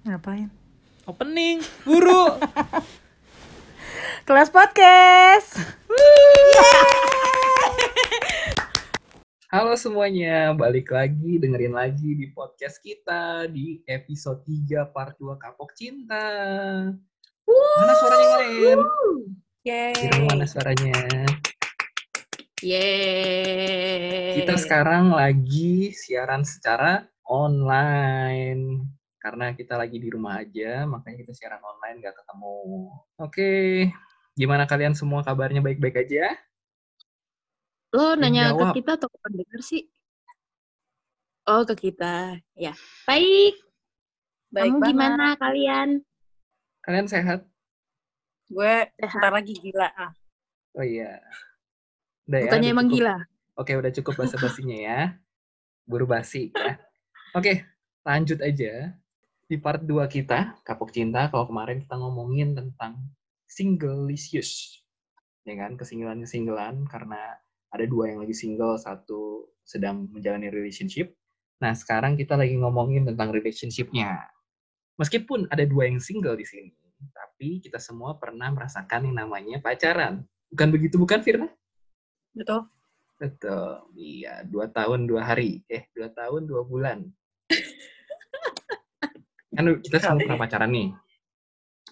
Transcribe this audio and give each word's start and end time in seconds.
Ngapain? 0.00 0.48
Opening, 1.04 1.60
buru. 1.84 2.40
Kelas 4.26 4.48
podcast. 4.48 5.60
Halo 9.52 9.76
semuanya, 9.76 10.56
balik 10.56 10.88
lagi 10.88 11.36
dengerin 11.36 11.76
lagi 11.76 12.16
di 12.16 12.32
podcast 12.32 12.80
kita 12.80 13.44
di 13.52 13.84
episode 13.84 14.40
3 14.48 14.88
part 14.88 15.20
2 15.20 15.36
Kapok 15.36 15.76
Cinta. 15.76 16.24
Mana 17.44 17.92
suaranya 18.00 18.28
kalian? 18.40 18.80
Yeay. 19.68 19.92
Mana 20.32 20.48
suaranya? 20.48 20.96
Yeay. 22.64 24.32
Kita 24.40 24.56
sekarang 24.56 25.12
lagi 25.12 25.92
siaran 25.92 26.40
secara 26.40 27.04
online. 27.28 28.99
Karena 29.20 29.52
kita 29.52 29.76
lagi 29.76 30.00
di 30.00 30.08
rumah 30.08 30.40
aja, 30.40 30.88
makanya 30.88 31.20
kita 31.28 31.32
siaran 31.36 31.60
online 31.60 32.00
gak 32.00 32.16
ketemu. 32.16 32.88
Oke, 33.20 33.52
gimana 34.32 34.64
kalian 34.64 34.96
semua 34.96 35.20
kabarnya 35.20 35.60
baik-baik 35.60 36.08
aja? 36.08 36.40
Lo 37.92 38.16
nanya 38.16 38.56
jawab. 38.56 38.72
ke 38.72 38.80
kita 38.80 38.96
atau 38.96 39.08
ke 39.12 39.18
pendengar 39.20 39.60
sih? 39.60 39.84
Oh, 41.44 41.68
ke 41.68 41.74
kita. 41.76 42.40
Ya. 42.56 42.72
Baik. 43.04 43.60
Baik 44.48 44.72
Kamu 44.72 44.80
banget. 44.80 44.88
gimana 44.88 45.26
kalian? 45.36 45.88
Kalian 46.80 47.06
sehat? 47.06 47.44
Gue 48.48 48.88
Sehat. 48.98 49.20
ntar 49.20 49.32
lagi 49.36 49.52
gila 49.52 49.92
ah. 49.94 50.10
Oh 50.74 50.82
iya. 50.82 51.20
Udah 52.24 52.40
ya, 52.40 52.44
Bukannya 52.48 52.66
udah 52.66 52.74
emang 52.74 52.86
cukup. 52.88 52.96
gila? 52.98 53.16
Oke, 53.60 53.72
udah 53.76 53.92
cukup 53.92 54.14
basa-basinya 54.16 54.78
ya. 54.80 55.00
Buru 55.84 56.06
basi 56.08 56.50
ya. 56.56 56.80
Oke, 57.38 57.62
lanjut 58.02 58.40
aja. 58.40 58.94
Di 59.50 59.58
part 59.58 59.82
2 59.82 60.06
kita, 60.06 60.62
Kapok 60.62 60.94
Cinta, 60.94 61.26
kalau 61.26 61.50
kemarin 61.50 61.82
kita 61.82 61.98
ngomongin 61.98 62.54
tentang 62.54 63.02
singleisius. 63.50 64.78
Ya 65.42 65.58
kan, 65.58 65.74
kesinggelan-kesinggelan 65.74 66.86
karena 66.86 67.34
ada 67.74 67.82
dua 67.82 68.14
yang 68.14 68.22
lagi 68.22 68.30
single, 68.30 68.78
satu 68.78 69.50
sedang 69.66 70.06
menjalani 70.14 70.54
relationship. 70.54 71.18
Nah, 71.58 71.74
sekarang 71.74 72.14
kita 72.14 72.38
lagi 72.38 72.54
ngomongin 72.62 73.10
tentang 73.10 73.34
relationship-nya. 73.34 74.22
Meskipun 75.02 75.50
ada 75.50 75.66
dua 75.66 75.90
yang 75.90 75.98
single 75.98 76.38
di 76.38 76.46
sini, 76.46 76.70
tapi 77.10 77.58
kita 77.58 77.82
semua 77.82 78.14
pernah 78.22 78.54
merasakan 78.54 79.10
yang 79.10 79.18
namanya 79.18 79.58
pacaran. 79.58 80.22
Bukan 80.46 80.70
begitu, 80.70 80.94
bukan 80.94 81.26
Firna? 81.26 81.50
Betul. 82.38 82.70
Betul, 83.18 83.82
iya. 83.98 84.46
Dua 84.46 84.70
tahun, 84.70 85.10
dua 85.10 85.26
hari. 85.26 85.66
Eh, 85.66 85.90
dua 85.90 86.06
tahun, 86.14 86.46
dua 86.46 86.62
bulan. 86.62 87.10
Kan 89.50 89.64
kita 89.82 89.96
semua 89.98 90.18
pernah 90.18 90.38
pacaran 90.38 90.70
nih. 90.70 90.88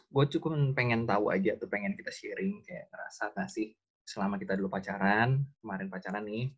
Gue 0.08 0.24
cukup 0.30 0.56
pengen 0.72 1.04
tahu 1.04 1.28
aja 1.34 1.58
tuh, 1.60 1.68
pengen 1.68 1.92
kita 1.98 2.08
sharing. 2.08 2.64
Kayak 2.64 2.88
ngerasa 2.88 3.34
gak 3.36 3.50
sih, 3.52 3.74
selama 4.06 4.40
kita 4.40 4.56
dulu 4.56 4.72
pacaran, 4.72 5.42
kemarin 5.60 5.88
pacaran 5.92 6.24
nih, 6.24 6.48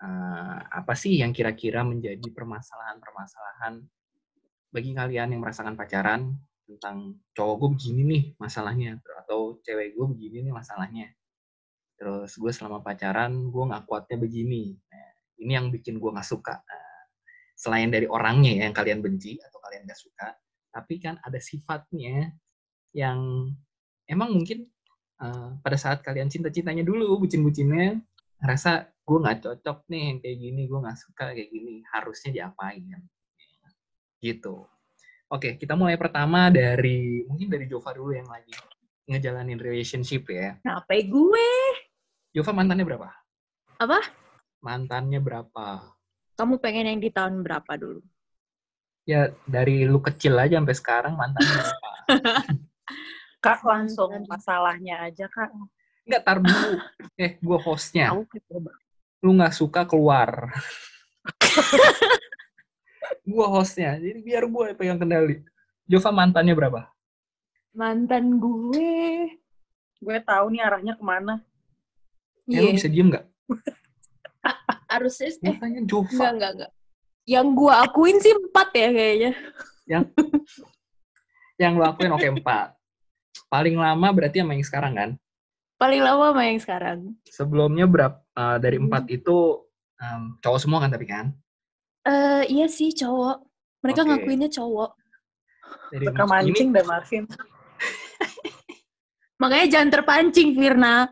eh, 0.00 0.58
apa 0.70 0.94
sih 0.96 1.20
yang 1.20 1.34
kira-kira 1.34 1.84
menjadi 1.84 2.24
permasalahan-permasalahan 2.32 3.84
bagi 4.74 4.90
kalian 4.90 5.28
yang 5.36 5.40
merasakan 5.44 5.78
pacaran 5.78 6.34
tentang 6.64 7.20
cowok 7.36 7.54
gue 7.60 7.70
begini 7.76 8.02
nih 8.08 8.22
masalahnya, 8.40 8.96
atau 9.22 9.60
cewek 9.60 9.94
gue 9.94 10.06
begini 10.16 10.48
nih 10.48 10.54
masalahnya 10.56 11.12
terus 11.94 12.36
gue 12.36 12.52
selama 12.52 12.82
pacaran 12.82 13.32
gue 13.48 13.64
nggak 13.64 13.84
kuatnya 13.86 14.16
begini 14.18 14.74
nah, 14.90 15.10
ini 15.40 15.52
yang 15.54 15.66
bikin 15.70 15.96
gue 15.96 16.10
nggak 16.10 16.26
suka 16.26 16.60
Nah, 16.60 16.83
selain 17.54 17.88
dari 17.88 18.10
orangnya 18.10 18.52
ya 18.58 18.62
yang 18.68 18.76
kalian 18.76 19.00
benci 19.00 19.38
atau 19.38 19.58
kalian 19.62 19.86
nggak 19.86 20.00
suka 20.00 20.28
tapi 20.74 20.98
kan 20.98 21.14
ada 21.22 21.38
sifatnya 21.38 22.34
yang 22.90 23.50
emang 24.10 24.34
mungkin 24.34 24.66
eh, 25.22 25.50
pada 25.62 25.78
saat 25.78 26.02
kalian 26.02 26.26
cinta-cintanya 26.30 26.82
dulu 26.82 27.18
bucin-bucinnya 27.22 28.02
ngerasa 28.42 28.90
gue 29.04 29.18
nggak 29.20 29.38
cocok 29.40 29.78
nih 29.88 30.02
yang 30.10 30.18
kayak 30.20 30.38
gini 30.42 30.62
gue 30.66 30.78
nggak 30.82 30.98
suka 30.98 31.24
kayak 31.32 31.50
gini 31.52 31.74
harusnya 31.94 32.30
diapain 32.34 32.82
gitu 34.18 34.66
oke 35.30 35.48
kita 35.60 35.76
mulai 35.78 35.94
pertama 36.00 36.48
dari 36.48 37.22
mungkin 37.28 37.48
dari 37.52 37.68
Jova 37.70 37.92
dulu 37.92 38.16
yang 38.16 38.26
lagi 38.26 38.52
ngejalanin 39.04 39.60
relationship 39.60 40.24
ya 40.32 40.56
Kenapa 40.64 40.96
gue? 40.96 41.48
Jova 42.34 42.50
mantannya 42.50 42.82
berapa? 42.82 43.08
Apa? 43.78 44.00
Mantannya 44.64 45.20
berapa? 45.22 45.93
Kamu 46.34 46.58
pengen 46.58 46.90
yang 46.90 46.98
di 46.98 47.08
tahun 47.08 47.40
berapa 47.40 47.72
dulu? 47.78 48.02
Ya 49.04 49.30
dari 49.44 49.84
lu 49.84 50.00
kecil 50.00 50.34
aja 50.34 50.58
sampai 50.58 50.74
sekarang 50.74 51.12
mantannya 51.14 51.54
berapa? 51.54 51.88
Kak 53.44 53.60
langsung 53.62 54.08
Mantan. 54.08 54.24
masalahnya 54.26 55.04
aja 55.04 55.28
kak. 55.28 55.52
Enggak, 56.08 56.22
tar 56.24 56.38
dulu. 56.40 56.80
Eh, 57.20 57.36
gue 57.36 57.58
hostnya. 57.60 58.16
Lu 59.20 59.30
nggak 59.36 59.52
suka 59.52 59.84
keluar. 59.84 60.48
gue 63.28 63.46
hostnya, 63.46 64.00
jadi 64.00 64.16
biar 64.20 64.42
gue 64.48 64.62
yang 64.72 64.78
pegang 64.80 65.00
kendali. 65.00 65.44
Jova 65.84 66.08
mantannya 66.08 66.56
berapa? 66.56 66.88
Mantan 67.76 68.40
gue. 68.40 69.28
Gue 70.00 70.16
tahu 70.24 70.48
nih 70.48 70.64
arahnya 70.64 70.96
ke 70.96 71.04
mana. 71.04 71.44
Eh, 72.48 72.64
lu 72.64 72.72
Iya. 72.72 72.76
bisa 72.80 72.88
diem 72.88 73.12
nggak? 73.12 73.24
Harusnya 74.94 75.28
eh 75.42 75.56
enggak 75.58 75.84
Jova. 75.90 76.26
enggak 76.30 76.50
enggak. 76.54 76.70
Yang 77.24 77.46
gue 77.56 77.72
akuin 77.72 78.16
sih 78.20 78.32
empat 78.36 78.68
ya 78.72 78.88
kayaknya. 78.92 79.32
Yang 81.58 81.72
lu 81.78 81.82
akuin 81.82 82.12
oke 82.12 82.28
empat. 82.40 82.68
Paling 83.50 83.74
lama 83.74 84.08
berarti 84.10 84.38
sama 84.38 84.54
yang 84.54 84.66
sekarang 84.66 84.92
kan? 84.94 85.10
Paling 85.74 86.00
lama 86.00 86.30
sama 86.30 86.42
yang 86.46 86.60
sekarang. 86.62 86.98
Sebelumnya 87.26 87.86
berapa? 87.86 88.18
eh, 88.34 88.56
dari 88.58 88.76
Hmm. 88.78 88.86
empat 88.86 89.04
itu 89.10 89.62
em, 89.94 90.22
cowok 90.38 90.58
semua 90.58 90.82
kan 90.82 90.90
tapi 90.90 91.06
kan? 91.06 91.30
Eh 92.04 92.42
iya 92.50 92.66
sih 92.66 92.90
cowok. 92.90 93.42
Mereka 93.80 94.00
Oke. 94.00 94.08
ngakuinnya 94.10 94.50
cowok. 94.50 94.90
Dari 95.94 96.04
ini 96.06 96.24
mancing 96.24 96.68
dah 96.72 96.84
Marvin. 96.84 97.24
Makanya 99.42 99.66
jangan 99.70 99.90
terpancing, 99.90 100.54
Firna. 100.54 101.10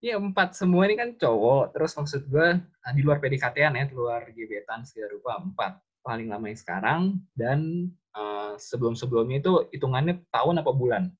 Iya 0.00 0.16
empat 0.16 0.56
semua 0.56 0.88
ini 0.88 0.96
kan 0.96 1.12
cowok. 1.12 1.76
Terus 1.76 1.92
maksud 1.92 2.22
gue 2.32 2.48
nah, 2.56 2.92
di 2.96 3.04
luar 3.04 3.20
PDKT-an 3.20 3.76
ya, 3.76 3.84
di 3.84 3.94
luar 3.94 4.24
gebetan 4.32 4.80
segala 4.88 5.12
rupa 5.12 5.36
empat. 5.36 5.72
Paling 6.00 6.32
lama 6.32 6.48
yang 6.48 6.56
sekarang 6.56 7.00
dan 7.36 7.92
eh, 8.16 8.52
sebelum-sebelumnya 8.56 9.44
itu 9.44 9.52
hitungannya 9.76 10.24
tahun 10.32 10.64
apa 10.64 10.72
bulan? 10.72 11.12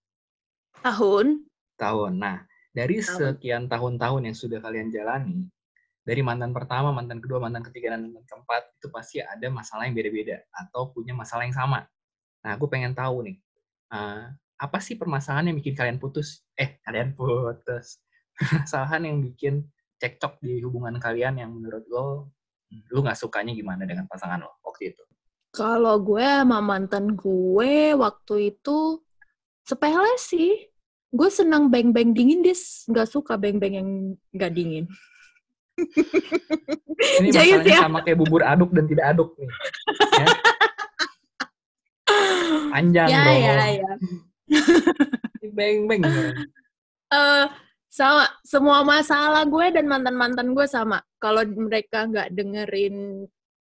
Tahun. 0.81 1.45
Tahun. 1.77 2.13
Nah 2.17 2.49
dari 2.73 3.05
Tahun. 3.05 3.37
sekian 3.37 3.69
tahun-tahun 3.69 4.33
yang 4.33 4.37
sudah 4.37 4.65
kalian 4.65 4.89
jalani, 4.89 5.45
dari 6.01 6.25
mantan 6.25 6.57
pertama, 6.57 6.89
mantan 6.97 7.21
kedua, 7.21 7.37
mantan 7.37 7.61
ketiga, 7.67 7.93
dan 7.93 8.09
mantan 8.09 8.25
keempat 8.25 8.63
itu 8.81 8.89
pasti 8.89 9.17
ada 9.21 9.47
masalah 9.53 9.85
yang 9.85 9.93
beda-beda 9.93 10.41
atau 10.57 10.89
punya 10.89 11.13
masalah 11.13 11.45
yang 11.45 11.53
sama. 11.53 11.85
Nah 12.41 12.57
gue 12.57 12.69
pengen 12.73 12.97
tahu 12.97 13.29
nih, 13.29 13.37
eh, 13.93 14.25
apa 14.57 14.79
sih 14.81 14.97
permasalahan 14.97 15.53
yang 15.53 15.61
bikin 15.61 15.77
kalian 15.77 15.99
putus? 16.01 16.41
Eh 16.57 16.81
kalian 16.81 17.13
putus. 17.13 18.01
Permasalahan 18.65 19.03
yang 19.05 19.17
bikin 19.21 19.69
cekcok 20.01 20.41
di 20.41 20.65
hubungan 20.65 20.97
kalian 20.97 21.37
yang 21.37 21.53
menurut 21.53 21.85
lo 21.93 22.33
lu 22.71 23.03
nggak 23.03 23.19
sukanya 23.19 23.51
gimana 23.53 23.83
dengan 23.85 24.07
pasangan 24.07 24.41
lo 24.41 24.63
waktu 24.65 24.95
itu? 24.95 25.03
Kalau 25.51 25.99
gue 25.99 26.23
sama 26.23 26.63
mantan 26.63 27.19
gue 27.19 27.93
waktu 27.99 28.55
itu 28.55 29.03
sepele 29.67 30.15
sih. 30.17 30.55
Gue 31.11 31.27
senang 31.27 31.67
beng-beng 31.67 32.15
dingin, 32.15 32.39
dia 32.39 32.55
nggak 32.87 33.11
suka 33.11 33.35
beng-beng 33.35 33.75
yang 33.75 33.89
nggak 34.31 34.53
dingin. 34.55 34.87
Ini 37.19 37.29
Jayus 37.35 37.67
masalahnya 37.67 37.75
ya. 37.75 37.81
sama 37.83 37.99
kayak 38.07 38.19
bubur 38.23 38.47
aduk 38.47 38.71
dan 38.71 38.87
tidak 38.87 39.05
aduk 39.11 39.35
nih. 39.35 39.51
Ya. 40.15 40.27
Panjang 42.71 43.09
ya, 43.11 43.23
dong. 43.27 43.41
ya, 43.43 43.67
ya. 43.75 43.93
Beng-beng. 45.51 46.03
Eh, 47.11 47.45
sama, 47.91 48.31
semua 48.47 48.87
masalah 48.87 49.43
gue 49.43 49.67
dan 49.75 49.91
mantan-mantan 49.91 50.55
gue 50.55 50.67
sama. 50.71 51.03
Kalau 51.19 51.43
mereka 51.43 52.07
nggak 52.07 52.31
dengerin 52.31 53.27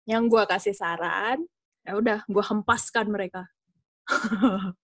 yang 0.06 0.30
gue 0.30 0.42
kasih 0.46 0.70
saran, 0.70 1.42
ya 1.82 1.98
udah, 1.98 2.22
gue 2.24 2.44
hempaskan 2.44 3.10
mereka. 3.10 3.42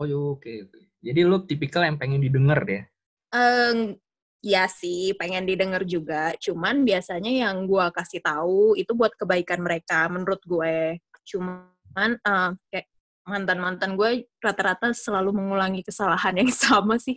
Oh 0.00 0.08
oke 0.08 0.50
oke. 0.66 0.80
Jadi 1.04 1.20
lu 1.22 1.44
tipikal 1.44 1.84
yang 1.84 2.00
pengen 2.00 2.18
didengar 2.18 2.64
ya? 2.64 2.82
Eng, 3.30 4.00
ya 4.42 4.64
sih, 4.66 5.14
pengen 5.14 5.44
didengar 5.44 5.84
juga. 5.84 6.32
Cuman 6.40 6.82
biasanya 6.82 7.28
yang 7.28 7.68
gue 7.68 7.86
kasih 7.92 8.24
tahu 8.24 8.74
itu 8.74 8.96
buat 8.96 9.14
kebaikan 9.14 9.60
mereka, 9.62 10.08
menurut 10.10 10.40
gue. 10.42 10.98
Cuman 11.28 12.18
eh, 12.18 12.50
kayak 12.72 12.86
mantan-mantan 13.22 13.94
gue 13.94 14.26
rata-rata 14.42 14.90
selalu 14.90 15.30
mengulangi 15.36 15.82
kesalahan 15.86 16.34
yang 16.38 16.50
sama 16.66 16.98
sih. 16.98 17.16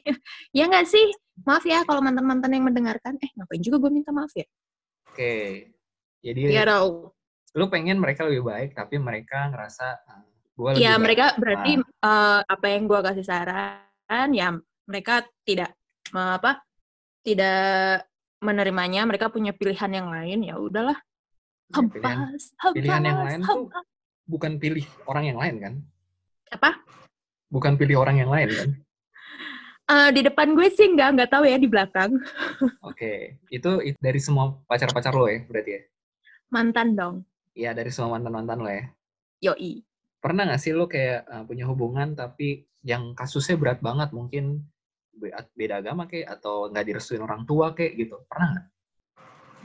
ya 0.54 0.69
nggak 0.69 0.86
sih? 0.88 1.12
Maaf 1.44 1.66
ya 1.68 1.84
kalau 1.84 2.00
mantan-mantan 2.06 2.52
yang 2.54 2.66
mendengarkan. 2.66 3.18
Eh, 3.19 3.30
ngapain 3.36 3.62
juga 3.62 3.78
gue 3.81 3.92
minta 3.92 4.13
maaf 4.13 4.31
ya? 4.38 4.46
Oke. 5.12 5.69
Jadi 6.25 6.40
Ya, 6.50 6.66
tau. 6.66 7.13
lu 7.56 7.66
pengen 7.69 8.02
mereka 8.02 8.25
lebih 8.28 8.44
baik, 8.50 8.74
tapi 8.75 8.98
mereka 8.98 9.48
ngerasa 9.54 9.86
uh, 10.10 10.25
Gua 10.56 10.72
lebih 10.72 10.88
Ya 10.88 10.92
baik. 10.96 11.04
mereka 11.04 11.25
berarti 11.36 11.72
eh, 11.84 12.40
apa 12.48 12.66
yang 12.72 12.84
gua 12.88 13.04
kasih 13.04 13.28
saran 13.28 14.30
ya 14.31 14.56
mereka 14.88 15.28
tidak 15.44 15.75
me- 16.16 16.40
apa 16.40 16.63
tidak 17.28 18.07
menerimanya 18.40 19.04
mereka 19.04 19.28
punya 19.28 19.52
pilihan 19.52 19.92
yang 19.92 20.07
lain 20.07 20.48
ya 20.48 20.56
udahlah 20.56 20.96
ya, 20.96 21.81
pilihan 21.92 22.18
hempas 22.31 22.42
pilihan 22.72 23.02
yang 23.04 23.18
hempas 23.19 23.28
lain 23.28 23.40
tuh 23.44 23.52
hempas 23.68 23.86
bukan 24.25 24.52
pilih 24.63 24.86
orang 25.12 25.24
yang 25.28 25.38
lain 25.44 25.56
kan? 25.60 25.74
Apa 26.51 26.81
Bukan 27.50 27.77
pilih 27.80 28.01
orang 28.03 28.18
yang 28.19 28.30
lain 28.33 28.50
kan? 28.51 28.69
Eh, 29.86 30.09
di 30.18 30.21
depan 30.25 30.57
gue 30.57 30.65
sih 30.74 30.89
nggak 30.97 31.09
nggak 31.13 31.30
tahu 31.30 31.45
ya 31.45 31.57
di 31.62 31.69
belakang 31.69 32.18
Oke, 32.89 33.38
itu, 33.53 33.71
itu 33.86 33.97
dari 34.01 34.18
semua 34.18 34.57
pacar-pacar 34.65 35.13
lo 35.13 35.25
ya 35.30 35.45
berarti 35.45 35.71
ya? 35.77 35.81
mantan 36.50 36.97
dong 36.97 37.15
Iya 37.56 37.71
dari 37.77 37.89
semua 37.94 38.18
mantan-mantan 38.18 38.59
lo 38.62 38.69
ya. 38.69 38.86
yoi 39.45 39.86
Pernah 40.19 40.50
nggak 40.50 40.62
sih 40.62 40.74
lo 40.74 40.89
kayak 40.89 41.21
uh, 41.30 41.44
punya 41.45 41.69
hubungan 41.69 42.18
tapi 42.18 42.65
yang 42.81 43.13
kasusnya 43.13 43.56
berat 43.62 43.80
banget 43.81 44.09
mungkin 44.09 44.65
be- 45.13 45.33
beda 45.53 45.86
agama 45.86 46.09
kayak 46.09 46.33
atau 46.42 46.65
nggak 46.74 46.86
direstuin 46.89 47.21
orang 47.21 47.45
tua 47.45 47.77
kayak 47.77 47.94
gitu? 47.94 48.15
Pernah 48.25 48.47
nggak? 48.57 48.65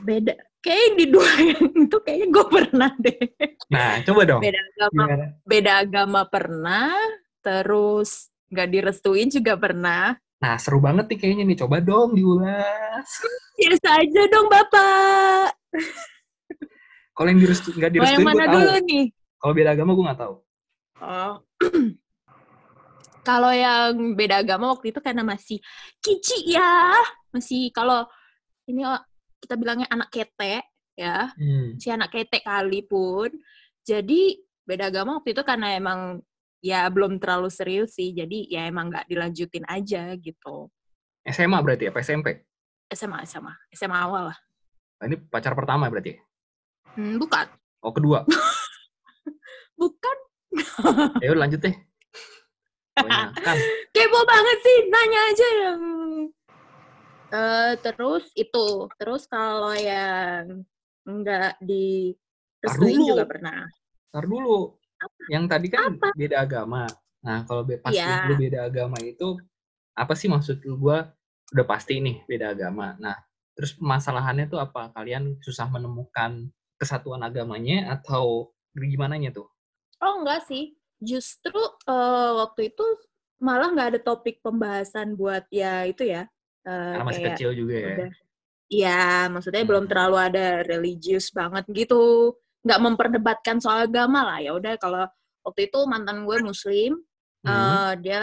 beda 0.01 0.33
kayak 0.61 0.93
di 0.93 1.05
dua 1.07 1.25
yang 1.51 1.65
itu 1.81 1.97
kayaknya 1.99 2.27
gue 2.29 2.45
pernah 2.47 2.91
deh 2.97 3.19
Nah 3.67 4.03
coba 4.03 4.21
dong. 4.23 4.41
beda 4.41 4.61
agama 4.61 5.03
Gimana? 5.03 5.25
beda 5.43 5.71
agama 5.79 6.21
pernah 6.25 6.91
terus 7.39 8.09
nggak 8.47 8.69
direstuin 8.69 9.27
juga 9.27 9.53
pernah 9.55 10.13
Nah 10.37 10.57
seru 10.57 10.77
banget 10.77 11.05
nih 11.05 11.17
kayaknya 11.17 11.45
nih. 11.45 11.57
Coba 11.59 11.77
dong 11.79 12.13
diulas. 12.13 13.09
biasa 13.53 13.89
aja 13.95 14.21
dong 14.27 14.47
bapak 14.47 15.53
Kalau 17.11 17.27
yang 17.27 17.39
direstu 17.39 17.69
nggak 17.71 17.89
yang 17.89 17.95
direstuin 17.95 18.17
gue 18.19 18.29
mana 18.31 18.43
tahu. 18.43 18.55
dulu 18.55 18.73
nih 18.83 19.05
Kalau 19.35 19.53
beda 19.53 19.69
agama 19.71 19.91
gue 19.91 20.05
nggak 20.05 20.19
tahu. 20.19 20.35
Oh. 20.97 21.33
kalau 23.21 23.49
yang 23.49 23.93
beda 24.13 24.41
agama 24.41 24.69
waktu 24.69 24.89
itu 24.89 24.99
karena 24.99 25.21
masih 25.21 25.61
kici 25.97 26.49
ya, 26.49 26.97
masih 27.29 27.69
kalau 27.69 28.05
ini 28.65 28.81
oh, 28.81 28.97
kita 29.41 29.57
bilangnya 29.57 29.89
anak 29.89 30.13
ketek 30.13 30.63
ya, 30.93 31.33
Hmm. 31.33 31.75
si 31.81 31.89
anak 31.89 32.13
ketek 32.13 32.45
kali 32.45 32.85
pun. 32.85 33.33
Jadi 33.81 34.37
beda 34.61 34.93
agama 34.93 35.17
waktu 35.17 35.33
itu 35.33 35.41
karena 35.41 35.73
emang 35.73 36.21
ya 36.61 36.85
belum 36.87 37.17
terlalu 37.17 37.49
serius 37.49 37.97
sih, 37.97 38.13
jadi 38.13 38.45
ya 38.47 38.61
emang 38.69 38.93
nggak 38.93 39.09
dilanjutin 39.09 39.65
aja 39.65 40.13
gitu. 40.15 40.69
SMA 41.25 41.57
berarti 41.59 41.89
apa 41.89 41.99
SMP? 41.99 42.45
SMA 42.93 43.25
SMA 43.25 43.53
SMA 43.73 43.97
awal 43.97 44.29
lah. 44.29 44.37
Nah, 45.01 45.05
ini 45.09 45.17
pacar 45.17 45.57
pertama 45.57 45.89
berarti. 45.89 46.13
ya? 46.13 46.19
Hmm, 46.93 47.17
bukan, 47.17 47.49
Oh 47.81 47.89
kedua. 47.89 48.21
bukan. 49.81 50.17
Ya 51.23 51.33
udah 51.33 51.41
lanjut 51.49 51.61
deh. 51.63 51.73
Kepo 53.95 54.19
banget 54.27 54.57
sih, 54.61 54.77
nanya 54.91 55.19
aja 55.31 55.47
yang. 55.65 55.81
Eh 57.31 57.71
terus 57.79 58.23
itu, 58.35 58.67
terus 58.99 59.23
kalau 59.31 59.71
yang 59.71 60.67
enggak 61.07 61.55
direstuin 61.63 62.99
dulu. 62.99 63.07
juga 63.15 63.25
pernah. 63.25 63.59
Ntar 64.11 64.25
dulu. 64.27 64.59
Yang 65.31 65.43
tadi 65.47 65.67
kan 65.71 65.81
Apa? 65.95 66.09
beda 66.11 66.35
agama. 66.43 66.83
Nah, 67.23 67.39
kalau 67.47 67.63
be- 67.63 67.79
pas 67.79 67.93
Iya. 67.95 68.19
lu 68.27 68.33
beda 68.35 68.59
agama 68.67 68.97
itu, 68.99 69.39
apa 69.95 70.13
sih 70.19 70.27
maksud 70.27 70.59
lu 70.67 70.75
gua 70.75 71.13
udah 71.55 71.65
pasti 71.67 72.03
nih 72.03 72.23
beda 72.27 72.51
agama. 72.51 72.95
Nah, 72.99 73.15
terus 73.55 73.71
permasalahannya 73.79 74.45
tuh 74.51 74.59
apa? 74.59 74.91
Kalian 74.91 75.39
susah 75.39 75.67
menemukan 75.71 76.51
kesatuan 76.75 77.21
agamanya 77.23 77.95
atau 77.95 78.51
gimana 78.75 79.15
tuh? 79.31 79.47
Oh 80.01 80.19
enggak 80.19 80.43
sih, 80.49 80.75
justru 80.99 81.55
eh, 81.87 82.31
waktu 82.41 82.73
itu 82.73 82.83
malah 83.41 83.69
nggak 83.73 83.87
ada 83.95 83.99
topik 84.01 84.41
pembahasan 84.45 85.13
buat 85.15 85.45
ya 85.53 85.85
itu 85.87 86.03
ya. 86.05 86.25
Karena 86.65 87.03
masih 87.05 87.21
kayak 87.25 87.37
kecil 87.37 87.51
juga 87.57 87.75
ya. 87.75 87.95
Iya, 88.71 89.03
maksudnya 89.27 89.63
belum 89.67 89.83
Hmm. 89.85 89.91
terlalu 89.91 90.17
ada 90.31 90.45
religius 90.63 91.27
banget 91.35 91.65
gitu. 91.73 92.33
Nggak 92.63 92.79
memperdebatkan 92.79 93.57
soal 93.59 93.89
agama 93.89 94.23
lah. 94.23 94.39
Ya 94.39 94.51
udah 94.55 94.77
kalau 94.79 95.03
waktu 95.43 95.67
itu 95.67 95.79
mantan 95.89 96.23
gue 96.23 96.37
muslim, 96.39 97.01
Hmm. 97.43 97.49
eh, 97.51 97.91
dia 98.05 98.19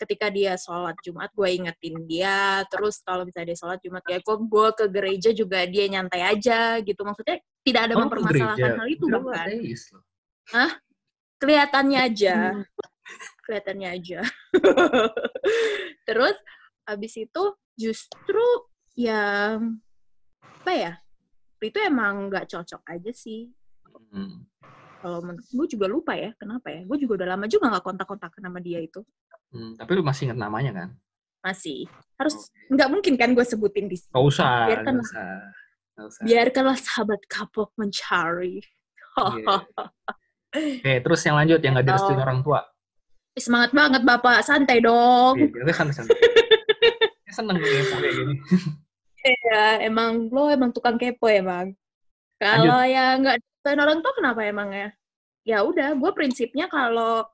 ketika 0.00 0.32
dia 0.32 0.56
sholat 0.56 0.96
Jumat 1.04 1.28
gue 1.36 1.44
ingetin 1.44 2.08
dia 2.08 2.64
terus 2.72 3.04
kalau 3.04 3.28
misalnya 3.28 3.52
dia 3.52 3.58
sholat 3.60 3.78
Jumat 3.84 4.00
ya 4.08 4.16
kok 4.24 4.40
gue 4.48 4.66
ke 4.72 4.84
gereja 4.88 5.28
juga 5.36 5.68
dia 5.68 5.92
nyantai 5.92 6.24
aja 6.24 6.80
gitu 6.80 7.04
maksudnya 7.04 7.36
tidak 7.60 7.82
ada 7.84 7.94
Oh, 8.00 8.08
mempermasalahkan 8.08 8.80
hal 8.80 8.88
itu 8.88 9.04
lu 9.04 9.20
bukan 9.20 9.44
loh. 9.44 10.72
kelihatannya 11.36 11.98
aja 12.00 12.36
Hmm. 12.56 12.64
kelihatannya 13.44 13.88
aja 13.92 14.18
terus 16.08 16.36
habis 16.88 17.12
itu 17.20 17.42
justru 17.74 18.46
yang 18.94 19.78
apa 20.42 20.72
ya 20.72 20.92
itu 21.60 21.78
emang 21.78 22.28
nggak 22.28 22.48
cocok 22.48 22.82
aja 22.86 23.12
sih 23.12 23.50
Hmm. 24.10 24.42
kalau 24.98 25.22
gue 25.28 25.66
juga 25.70 25.86
lupa 25.86 26.14
ya 26.14 26.34
kenapa 26.34 26.66
ya 26.66 26.82
gue 26.82 26.98
juga 26.98 27.22
udah 27.22 27.28
lama 27.34 27.46
juga 27.46 27.70
nggak 27.70 27.84
kontak-kontak 27.84 28.32
sama 28.34 28.58
dia 28.58 28.80
itu 28.80 29.02
Hmm, 29.50 29.74
Tapi 29.74 29.90
lu 29.94 30.02
masih 30.02 30.30
inget 30.30 30.38
namanya 30.38 30.70
kan? 30.70 30.88
masih 31.42 31.90
harus 32.14 32.34
Oke. 32.38 32.70
nggak 32.70 32.88
mungkin 32.88 33.14
kan 33.14 33.34
gue 33.34 33.42
sebutin 33.42 33.86
di 33.86 33.98
sini 33.98 34.14
usah, 34.14 34.66
Biarkan 34.70 34.94
gak 34.94 34.98
lah. 34.98 35.06
usah. 35.06 35.30
Usah. 36.00 36.22
biarkanlah 36.22 36.78
sahabat 36.78 37.20
kapok 37.26 37.70
mencari 37.74 38.62
Iya. 39.10 39.46
Oke, 40.80 40.92
terus 41.02 41.20
yang 41.22 41.36
lanjut 41.38 41.60
yang 41.60 41.74
gak 41.74 41.86
direstuin 41.86 42.18
Oh. 42.18 42.24
orang 42.24 42.40
tua. 42.42 42.60
semangat 43.32 43.70
banget 43.70 44.02
bapak 44.02 44.42
santai 44.42 44.78
dong 44.78 45.34
Oke, 45.38 45.54
kita 45.54 45.70
santai 45.72 45.94
santai. 45.96 46.14
Saya 46.14 46.29
seneng 47.32 47.56
nih 47.58 47.70
kayak 47.70 48.14
gini. 48.14 48.34
ya 49.50 49.64
emang 49.84 50.32
lo 50.32 50.48
emang 50.48 50.70
tukang 50.72 50.96
kepo 50.96 51.28
emang 51.28 51.76
kalau 52.40 52.80
yang 52.84 53.20
nggak 53.20 53.38
direstuin 53.40 53.80
orang 53.84 53.98
tua 54.00 54.12
kenapa 54.16 54.40
emang 54.48 54.68
ya 54.72 54.88
ya 55.44 55.58
udah 55.64 55.96
gue 55.96 56.10
prinsipnya 56.16 56.68
kalau 56.68 57.24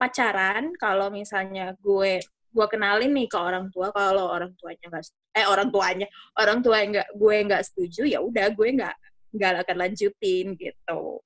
pacaran 0.00 0.72
kalau 0.78 1.12
misalnya 1.12 1.76
gue 1.80 2.22
gue 2.48 2.66
kenalin 2.72 3.12
nih 3.12 3.28
ke 3.28 3.36
orang 3.36 3.68
tua 3.68 3.92
kalau 3.92 4.30
orang 4.32 4.56
tuanya 4.56 4.88
nggak 4.88 5.04
eh 5.36 5.44
orang 5.44 5.68
tuanya 5.68 6.06
orang 6.40 6.58
tua 6.64 6.80
yang 6.80 6.90
nggak 6.96 7.08
gue 7.12 7.36
nggak 7.44 7.62
setuju 7.66 8.02
ya 8.08 8.18
udah 8.24 8.46
gue 8.52 8.68
nggak 8.78 8.96
nggak 9.36 9.52
akan 9.68 9.76
lanjutin 9.76 10.56
gitu 10.56 11.20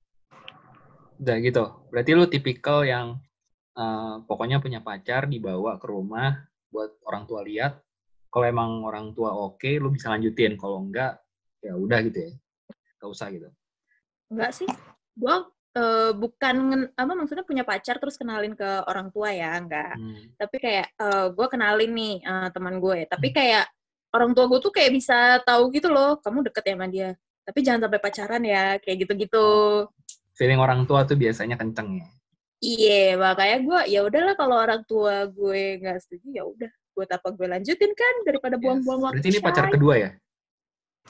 Udah 1.22 1.38
gitu. 1.38 1.64
Berarti 1.94 2.10
lu 2.18 2.26
tipikal 2.26 2.82
yang 2.82 3.14
eh, 3.78 4.14
pokoknya 4.26 4.58
punya 4.58 4.82
pacar 4.82 5.30
dibawa 5.30 5.78
ke 5.78 5.86
rumah 5.86 6.34
buat 6.66 6.98
orang 7.06 7.30
tua 7.30 7.46
lihat. 7.46 7.78
Kalau 8.32 8.46
emang 8.48 8.80
orang 8.88 9.12
tua 9.12 9.36
oke, 9.36 9.68
lu 9.76 9.92
bisa 9.92 10.08
lanjutin. 10.08 10.56
Kalau 10.56 10.80
enggak, 10.80 11.20
ya 11.60 11.76
udah 11.76 12.00
gitu 12.08 12.18
ya. 12.24 12.32
Gak 12.96 13.10
usah 13.12 13.28
gitu. 13.28 13.52
Enggak 14.32 14.56
sih. 14.56 14.68
Gue 15.12 15.36
eh, 15.76 16.10
bukan 16.16 16.88
apa 16.96 17.12
maksudnya 17.12 17.44
punya 17.44 17.68
pacar 17.68 18.00
terus 18.00 18.16
kenalin 18.16 18.56
ke 18.56 18.88
orang 18.88 19.12
tua 19.12 19.36
ya, 19.36 19.60
enggak. 19.60 20.00
Hmm. 20.00 20.32
Tapi 20.40 20.56
kayak 20.56 20.88
gue 21.36 21.46
kenalin 21.52 21.92
nih 21.92 22.14
eh, 22.24 22.48
teman 22.56 22.80
gue. 22.80 23.04
Tapi 23.04 23.28
kayak 23.36 23.68
orang 24.16 24.32
tua 24.32 24.48
gue 24.48 24.60
tuh 24.64 24.72
kayak 24.72 24.96
bisa 24.96 25.44
tahu 25.44 25.68
gitu 25.68 25.92
loh, 25.92 26.16
kamu 26.24 26.48
deket 26.48 26.64
ya 26.64 26.74
sama 26.76 26.88
dia. 26.88 27.10
Tapi 27.44 27.58
jangan 27.60 27.80
sampai 27.84 28.00
pacaran 28.00 28.42
ya, 28.48 28.64
kayak 28.80 28.96
gitu-gitu. 29.04 29.48
Feeling 30.32 30.56
orang 30.56 30.88
tua 30.88 31.04
tuh 31.04 31.20
biasanya 31.20 31.60
kenceng 31.60 32.00
ya. 32.00 32.08
Iya, 32.62 33.18
makanya 33.18 33.58
gue 33.66 33.80
ya 33.90 34.00
udahlah 34.06 34.38
kalau 34.38 34.56
orang 34.56 34.86
tua 34.86 35.26
gue 35.26 35.82
nggak 35.82 35.98
setuju 35.98 36.28
ya 36.30 36.46
udah, 36.46 36.72
buat 36.92 37.08
apa 37.08 37.28
gue 37.32 37.46
lanjutin 37.48 37.92
kan 37.92 38.14
daripada 38.24 38.56
Yes. 38.56 38.62
buang-buang 38.62 39.00
waktu. 39.02 39.14
Berarti 39.18 39.30
ini 39.32 39.40
pacar 39.40 39.64
Shay. 39.66 39.72
kedua 39.74 39.94
ya? 39.96 40.10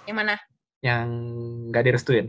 Yang 0.06 0.16
mana? 0.16 0.34
Yang 0.82 1.06
nggak 1.70 1.84
direstuin? 1.84 2.26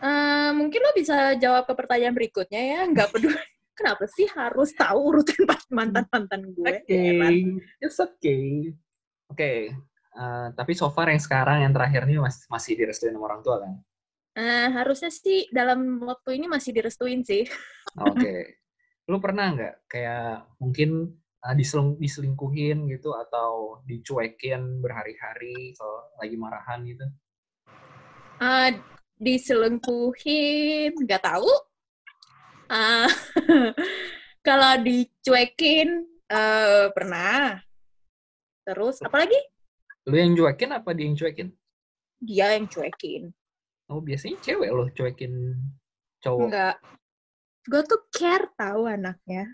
Eh, 0.00 0.50
mungkin 0.56 0.80
lo 0.80 0.90
bisa 0.96 1.16
jawab 1.36 1.68
ke 1.68 1.74
pertanyaan 1.76 2.16
berikutnya 2.16 2.62
ya, 2.62 2.80
nggak 2.88 3.08
peduli. 3.12 3.40
Kenapa 3.76 4.04
sih 4.12 4.28
harus 4.28 4.76
tahu 4.76 4.98
urutan 5.08 5.40
mantan-mantan 5.72 6.52
gue? 6.52 6.84
Oke, 6.84 6.92
Heran. 6.92 7.60
it's 7.80 7.96
okay. 7.96 8.72
Oke, 9.26 9.72
eh, 10.12 10.46
tapi 10.52 10.72
so 10.72 10.88
far 10.88 11.08
yang 11.08 11.20
sekarang 11.20 11.64
yang 11.64 11.72
terakhir 11.72 12.04
ini 12.04 12.20
masih 12.20 12.44
masih 12.48 12.72
direstuin 12.76 13.16
sama 13.16 13.24
orang 13.24 13.40
tua 13.40 13.56
kan? 13.60 13.72
Eh, 14.36 14.68
harusnya 14.70 15.08
sih 15.08 15.48
dalam 15.48 16.00
waktu 16.00 16.36
ini 16.36 16.46
masih 16.46 16.70
direstuin 16.72 17.24
sih. 17.24 17.48
Oke. 17.98 18.60
Lu 19.08 19.16
pernah 19.18 19.48
nggak 19.50 19.74
kayak 19.88 20.54
mungkin 20.60 21.18
uh, 21.40 21.54
diseleng- 21.56 21.96
diselingkuhin 21.96 22.88
gitu 22.88 23.12
atau 23.16 23.80
dicuekin 23.84 24.80
berhari-hari 24.84 25.72
kalau 25.76 26.08
lagi 26.20 26.36
marahan 26.36 26.80
gitu? 26.84 27.06
Eh, 28.40 28.70
diselingkuhin, 29.20 30.96
nggak 30.96 31.22
tahu. 31.24 31.52
Eh, 32.70 33.08
kalau 34.46 34.72
dicuekin, 34.80 35.88
eh, 36.28 36.86
pernah. 36.94 37.60
Terus, 38.64 39.02
apalagi 39.02 39.36
Lu 40.08 40.16
yang 40.16 40.32
cuekin 40.32 40.72
apa 40.72 40.96
dia 40.96 41.04
yang 41.04 41.16
cuekin? 41.18 41.48
dia 42.20 42.46
yang 42.56 42.68
cuekin. 42.68 43.32
Oh, 43.88 44.00
biasanya 44.00 44.36
cewek 44.40 44.70
loh 44.72 44.88
cuekin 44.92 45.56
cowok. 46.20 46.48
Enggak. 46.48 46.76
gue 47.68 47.82
tuh 47.84 48.00
care 48.08 48.48
tahu 48.56 48.88
anaknya. 48.88 49.44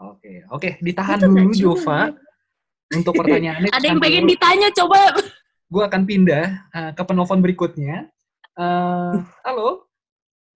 Oke, 0.00 0.48
oke, 0.48 0.80
ditahan 0.80 1.20
Itu 1.20 1.28
dulu 1.28 1.52
Jova. 1.52 2.08
Untuk 2.90 3.14
pertanyaannya. 3.14 3.70
Ada 3.70 3.86
yang 3.86 4.00
pengen 4.00 4.24
ditanya, 4.26 4.68
coba. 4.72 5.14
Gue 5.70 5.82
akan 5.86 6.02
pindah 6.08 6.46
eh, 6.72 6.90
ke 6.96 7.02
penelpon 7.04 7.44
berikutnya. 7.44 8.08
Eh, 8.56 9.14
halo, 9.46 9.90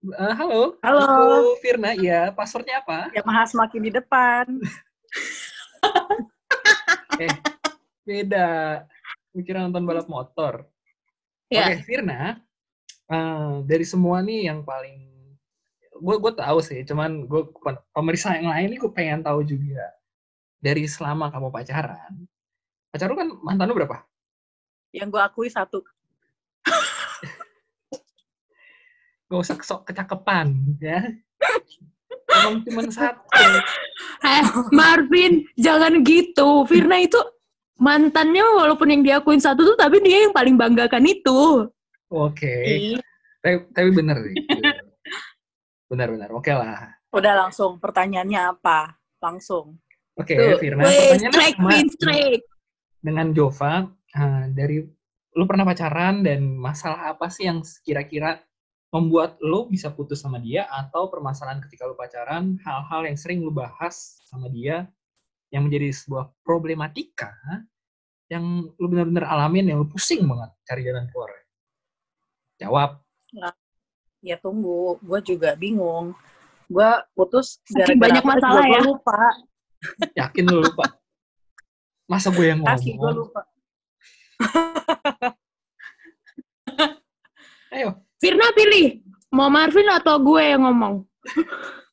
Eh, 0.04 0.34
halo, 0.36 0.76
Halo. 0.84 1.00
Aku 1.00 1.24
Firna. 1.64 1.96
Iya, 1.96 2.28
passwordnya 2.36 2.84
apa? 2.84 3.08
Yamaha 3.16 3.48
semakin 3.48 3.80
di 3.88 3.90
depan. 3.92 4.44
Eh, 7.14 7.30
beda. 8.02 8.82
Mikirnya 9.30 9.70
nonton 9.70 9.86
balap 9.86 10.10
motor. 10.10 10.66
Ya. 11.46 11.70
Oke, 11.70 11.86
Firna. 11.86 12.42
eh, 13.06 13.54
dari 13.62 13.86
semua 13.86 14.18
nih 14.18 14.50
yang 14.50 14.66
paling 14.66 15.13
gue 15.94 16.16
gue 16.18 16.32
tahu 16.34 16.58
sih, 16.58 16.82
cuman 16.82 17.30
gue 17.30 17.42
pemeriksa 17.94 18.34
yang 18.34 18.50
lain 18.50 18.74
nih 18.74 18.78
gue 18.82 18.90
pengen 18.90 19.22
tahu 19.22 19.46
juga. 19.46 19.86
Dari 20.58 20.88
selama 20.88 21.28
kamu 21.28 21.52
pacaran, 21.52 22.24
pacar 22.88 23.12
lu 23.12 23.16
kan 23.20 23.28
mantan 23.44 23.68
lu 23.68 23.76
berapa? 23.76 24.00
Yang 24.94 25.08
gue 25.12 25.22
akui 25.22 25.48
satu. 25.52 25.84
Gak 29.28 29.40
usah 29.40 29.56
sok 29.60 29.90
kecakepan, 29.90 30.54
ya. 30.80 31.04
Emang 32.30 32.64
cuma 32.64 32.82
satu. 32.88 33.44
Eh, 34.24 34.44
Marvin, 34.72 35.44
jangan 35.58 36.00
gitu. 36.00 36.64
Firna 36.64 37.02
itu 37.02 37.18
mantannya 37.76 38.40
walaupun 38.40 38.88
yang 38.88 39.02
diakuin 39.04 39.42
satu 39.42 39.74
tuh, 39.74 39.76
tapi 39.76 40.00
dia 40.00 40.28
yang 40.28 40.32
paling 40.32 40.56
banggakan 40.56 41.04
itu. 41.04 41.68
Oke. 42.08 42.54
Ih, 42.64 42.96
Tapi, 43.44 43.68
tapi 43.76 43.88
bener 43.92 44.16
sih. 44.24 44.34
Benar-benar. 45.94 46.30
Oke 46.34 46.50
lah. 46.50 46.98
Udah 47.14 47.46
langsung. 47.46 47.78
Pertanyaannya 47.78 48.40
apa? 48.50 48.98
Langsung. 49.22 49.78
Oke, 50.18 50.34
Tuh, 50.34 50.58
Firna. 50.58 50.82
strike, 51.18 51.58
sama 51.58 51.78
strike. 51.90 52.46
dengan 53.02 53.30
Jova. 53.34 53.86
eh, 54.14 54.46
dari 54.54 54.78
lu 55.34 55.44
pernah 55.46 55.66
pacaran 55.66 56.22
dan 56.22 56.54
masalah 56.54 57.10
apa 57.10 57.26
sih 57.26 57.50
yang 57.50 57.58
kira-kira 57.82 58.38
membuat 58.94 59.34
lu 59.42 59.66
bisa 59.66 59.90
putus 59.90 60.22
sama 60.22 60.38
dia 60.38 60.70
atau 60.70 61.10
permasalahan 61.10 61.58
ketika 61.66 61.82
lu 61.82 61.98
pacaran, 61.98 62.54
hal-hal 62.62 63.10
yang 63.10 63.18
sering 63.18 63.42
lu 63.42 63.50
bahas 63.50 64.22
sama 64.30 64.46
dia 64.46 64.86
yang 65.50 65.66
menjadi 65.66 65.90
sebuah 65.90 66.30
problematika 66.46 67.34
yang 68.30 68.70
lu 68.78 68.86
benar-benar 68.86 69.26
alamin 69.26 69.74
yang 69.74 69.82
lu 69.82 69.86
pusing 69.90 70.22
banget 70.22 70.50
cari 70.62 70.86
jalan 70.86 71.10
keluar. 71.10 71.30
Jawab. 72.62 72.90
Ya 74.24 74.40
tunggu. 74.40 74.96
Gue 75.04 75.20
juga 75.20 75.52
bingung. 75.52 76.16
Gue 76.64 76.88
putus 77.12 77.60
Saking 77.68 78.00
gara-gara 78.00 78.00
banyak 78.08 78.24
masalah 78.24 78.64
ya. 78.64 78.80
lupa. 78.80 79.20
Yakin 80.24 80.44
lu 80.48 80.64
lupa? 80.64 80.96
Masa 82.08 82.32
gue 82.32 82.48
yang 82.48 82.64
Kaki 82.64 82.96
gue 82.96 83.04
ngomong? 83.04 83.28
lupa. 83.28 83.40
Ayo, 87.74 88.00
Firna 88.16 88.48
pilih. 88.56 89.04
Mau 89.28 89.52
Marvin 89.52 89.90
atau 89.92 90.16
gue 90.16 90.40
yang 90.40 90.64
ngomong? 90.64 91.04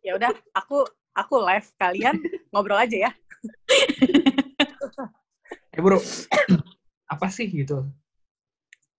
Ya 0.00 0.16
udah, 0.16 0.32
aku 0.56 0.80
aku 1.12 1.44
live. 1.44 1.68
Kalian 1.76 2.16
ngobrol 2.48 2.80
aja 2.80 2.96
ya. 3.04 3.10
eh 5.76 5.80
bro, 5.84 6.00
apa 7.12 7.28
sih 7.28 7.52
gitu? 7.52 7.84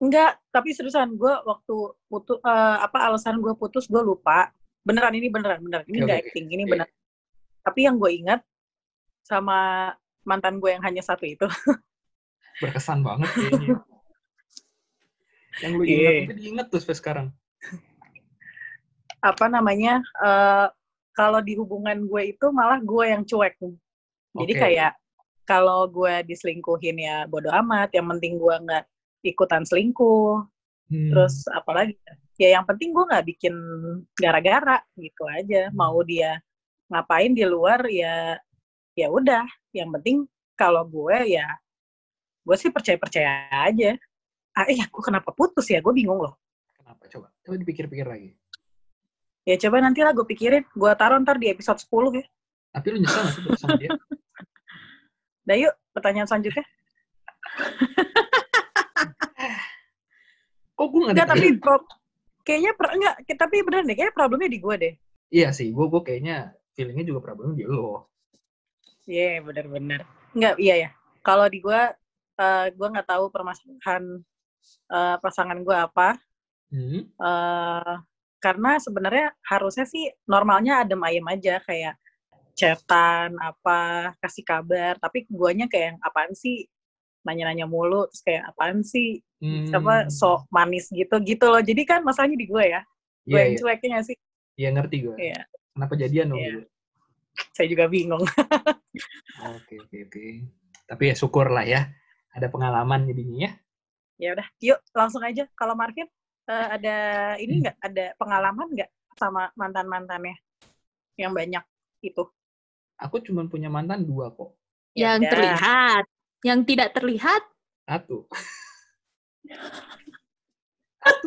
Enggak, 0.01 0.41
tapi 0.49 0.73
seriusan 0.73 1.13
gue 1.13 1.29
waktu 1.45 1.75
putus 2.09 2.41
apa 2.81 3.05
alasan 3.05 3.37
gue 3.37 3.53
putus 3.53 3.85
gue 3.85 4.01
lupa. 4.01 4.49
Beneran 4.81 5.13
ini 5.13 5.29
beneran 5.29 5.61
beneran. 5.61 5.85
Ini 5.85 5.97
enggak 6.01 6.17
oke. 6.17 6.27
acting, 6.33 6.45
ini 6.49 6.63
bener. 6.65 6.89
Tapi 7.61 7.79
yang 7.85 8.01
gue 8.01 8.09
ingat 8.09 8.41
sama 9.21 9.93
mantan 10.25 10.57
gue 10.57 10.73
yang 10.73 10.81
hanya 10.81 11.05
satu 11.05 11.29
itu. 11.29 11.45
Berkesan 12.57 13.05
banget 13.05 13.29
kayaknya. 13.29 13.77
yang 15.61 15.71
lu 15.77 15.83
Iya. 15.85 15.93
ingat 15.93 16.13
itu 16.25 16.33
diingat 16.41 16.65
tuh 16.73 16.79
sampai 16.81 16.97
sekarang. 16.97 17.27
apa 19.21 19.45
namanya? 19.45 20.01
eh, 20.01 20.67
kalau 21.13 21.45
di 21.45 21.53
hubungan 21.53 22.09
gue 22.09 22.33
itu 22.33 22.49
malah 22.49 22.81
gue 22.81 23.05
yang 23.05 23.21
cuek. 23.21 23.53
Jadi 24.33 24.53
Oke. 24.57 24.61
kayak 24.65 24.97
kalau 25.45 25.85
gue 25.85 26.25
diselingkuhin 26.25 26.97
ya 26.97 27.29
bodo 27.29 27.53
amat. 27.53 27.93
Yang 27.93 28.17
penting 28.17 28.33
gue 28.41 28.55
nggak 28.65 28.83
ikutan 29.23 29.63
selingkuh. 29.65 30.45
Hmm. 30.91 31.09
Terus 31.13 31.45
apalagi? 31.49 31.95
Ya 32.35 32.57
yang 32.57 32.65
penting 32.65 32.91
gue 32.91 33.05
nggak 33.05 33.25
bikin 33.25 33.53
gara-gara 34.17 34.81
gitu 34.97 35.23
aja. 35.29 35.69
Hmm. 35.69 35.77
Mau 35.77 36.01
dia 36.03 36.41
ngapain 36.91 37.31
di 37.31 37.45
luar 37.45 37.85
ya 37.87 38.35
ya 38.97 39.07
udah. 39.07 39.45
Yang 39.71 39.89
penting 39.99 40.17
kalau 40.57 40.83
gue 40.85 41.37
ya 41.37 41.47
gue 42.41 42.55
sih 42.57 42.73
percaya-percaya 42.73 43.49
aja. 43.53 43.95
Ah, 44.51 44.67
eh, 44.67 44.81
aku 44.83 44.99
kenapa 44.99 45.31
putus 45.31 45.69
ya? 45.71 45.79
Gue 45.79 45.95
bingung 45.95 46.19
loh. 46.19 46.35
Kenapa? 46.75 47.07
Coba, 47.07 47.27
coba 47.45 47.55
dipikir-pikir 47.55 48.03
lagi. 48.03 48.35
Ya 49.47 49.55
coba 49.57 49.79
nanti 49.81 50.03
lah 50.03 50.11
gue 50.11 50.25
pikirin. 50.27 50.65
Gue 50.75 50.91
taruh 50.99 51.21
ntar 51.23 51.39
di 51.39 51.47
episode 51.47 51.79
10 51.79 52.19
ya. 52.19 52.25
Tapi 52.71 52.87
lu 52.91 52.97
nyesel 53.03 53.21
gak 53.23 53.33
sih 53.35 53.43
sama 53.59 53.75
dia? 53.79 53.91
Dah 55.43 55.57
yuk, 55.63 55.73
pertanyaan 55.95 56.27
selanjutnya. 56.27 56.65
Kok 60.81 60.87
gue 60.89 61.01
gak 61.05 61.13
Enggak, 61.13 61.27
ada 61.29 61.33
tapi 61.37 61.47
pro- 61.61 61.89
kayaknya 62.41 62.71
per, 62.73 62.87
enggak, 62.97 63.13
tapi 63.37 63.55
beneran 63.61 63.85
deh, 63.85 63.95
kayaknya 63.95 64.15
problemnya 64.17 64.49
di 64.49 64.59
gue 64.65 64.75
deh. 64.81 64.93
Iya 65.37 65.49
sih, 65.57 65.67
gue 65.75 65.85
gue 65.91 66.01
kayaknya 66.07 66.35
feelingnya 66.75 67.05
juga 67.09 67.21
problemnya 67.25 67.55
di 67.61 67.65
lo. 67.69 68.09
Iya, 69.05 69.41
bener-bener. 69.45 70.01
Enggak, 70.35 70.53
iya 70.63 70.75
ya. 70.83 70.89
Kalau 71.21 71.45
di 71.53 71.57
gue, 71.61 71.81
eh 72.41 72.65
gue 72.73 72.87
nggak 72.93 73.07
tahu 73.11 73.25
permasalahan 73.29 74.03
eh, 74.95 75.15
pasangan 75.23 75.59
gue 75.67 75.77
apa. 75.87 76.09
Hmm? 76.71 77.11
eh 77.21 77.93
karena 78.41 78.71
sebenarnya 78.81 79.27
harusnya 79.45 79.85
sih 79.85 80.09
normalnya 80.25 80.81
adem 80.81 81.01
ayem 81.05 81.25
aja 81.29 81.61
kayak 81.61 81.93
chatan 82.59 83.37
apa 83.41 84.11
kasih 84.21 84.45
kabar 84.45 84.93
tapi 85.03 85.25
guanya 85.29 85.65
kayak 85.71 85.85
yang 85.95 85.99
apaan 86.01 86.33
sih 86.33 86.65
nanya-nanya 87.21 87.65
mulu 87.65 88.05
terus 88.09 88.21
kayak 88.23 88.43
apaan 88.49 88.81
sih 88.81 89.21
Hmm. 89.41 89.73
apa 89.73 90.05
sok 90.13 90.45
manis 90.53 90.85
gitu 90.93 91.17
gitu 91.25 91.49
loh 91.49 91.65
jadi 91.65 91.81
kan 91.81 91.99
masalahnya 92.05 92.37
di 92.37 92.45
gue 92.45 92.61
ya 92.61 92.81
gue 93.25 93.33
Iya, 93.33 93.41
yang 93.41 93.53
iya. 93.53 93.59
cueknya 93.59 93.99
sih 94.05 94.17
Iya 94.53 94.69
ngerti 94.69 94.97
gue. 95.01 95.15
Iya. 95.17 95.41
Kenapa 95.73 95.93
jadian 95.97 96.27
dong? 96.29 96.37
Iya. 96.37 96.49
dulu? 96.53 96.65
saya 97.49 97.67
juga 97.67 97.85
bingung 97.89 98.21
Oke, 99.41 99.73
oke, 99.81 99.97
oke. 100.05 100.23
Tapi 100.85 101.03
ya 101.09 101.15
syukur 101.15 101.49
lah 101.49 101.65
ya. 101.65 101.89
Ada 102.31 102.47
pengalaman 102.47 103.09
jadinya 103.09 103.49
ya. 103.49 103.51
ya 104.21 104.29
udah 104.37 104.47
yuk 104.61 104.77
langsung 104.93 105.25
aja 105.25 105.49
kalau 105.57 105.73
Marvin 105.73 106.05
eh, 106.45 106.67
ada 106.77 106.95
ini 107.35 107.57
Hmm. 107.57 107.61
nggak 107.65 107.77
ada 107.81 108.05
pengalaman 108.15 108.67
nggak 108.69 108.89
sama 109.17 109.49
mantan 109.57 109.89
mantannya 109.89 110.37
yang 111.17 111.33
banyak 111.33 111.65
itu 111.99 112.29
Aku 113.01 113.17
cuma 113.25 113.41
punya 113.49 113.65
mantan 113.67 114.05
dua 114.05 114.29
kok. 114.29 114.53
Ya 114.93 115.17
yang 115.17 115.25
udah. 115.25 115.31
terlihat. 115.33 116.05
Yang 116.41 116.59
tidak 116.73 116.89
terlihat, 116.93 117.41
Satu. 117.89 118.25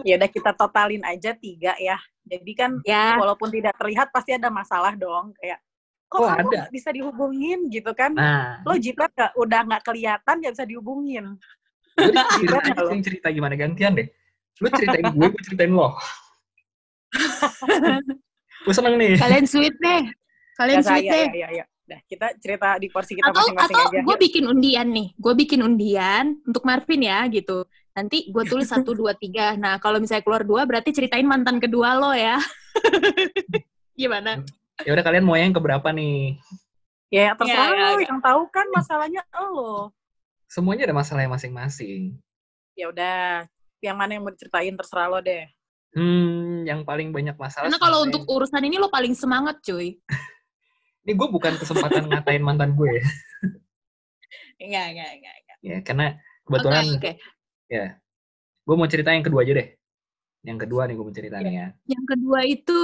ya 0.06 0.14
udah 0.14 0.30
kita 0.30 0.54
totalin 0.54 1.02
aja 1.02 1.34
tiga 1.34 1.74
ya 1.82 1.98
jadi 2.22 2.52
kan 2.54 2.70
ya. 2.86 3.18
walaupun 3.18 3.50
tidak 3.50 3.74
terlihat 3.74 4.06
pasti 4.14 4.30
ada 4.30 4.46
masalah 4.46 4.94
dong 4.94 5.34
kayak 5.34 5.58
kok 6.06 6.22
Oh, 6.22 6.30
kamu 6.30 6.46
ada. 6.46 6.46
nggak 6.46 6.70
bisa 6.70 6.94
dihubungin 6.94 7.66
gitu 7.74 7.90
kan 7.90 8.14
Nah, 8.14 8.62
lo 8.62 8.78
jiplak 8.78 9.10
nggak 9.10 9.34
udah 9.34 9.60
nggak 9.66 9.82
kelihatan 9.82 10.34
nggak 10.38 10.54
bisa 10.54 10.62
dihubungin 10.62 11.24
lo? 12.78 12.90
sih 12.90 13.02
cerita 13.02 13.30
gimana 13.30 13.54
gantian 13.54 13.94
deh. 13.94 14.06
Lu 14.58 14.66
ceritain 14.70 15.10
gue, 15.10 15.26
gue 15.26 15.42
ceritain 15.42 15.70
lo. 15.70 15.94
gue 18.66 18.74
seneng 18.74 18.94
nih. 18.98 19.14
Kalian 19.14 19.46
sweet 19.46 19.74
deh. 19.78 20.02
Kalian 20.54 20.78
ya, 20.78 20.86
sweet 20.86 21.04
ya, 21.06 21.12
deh. 21.14 21.26
ya, 21.30 21.34
ya, 21.34 21.48
ya. 21.62 21.64
Nah, 21.84 22.00
kita 22.02 22.32
cerita 22.40 22.80
di 22.80 22.88
porsi 22.88 23.12
kita 23.12 23.28
atau 23.28 23.44
masing-masing 23.44 23.76
atau 23.76 23.84
aja 23.86 23.98
gue 24.00 24.08
Yuk. 24.10 24.22
bikin 24.22 24.44
undian 24.46 24.88
nih 24.88 25.08
gue 25.14 25.34
bikin 25.36 25.60
undian 25.60 26.24
untuk 26.42 26.64
Marvin 26.64 27.02
ya 27.02 27.28
gitu 27.28 27.68
nanti 27.92 28.24
gue 28.26 28.40
tulis 28.42 28.64
satu 28.64 28.90
dua 28.90 29.12
tiga 29.12 29.52
nah 29.54 29.76
kalau 29.76 30.00
misalnya 30.00 30.24
keluar 30.24 30.42
dua 30.42 30.64
berarti 30.64 30.90
ceritain 30.90 31.22
mantan 31.22 31.60
kedua 31.60 31.92
lo 31.94 32.10
ya 32.10 32.40
gimana 33.94 34.40
Ya 34.80 34.90
udah 34.90 35.04
kalian 35.04 35.22
mau 35.22 35.36
yang 35.36 35.52
keberapa 35.52 35.86
nih? 35.88 36.40
ya 37.06 37.36
terserah 37.36 37.68
Ya, 37.68 37.76
ya, 37.76 37.86
lo 37.86 37.94
ya. 37.94 38.08
yang 38.08 38.20
tahu 38.20 38.42
kan 38.48 38.66
masalahnya 38.70 39.22
lo 39.34 39.92
Semuanya 40.46 40.86
ada 40.86 40.96
masalahnya 40.96 41.30
masing-masing. 41.30 42.16
ya 42.72 42.88
udah 42.88 43.44
yang 43.78 43.94
mana 43.94 44.16
yang 44.16 44.24
mau 44.24 44.32
diceritain 44.32 44.72
terserah 44.72 45.06
lo 45.06 45.20
deh 45.20 45.44
Hmm, 45.92 46.64
yang 46.64 46.82
paling 46.82 47.12
banyak 47.12 47.36
masalah. 47.36 47.68
karena 47.68 47.78
kalau 47.78 48.02
untuk 48.02 48.24
urusan 48.24 48.58
ini 48.58 48.80
lo 48.80 48.88
paling 48.88 49.12
semangat 49.12 49.60
cuy 49.60 50.00
ini 51.04 51.12
gue 51.12 51.28
bukan 51.28 51.52
kesempatan 51.60 52.08
ngatain 52.10 52.42
mantan 52.42 52.72
gue 52.72 53.00
ya. 53.00 53.04
enggak 54.64 54.86
enggak 54.96 55.10
enggak 55.20 55.34
enggak. 55.40 55.56
ya 55.60 55.76
karena 55.84 56.06
kebetulan 56.44 56.84
oke 56.84 56.96
oke 56.98 57.12
ya 57.68 57.86
gue 58.64 58.74
mau 58.76 58.88
cerita 58.88 59.10
yang 59.12 59.24
kedua 59.24 59.40
aja 59.44 59.52
deh 59.60 59.68
yang 60.44 60.58
kedua 60.60 60.82
nih 60.88 60.94
gue 60.96 61.04
mau 61.04 61.16
cerita 61.16 61.36
nih 61.40 61.54
ya 61.54 61.66
yang 61.88 62.04
kedua 62.04 62.38
itu 62.44 62.82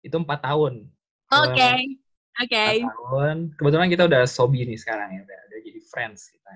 itu 0.00 0.16
empat 0.16 0.40
tahun. 0.40 0.88
Oke. 1.28 1.60
Eh, 1.60 1.84
Oke. 2.40 2.64
empat 2.80 2.96
tahun. 2.96 3.36
Kebetulan 3.52 3.88
kita 3.92 4.08
udah 4.08 4.24
sobi 4.24 4.64
nih 4.64 4.80
sekarang 4.80 5.12
ya, 5.12 5.20
udah, 5.28 5.38
udah 5.52 5.58
jadi 5.60 5.80
friends 5.84 6.32
kita. 6.32 6.52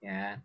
Ya, 0.00 0.38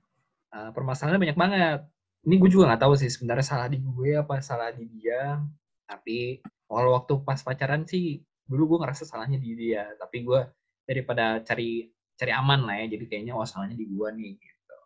Eh, 0.55 0.71
permasalahannya 0.71 1.19
banyak 1.19 1.39
banget. 1.39 1.79
Ini 2.25 2.35
gue 2.39 2.49
juga 2.49 2.71
nggak 2.71 2.81
tahu 2.87 2.93
sih 2.95 3.11
sebenarnya 3.11 3.43
salah 3.45 3.67
di 3.67 3.77
gue 3.83 4.15
apa 4.15 4.39
salah 4.39 4.71
di 4.71 4.87
dia. 4.87 5.43
Tapi 5.83 6.39
kalau 6.65 6.95
waktu 6.95 7.13
pas 7.27 7.43
pacaran 7.43 7.83
sih, 7.83 8.23
dulu 8.45 8.75
gue 8.75 8.77
ngerasa 8.85 9.03
salahnya 9.03 9.37
di 9.37 9.53
dia. 9.53 9.89
Tapi 9.95 10.21
gue 10.21 10.39
daripada 10.83 11.41
cari 11.41 11.89
cari 12.15 12.31
aman 12.31 12.63
lah 12.63 12.75
ya, 12.79 12.95
jadi 12.95 13.03
kayaknya 13.05 13.33
oh 13.33 13.43
salahnya 13.43 13.75
di 13.75 13.85
gue 13.85 14.09
nih. 14.11 14.33
Gitu. 14.35 14.77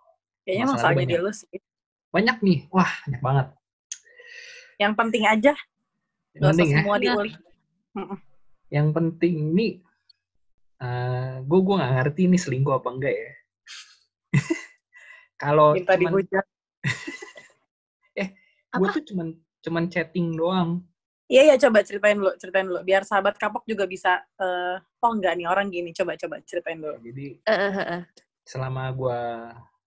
Kayaknya 0.44 0.66
Masalahnya 0.66 0.82
salahnya 0.82 1.06
di 1.06 1.14
banyak. 1.14 1.22
lu 1.22 1.32
sih. 1.32 1.50
Banyak 2.10 2.38
nih, 2.42 2.60
wah 2.70 2.92
banyak 3.06 3.22
banget. 3.22 3.48
Yang 4.80 4.94
penting 4.96 5.24
aja, 5.24 5.54
Yang 6.32 6.42
penting 6.48 6.68
ya. 6.68 6.76
semua 6.80 6.96
Iya. 6.96 7.04
diulik. 7.06 7.36
yang 8.70 8.94
penting 8.94 9.34
ini 9.50 9.68
gue 11.42 11.60
gue 11.60 11.76
nggak 11.76 11.94
ngerti 11.98 12.22
ini 12.24 12.38
selingkuh 12.38 12.72
apa 12.72 12.88
enggak 12.88 13.12
ya 13.12 13.32
kalau 15.42 15.74
Minta 15.74 15.98
cuman- 15.98 16.14
dihujat. 16.16 16.46
gue 18.70 18.86
Apa? 18.86 18.94
tuh 18.94 19.04
cuman 19.04 19.28
cuman 19.60 19.84
chatting 19.90 20.38
doang 20.38 20.86
Iya, 21.30 21.42
iya, 21.46 21.56
coba 21.62 21.86
ceritain 21.86 22.18
dulu, 22.18 22.34
ceritain 22.42 22.66
dulu. 22.66 22.82
Biar 22.82 23.06
sahabat 23.06 23.38
kapok 23.38 23.62
juga 23.70 23.86
bisa, 23.86 24.18
eh, 24.42 24.82
oh 24.82 25.12
enggak 25.14 25.38
nih, 25.38 25.46
orang 25.46 25.70
gini. 25.70 25.94
Coba, 25.94 26.18
coba, 26.18 26.42
ceritain 26.42 26.82
dulu. 26.82 26.98
jadi 27.06 27.38
Eh, 27.46 27.54
eh, 27.54 27.74
eh, 27.78 27.88
eh. 28.02 28.04
selama 28.50 28.90
gue 28.98 29.22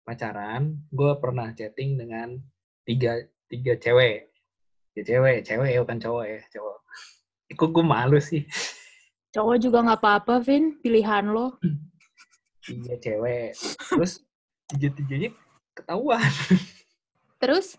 pacaran 0.03 0.71
gue 0.91 1.13
pernah 1.19 1.51
chatting 1.55 1.99
dengan 1.99 2.39
tiga 2.87 3.23
tiga 3.47 3.75
cewek 3.79 4.31
tiga 4.95 5.03
cewek 5.03 5.37
cewek 5.47 5.71
ya 5.75 5.79
bukan 5.83 5.99
cowok 5.99 6.25
ya 6.27 6.41
cowok 6.51 6.79
Kok 7.53 7.69
gue 7.69 7.85
malu 7.85 8.17
sih 8.17 8.49
Cowok 9.33 9.57
juga 9.61 9.85
nggak 9.85 10.01
apa-apa, 10.01 10.41
Vin. 10.45 10.77
Pilihan 10.81 11.33
lo. 11.33 11.57
tiga 12.63 12.95
cewek 13.03 13.59
terus 13.91 14.23
tiga 14.71 14.89
tiganya 14.95 15.31
ketahuan 15.75 16.23
Terus? 17.43 17.75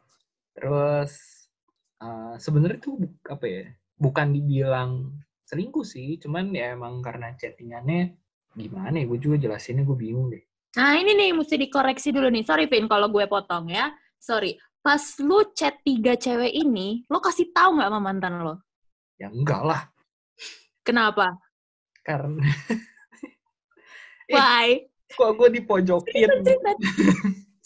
Terus 0.51 1.11
eh, 2.03 2.35
sebenarnya 2.37 2.79
tuh 2.83 2.99
apa 3.31 3.45
ya? 3.47 3.63
Bukan 3.95 4.35
dibilang 4.35 4.91
selingkuh 5.47 5.85
sih, 5.87 6.19
cuman 6.19 6.51
ya 6.51 6.75
emang 6.75 6.99
karena 6.99 7.31
chattingannya 7.39 8.19
gimana 8.53 8.95
ya? 8.99 9.05
Gue 9.07 9.19
juga 9.23 9.39
jelasinnya 9.39 9.87
gue 9.87 9.95
bingung 9.97 10.27
deh. 10.33 10.43
Nah, 10.75 10.97
ini 10.97 11.13
nih 11.13 11.31
mesti 11.37 11.55
dikoreksi 11.55 12.09
dulu 12.11 12.27
nih. 12.33 12.43
Sorry, 12.43 12.65
Vin, 12.65 12.89
kalau 12.89 13.07
gue 13.07 13.25
potong 13.29 13.69
ya. 13.69 13.93
Sorry. 14.17 14.57
Pas 14.83 14.99
lu 15.23 15.47
chat 15.55 15.79
tiga 15.87 16.19
cewek 16.19 16.51
ini, 16.51 17.07
lo 17.07 17.23
kasih 17.23 17.55
tahu 17.55 17.79
nggak 17.79 17.87
sama 17.87 18.01
mantan 18.03 18.43
lo? 18.43 18.59
Ya 19.15 19.31
enggak 19.31 19.63
lah, 19.63 19.81
Kenapa? 20.83 21.39
karena 22.03 22.43
Eh, 24.27 24.35
Why? 24.35 24.67
kok 25.07 25.31
gue 25.39 25.49
dipojokin. 25.55 26.29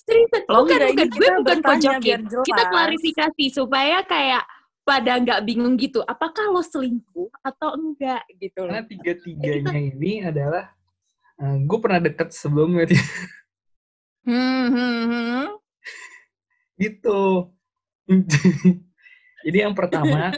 Seriusan. 0.07 0.41
Seriusan. 0.41 0.43
Lo 0.47 0.59
Bukan, 0.63 0.79
bukan. 0.87 1.07
Gue 1.11 1.19
kita 1.19 1.35
bukan 1.37 1.59
pojokin. 1.61 2.19
jelas. 2.25 2.45
Kita 2.47 2.63
klarifikasi 2.71 3.45
supaya 3.51 3.97
kayak 4.07 4.43
pada 4.81 5.11
nggak 5.19 5.39
bingung 5.43 5.75
gitu. 5.75 5.99
Apakah 6.01 6.47
lo 6.49 6.63
selingkuh 6.63 7.27
atau 7.43 7.75
enggak 7.75 8.23
gitu 8.39 8.63
Karena 8.63 8.79
loh. 8.81 8.87
tiga-tiganya 8.87 9.75
ini 9.75 10.11
adalah 10.23 10.71
gue 11.37 11.79
pernah 11.83 11.99
deket 12.01 12.33
sebelumnya 12.33 12.87
Hmm, 14.27 14.67
hmm, 14.73 15.03
hmm. 15.07 15.45
gitu. 16.79 17.51
Jadi 19.47 19.57
yang 19.57 19.71
pertama 19.71 20.35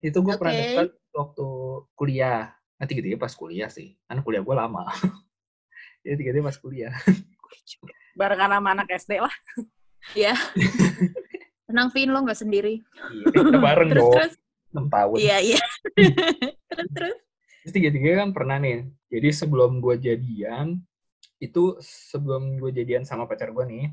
itu 0.00 0.16
gue 0.16 0.34
pernah 0.40 0.54
Oke. 0.56 0.62
deket 0.64 0.88
waktu 1.12 1.46
kuliah. 1.92 2.52
Nah 2.80 2.86
tiga-tiga 2.88 3.20
pas 3.20 3.32
kuliah 3.36 3.68
sih, 3.68 3.96
karena 4.08 4.20
kuliah 4.24 4.40
gue 4.40 4.54
lama. 4.56 4.88
Jadi 6.04 6.14
tiga-tiga 6.16 6.44
pas 6.48 6.56
kuliah. 6.56 6.94
Barengan 8.18 8.58
sama 8.58 8.68
anak 8.74 8.88
SD 8.90 9.22
lah. 9.22 9.34
Ya. 10.16 10.34
Tenang, 11.70 11.88
Vin, 11.94 12.10
lo 12.10 12.18
nggak 12.26 12.40
sendiri. 12.40 12.82
Iya, 12.82 13.26
kita 13.30 13.58
bareng 13.62 13.90
Terus, 13.94 14.02
dong, 14.02 14.14
terus. 14.18 14.34
6 14.74 14.90
tahun. 14.90 15.16
Iya, 15.22 15.36
iya. 15.38 15.62
terus, 16.70 16.88
terus. 16.90 17.16
Terus 17.60 17.72
tiga-tiga 17.76 18.24
kan 18.24 18.30
pernah 18.32 18.56
nih. 18.58 18.88
Jadi 19.12 19.28
sebelum 19.30 19.78
gue 19.78 19.94
jadian, 20.00 20.80
itu 21.38 21.76
sebelum 21.82 22.58
gue 22.58 22.70
jadian 22.72 23.04
sama 23.04 23.30
pacar 23.30 23.52
gue 23.52 23.64
nih, 23.68 23.86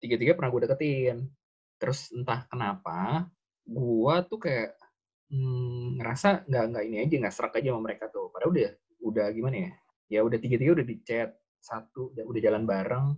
tiga-tiga 0.00 0.32
pernah 0.38 0.50
gue 0.54 0.60
deketin. 0.64 1.28
Terus 1.76 2.08
entah 2.14 2.46
kenapa, 2.48 3.28
gue 3.66 4.14
tuh 4.30 4.38
kayak 4.40 4.78
hmm, 5.28 6.00
ngerasa 6.00 6.48
nggak 6.48 6.64
nggak 6.70 6.84
ini 6.88 6.96
aja 7.04 7.14
nggak 7.26 7.34
serak 7.34 7.54
aja 7.58 7.68
sama 7.74 7.82
mereka 7.84 8.08
tuh. 8.08 8.30
Padahal 8.30 8.50
udah 8.54 8.70
udah 9.04 9.26
gimana 9.34 9.56
ya? 9.56 9.72
Ya 10.08 10.20
udah 10.22 10.38
tiga-tiga 10.38 10.78
udah 10.78 10.86
di 10.86 10.96
chat 11.02 11.34
satu, 11.64 12.12
udah 12.12 12.40
jalan 12.44 12.68
bareng. 12.68 13.16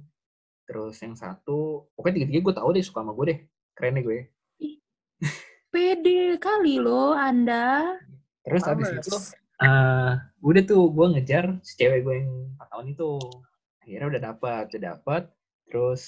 Terus 0.67 0.99
yang 1.03 1.19
satu, 1.19 1.91
pokoknya 1.99 2.23
tiga-tiga 2.23 2.41
gue 2.43 2.55
tahu 2.55 2.69
deh 2.75 2.85
suka 2.87 3.03
sama 3.03 3.13
gue 3.19 3.27
deh. 3.35 3.39
Keren 3.75 3.99
deh 3.99 4.05
gue. 4.07 4.21
Pede 5.75 6.39
kali 6.39 6.79
lo, 6.79 7.15
Anda. 7.15 7.99
Terus 8.47 8.63
abis 8.71 8.89
Males. 8.95 9.03
itu 9.03 9.17
eh 9.57 10.13
udah 10.45 10.63
tuh 10.69 10.93
gue 10.93 11.07
ngejar 11.17 11.57
si 11.65 11.81
cewek 11.81 12.05
gue 12.05 12.15
yang 12.21 12.53
4 12.61 12.73
tahun 12.77 12.87
itu 12.93 13.11
akhirnya 13.81 14.07
udah 14.13 14.23
dapat 14.29 14.63
udah 14.69 14.83
dapat 14.93 15.23
terus 15.65 16.03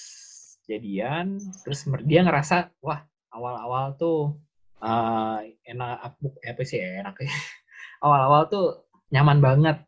jadian 0.68 1.40
terus 1.64 1.88
dia 2.04 2.20
ngerasa 2.28 2.68
wah 2.84 3.08
awal-awal 3.32 3.96
tuh 3.96 4.36
eh 4.84 5.56
enak 5.64 5.96
apa, 5.96 6.26
apa 6.44 6.62
sih 6.62 6.76
ya, 6.76 7.00
enak 7.00 7.16
ya 7.24 7.32
awal-awal 8.04 8.52
tuh 8.52 8.66
nyaman 9.08 9.40
banget 9.40 9.87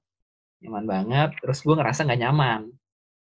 nyaman 0.61 0.85
banget 0.85 1.31
terus 1.41 1.65
gue 1.65 1.75
ngerasa 1.77 2.05
nggak 2.05 2.21
nyaman 2.21 2.61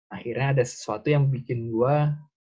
akhirnya 0.09 0.47
ada 0.57 0.63
sesuatu 0.65 1.07
yang 1.13 1.29
bikin 1.29 1.69
gue 1.69 1.95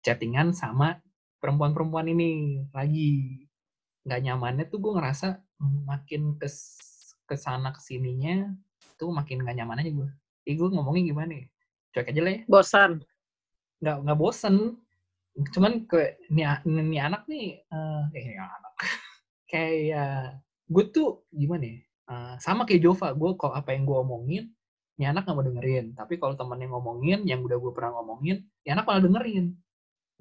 chattingan 0.03 0.51
sama 0.51 0.99
perempuan-perempuan 1.39 2.11
ini 2.11 2.61
lagi 2.75 3.45
nggak 4.05 4.21
nyamannya 4.21 4.65
tuh 4.69 4.79
gue 4.83 4.93
ngerasa 4.93 5.41
makin 5.88 6.38
kes 6.38 6.77
ke 7.25 7.33
sana 7.33 7.73
ke 7.73 7.81
sininya 7.81 8.53
tuh 9.01 9.11
makin 9.11 9.43
nggak 9.43 9.57
nyaman 9.57 9.81
aja 9.81 9.91
gue. 9.91 10.09
Ih 10.45 10.55
gue 10.55 10.69
ngomongnya 10.69 11.03
gimana 11.11 11.33
ya? 11.33 11.45
Cuek 11.91 12.11
aja 12.13 12.21
lah 12.21 12.33
ya. 12.38 12.41
Bosan. 12.45 12.91
Nggak 13.81 13.97
nggak 14.05 14.19
bosen. 14.19 14.55
Cuman 15.51 15.83
ke 15.89 16.15
ini, 16.31 16.47
ini 16.63 16.99
anak 17.01 17.27
nih, 17.27 17.59
eh 17.59 18.03
eh, 18.15 18.23
ini 18.23 18.39
anak 18.39 18.73
kayak 19.51 20.39
gue 20.71 20.85
tuh 20.95 21.27
gimana 21.33 21.65
ya? 21.65 21.77
eh, 22.07 22.35
sama 22.39 22.63
kayak 22.63 22.81
Jova, 22.85 23.11
gue 23.11 23.35
kok 23.35 23.51
apa 23.51 23.75
yang 23.75 23.83
gue 23.83 23.97
omongin, 23.99 24.43
ini 24.95 25.05
anak 25.08 25.27
nggak 25.27 25.36
mau 25.36 25.45
dengerin. 25.45 25.86
Tapi 25.93 26.15
kalau 26.15 26.39
temennya 26.39 26.71
ngomongin, 26.71 27.27
yang 27.27 27.43
udah 27.43 27.58
gue 27.60 27.71
pernah 27.75 27.99
ngomongin, 27.99 28.47
ini 28.63 28.69
anak 28.71 28.88
malah 28.88 29.03
dengerin. 29.03 29.55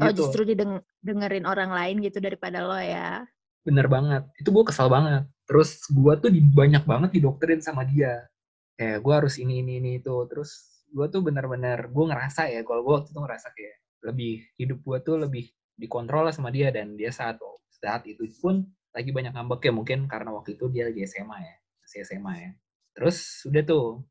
Oh, 0.03 0.11
Gitu. 0.11 0.27
justru 0.27 0.43
didengerin 0.43 1.47
orang 1.47 1.71
lain 1.71 2.03
gitu 2.03 2.19
daripada 2.19 2.59
lo 2.67 2.75
ya. 2.79 3.23
bener 3.65 3.89
banget 3.89 4.29
itu 4.37 4.53
gue 4.53 4.65
kesal 4.69 4.93
banget 4.93 5.25
terus 5.49 5.81
gue 5.89 6.13
tuh 6.21 6.29
di, 6.29 6.45
banyak 6.45 6.85
banget 6.85 7.17
didoktrin 7.17 7.65
sama 7.65 7.81
dia 7.89 8.29
kayak 8.77 9.01
gue 9.01 9.15
harus 9.17 9.41
ini 9.41 9.65
ini 9.65 9.81
ini 9.81 9.91
itu 10.05 10.13
terus 10.29 10.85
gue 10.93 11.09
tuh 11.09 11.25
bener-bener 11.25 11.89
gue 11.89 12.05
ngerasa 12.05 12.53
ya 12.53 12.61
kalau 12.61 12.85
gue 12.85 12.93
waktu 12.93 13.09
itu 13.17 13.21
ngerasa 13.25 13.49
kayak 13.57 13.77
lebih 14.05 14.35
hidup 14.61 14.79
gue 14.85 14.99
tuh 15.01 15.17
lebih 15.17 15.49
dikontrol 15.81 16.29
lah 16.29 16.35
sama 16.37 16.53
dia 16.53 16.69
dan 16.69 16.93
dia 16.93 17.09
saat 17.09 17.41
saat 17.73 18.05
itu 18.05 18.29
pun 18.37 18.69
lagi 18.93 19.17
banyak 19.17 19.33
ngambek 19.33 19.65
ya 19.65 19.73
mungkin 19.73 19.99
karena 20.13 20.37
waktu 20.37 20.61
itu 20.61 20.69
dia 20.69 20.93
lagi 20.93 21.01
SMA 21.09 21.39
ya 21.41 21.55
masih 21.81 21.99
SMA 22.05 22.35
ya 22.37 22.51
terus 22.93 23.49
udah 23.49 23.63
tuh 23.65 24.05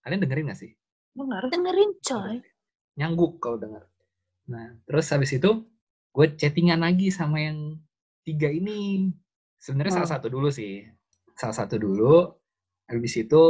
kalian 0.00 0.20
dengerin 0.22 0.48
gak 0.48 0.60
sih 0.60 0.72
Benar. 1.12 1.50
Dengerin, 1.50 1.90
coy. 1.98 2.34
nyangguk 2.94 3.42
kalau 3.42 3.58
denger. 3.58 3.82
Nah, 4.46 4.70
terus 4.86 5.10
habis 5.10 5.30
itu 5.30 5.50
gue 6.08 6.26
chattingan 6.34 6.78
lagi 6.78 7.10
sama 7.10 7.42
yang 7.42 7.74
tiga 8.22 8.46
ini. 8.46 9.10
Sebenarnya 9.58 9.98
salah 9.98 10.06
Hmm. 10.06 10.16
satu 10.18 10.26
dulu 10.30 10.48
sih. 10.48 10.86
Salah 11.34 11.56
satu 11.56 11.74
dulu. 11.74 12.22
Habis 12.86 13.18
itu 13.18 13.42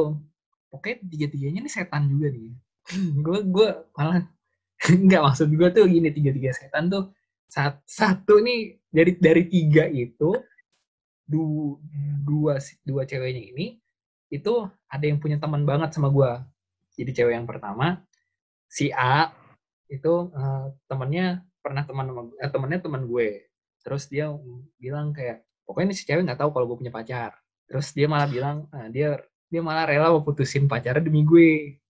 pokoknya 0.69 0.97
tiga-tiganya 1.07 1.61
ini 1.61 1.71
setan 1.71 2.09
juga 2.09 2.33
nih. 2.33 2.57
gue 3.27 3.39
gue 3.47 3.69
malah 3.93 4.25
nggak 5.05 5.23
maksud 5.23 5.49
gue 5.49 5.69
tuh 5.69 5.85
gini 5.85 6.09
tiga-tiga 6.09 6.51
setan 6.53 6.89
tuh 6.89 7.13
sat- 7.45 7.85
satu 7.85 8.41
nih 8.41 8.81
dari 8.89 9.13
dari 9.17 9.43
tiga 9.45 9.85
itu 9.87 10.33
du, 11.23 11.77
dua 12.25 12.57
si- 12.59 12.81
dua 12.81 13.05
ceweknya 13.05 13.45
ini 13.53 13.77
itu 14.29 14.69
ada 14.89 15.05
yang 15.05 15.19
punya 15.21 15.41
teman 15.41 15.65
banget 15.65 15.93
sama 15.97 16.13
gue. 16.13 16.33
Jadi 16.99 17.11
cewek 17.17 17.35
yang 17.35 17.49
pertama 17.49 18.05
si 18.69 18.93
A 18.93 19.33
itu 19.89 20.29
eh, 20.37 20.67
temannya 20.87 21.43
pernah 21.65 21.83
teman 21.89 22.07
eh, 22.37 22.51
temannya 22.53 22.81
teman 22.85 23.03
gue. 23.09 23.49
Terus 23.81 24.05
dia 24.13 24.29
bilang 24.77 25.17
kayak 25.17 25.45
pokoknya 25.65 25.87
ini 25.93 25.95
si 25.97 26.05
cewek 26.05 26.23
nggak 26.29 26.41
tahu 26.41 26.51
kalau 26.53 26.67
gue 26.69 26.79
punya 26.85 26.93
pacar. 26.93 27.33
Terus 27.69 27.93
dia 27.97 28.07
malah 28.07 28.29
bilang 28.29 28.69
eh, 28.77 28.89
dia 28.93 29.09
dia 29.49 29.61
malah 29.65 29.89
rela 29.89 30.13
mau 30.13 30.21
putusin 30.21 30.69
pacarnya 30.69 31.01
demi 31.01 31.25
gue. 31.25 31.81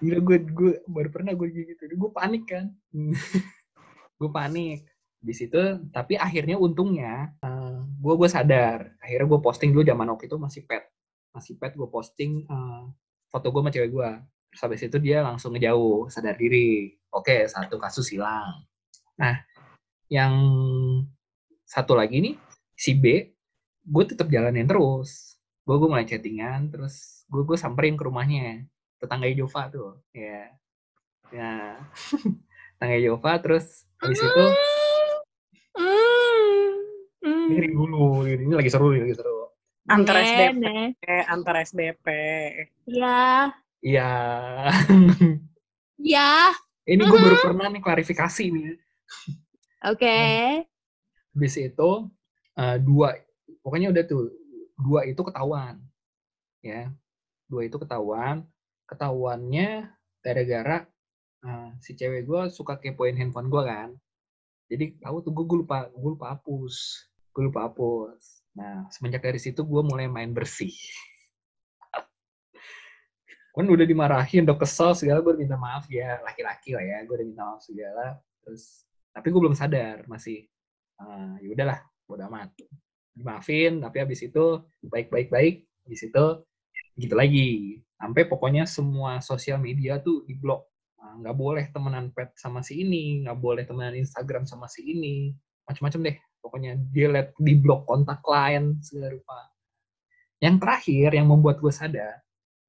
Gila 0.00 0.18
gue 0.24 0.36
gue 0.48 0.72
baru 0.88 1.08
pernah 1.12 1.32
gue 1.36 1.48
gitu. 1.52 1.84
Gue 1.94 2.10
panik 2.10 2.44
kan? 2.48 2.72
Gue 4.14 4.30
panik. 4.30 4.86
Di 5.18 5.34
situ 5.34 5.58
tapi 5.90 6.14
akhirnya 6.14 6.54
untungnya 6.56 7.34
eh, 7.44 7.78
gue 7.82 8.14
gue 8.16 8.28
sadar. 8.30 8.94
Akhirnya 9.02 9.26
gue 9.28 9.40
posting 9.42 9.74
dulu 9.74 9.84
zaman 9.84 10.06
waktu 10.14 10.30
itu 10.30 10.36
masih 10.38 10.62
pet 10.64 10.93
masih 11.34 11.58
pet 11.58 11.74
gue 11.74 11.88
posting 11.90 12.46
uh, 12.46 12.86
foto 13.28 13.50
gue 13.50 13.60
sama 13.60 13.70
cewek 13.74 13.90
gue 13.90 14.10
terus 14.54 14.62
habis 14.62 14.80
itu 14.86 14.96
dia 15.02 15.18
langsung 15.26 15.50
ngejauh 15.58 16.06
sadar 16.06 16.38
diri. 16.38 16.94
Oke 17.10 17.50
satu 17.50 17.74
kasus 17.82 18.06
hilang. 18.14 18.62
Nah 19.18 19.42
yang 20.06 20.34
satu 21.66 21.98
lagi 21.98 22.22
nih 22.22 22.38
si 22.78 22.94
B 22.94 23.34
gue 23.82 24.04
tetap 24.06 24.30
jalanin 24.30 24.70
terus. 24.70 25.34
Gue 25.66 25.74
gue 25.82 25.90
mulai 25.90 26.06
chattingan 26.06 26.70
terus 26.70 27.26
gue 27.26 27.42
gue 27.42 27.58
samperin 27.58 27.98
ke 27.98 28.06
rumahnya. 28.06 28.62
Tetangga 29.02 29.26
Jova 29.34 29.66
tuh 29.74 29.98
ya. 30.14 30.54
Ya. 31.34 31.82
Tetangga 32.78 32.98
Jova 33.02 33.32
terus 33.42 33.90
habis 33.98 34.22
itu 34.22 34.44
ini 37.50 37.68
dulu 37.72 38.24
ini 38.28 38.52
lagi 38.54 38.70
seru 38.70 38.94
ini 38.94 39.08
lagi 39.08 39.16
seru 39.16 39.43
antar 39.84 40.16
SDP 40.24 40.64
antar 41.28 41.54
SDP 41.60 42.06
iya. 42.88 43.52
Iya. 43.84 44.12
Iya. 46.00 46.56
Ini 46.88 47.00
gue 47.04 47.18
baru 47.20 47.36
pernah 47.40 47.68
nih 47.68 47.80
klarifikasi 47.84 48.44
nih. 48.48 48.76
Oke. 49.84 50.00
Okay. 50.00 50.64
habis 51.34 51.54
itu 51.58 51.90
uh, 52.56 52.76
dua 52.78 53.18
pokoknya 53.60 53.90
udah 53.90 54.04
tuh 54.08 54.32
dua 54.80 55.04
itu 55.04 55.20
ketahuan 55.20 55.80
ya. 56.64 56.88
Dua 57.48 57.68
itu 57.68 57.76
ketahuan. 57.76 58.48
Ketahuannya 58.88 59.92
gara-gara 60.24 60.88
uh, 61.44 61.72
si 61.80 61.92
cewek 61.92 62.24
gue 62.24 62.42
suka 62.52 62.80
kepoin 62.80 63.16
handphone 63.16 63.52
gue 63.52 63.62
kan. 63.64 63.92
Jadi 64.72 64.96
tahu 65.00 65.20
tuh 65.24 65.32
gue 65.36 65.60
lupa 65.60 65.92
gue 65.92 66.10
lupa 66.16 66.36
hapus. 66.36 67.04
Gue 67.36 67.52
lupa 67.52 67.68
hapus 67.68 68.43
nah 68.54 68.86
semenjak 68.94 69.22
dari 69.26 69.42
situ 69.42 69.66
gue 69.66 69.82
mulai 69.82 70.06
main 70.06 70.30
bersih. 70.30 70.72
Kan 73.54 73.66
udah 73.66 73.86
dimarahin 73.86 74.46
udah 74.46 74.58
kesel 74.58 74.94
segala 74.94 75.22
gue 75.22 75.34
minta 75.34 75.58
maaf 75.58 75.90
ya 75.90 76.22
laki-laki 76.22 76.74
lah 76.74 76.82
ya 76.82 76.98
gue 77.02 77.14
udah 77.14 77.26
minta 77.26 77.42
maaf 77.42 77.62
segala. 77.62 78.18
Terus 78.46 78.86
tapi 79.14 79.30
gue 79.30 79.40
belum 79.42 79.54
sadar 79.58 80.06
masih 80.10 80.46
uh, 81.02 81.38
ya 81.42 81.48
udahlah 81.54 81.78
bodo 82.06 82.26
amat. 82.30 82.50
Dimaafin 83.14 83.78
tapi 83.78 84.02
habis 84.02 84.26
itu 84.26 84.62
baik 84.86 85.10
baik 85.10 85.30
baik 85.30 85.66
habis 85.86 86.02
itu 86.06 86.24
gitu 86.98 87.14
lagi. 87.14 87.82
Sampai 87.98 88.26
pokoknya 88.26 88.66
semua 88.66 89.18
sosial 89.22 89.58
media 89.62 89.98
tuh 90.02 90.26
diblok. 90.26 90.66
Nah, 90.98 91.20
nggak 91.20 91.36
boleh 91.36 91.64
temenan 91.70 92.10
pet 92.14 92.34
sama 92.38 92.64
si 92.64 92.80
ini 92.80 93.22
nggak 93.26 93.38
boleh 93.38 93.64
temenan 93.66 93.98
Instagram 93.98 94.46
sama 94.46 94.66
si 94.70 94.82
ini. 94.82 95.34
Macam-macam 95.64 96.10
deh 96.10 96.16
pokoknya 96.44 96.76
lihat 96.92 97.32
di 97.40 97.56
blok 97.56 97.88
kontak 97.88 98.20
lain 98.20 98.84
segala 98.84 99.16
rupa. 99.16 99.40
Yang 100.44 100.56
terakhir 100.60 101.08
yang 101.16 101.26
membuat 101.32 101.64
gue 101.64 101.72
sadar 101.72 102.20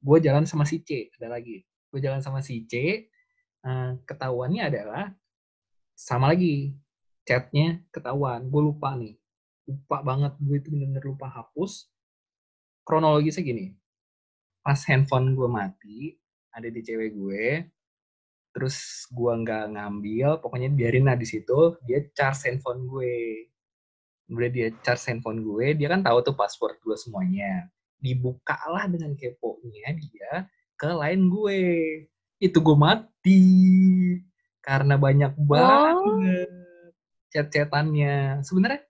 gue 0.06 0.18
jalan 0.22 0.48
sama 0.48 0.64
si 0.64 0.80
C 0.86 1.12
ada 1.20 1.36
lagi. 1.36 1.68
Gue 1.92 2.00
jalan 2.00 2.24
sama 2.24 2.40
si 2.40 2.64
C 2.64 3.04
uh, 3.68 4.00
ketahuannya 4.08 4.64
adalah 4.64 5.12
sama 5.92 6.32
lagi 6.32 6.72
chatnya 7.28 7.84
ketahuan 7.92 8.48
gue 8.48 8.62
lupa 8.64 8.96
nih. 8.96 9.20
Lupa 9.68 10.00
banget 10.00 10.40
gue 10.40 10.56
itu 10.56 10.72
bener-bener 10.72 11.04
lupa 11.04 11.28
hapus. 11.28 11.92
Kronologisnya 12.88 13.44
gini 13.44 13.76
pas 14.66 14.82
handphone 14.90 15.38
gue 15.38 15.46
mati 15.46 16.18
ada 16.50 16.66
di 16.66 16.82
cewek 16.82 17.14
gue 17.14 17.46
terus 18.50 19.06
gue 19.14 19.34
nggak 19.46 19.78
ngambil 19.78 20.42
pokoknya 20.42 20.74
biarin 20.74 21.06
lah 21.06 21.14
di 21.14 21.30
situ 21.30 21.78
dia 21.86 22.02
charge 22.18 22.50
handphone 22.50 22.90
gue 22.90 23.46
udah 24.32 24.50
dia 24.50 24.68
charge 24.82 25.06
handphone 25.12 25.46
gue 25.46 25.78
dia 25.78 25.88
kan 25.92 26.02
tahu 26.02 26.22
tuh 26.26 26.34
password 26.34 26.82
gue 26.82 26.98
semuanya 26.98 27.70
dibukalah 28.02 28.90
dengan 28.90 29.14
kepo-nya 29.14 29.94
dia 29.98 30.50
ke 30.76 30.90
line 30.90 31.24
gue 31.30 31.62
itu 32.42 32.58
gue 32.58 32.78
mati 32.78 33.44
karena 34.66 34.98
banyak 34.98 35.34
banget 35.38 35.96
oh. 36.02 36.20
chat-chatannya 37.30 38.42
sebenarnya 38.42 38.82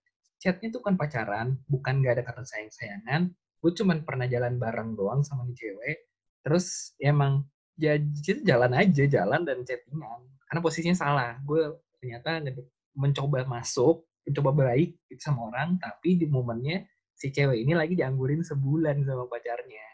chatnya 0.46 0.70
tuh 0.70 0.86
kan 0.86 0.94
pacaran, 0.94 1.58
bukan 1.66 2.06
gak 2.06 2.22
ada 2.22 2.24
kata 2.30 2.46
sayang-sayangan. 2.46 3.34
Gue 3.58 3.72
cuman 3.74 4.06
pernah 4.06 4.30
jalan 4.30 4.62
bareng 4.62 4.94
doang 4.94 5.26
sama 5.26 5.42
nih 5.50 5.58
cewek. 5.58 5.98
Terus 6.46 6.94
ya 7.02 7.10
emang 7.10 7.50
ya 7.82 7.98
jalan 8.46 8.78
aja, 8.78 9.04
jalan 9.10 9.42
dan 9.42 9.66
chattingan. 9.66 10.22
Karena 10.46 10.62
posisinya 10.62 10.94
salah. 10.94 11.42
Gue 11.42 11.74
ternyata 11.98 12.46
mencoba 12.94 13.42
masuk, 13.50 14.06
mencoba 14.26 14.52
baik 14.74 14.98
gitu 15.08 15.22
sama 15.22 15.54
orang, 15.54 15.78
tapi 15.78 16.18
di 16.18 16.26
momennya 16.26 16.84
si 17.16 17.32
cewek 17.32 17.62
ini 17.62 17.78
lagi 17.78 17.94
dianggurin 17.96 18.42
sebulan 18.42 19.06
sama 19.06 19.30
pacarnya. 19.30 19.88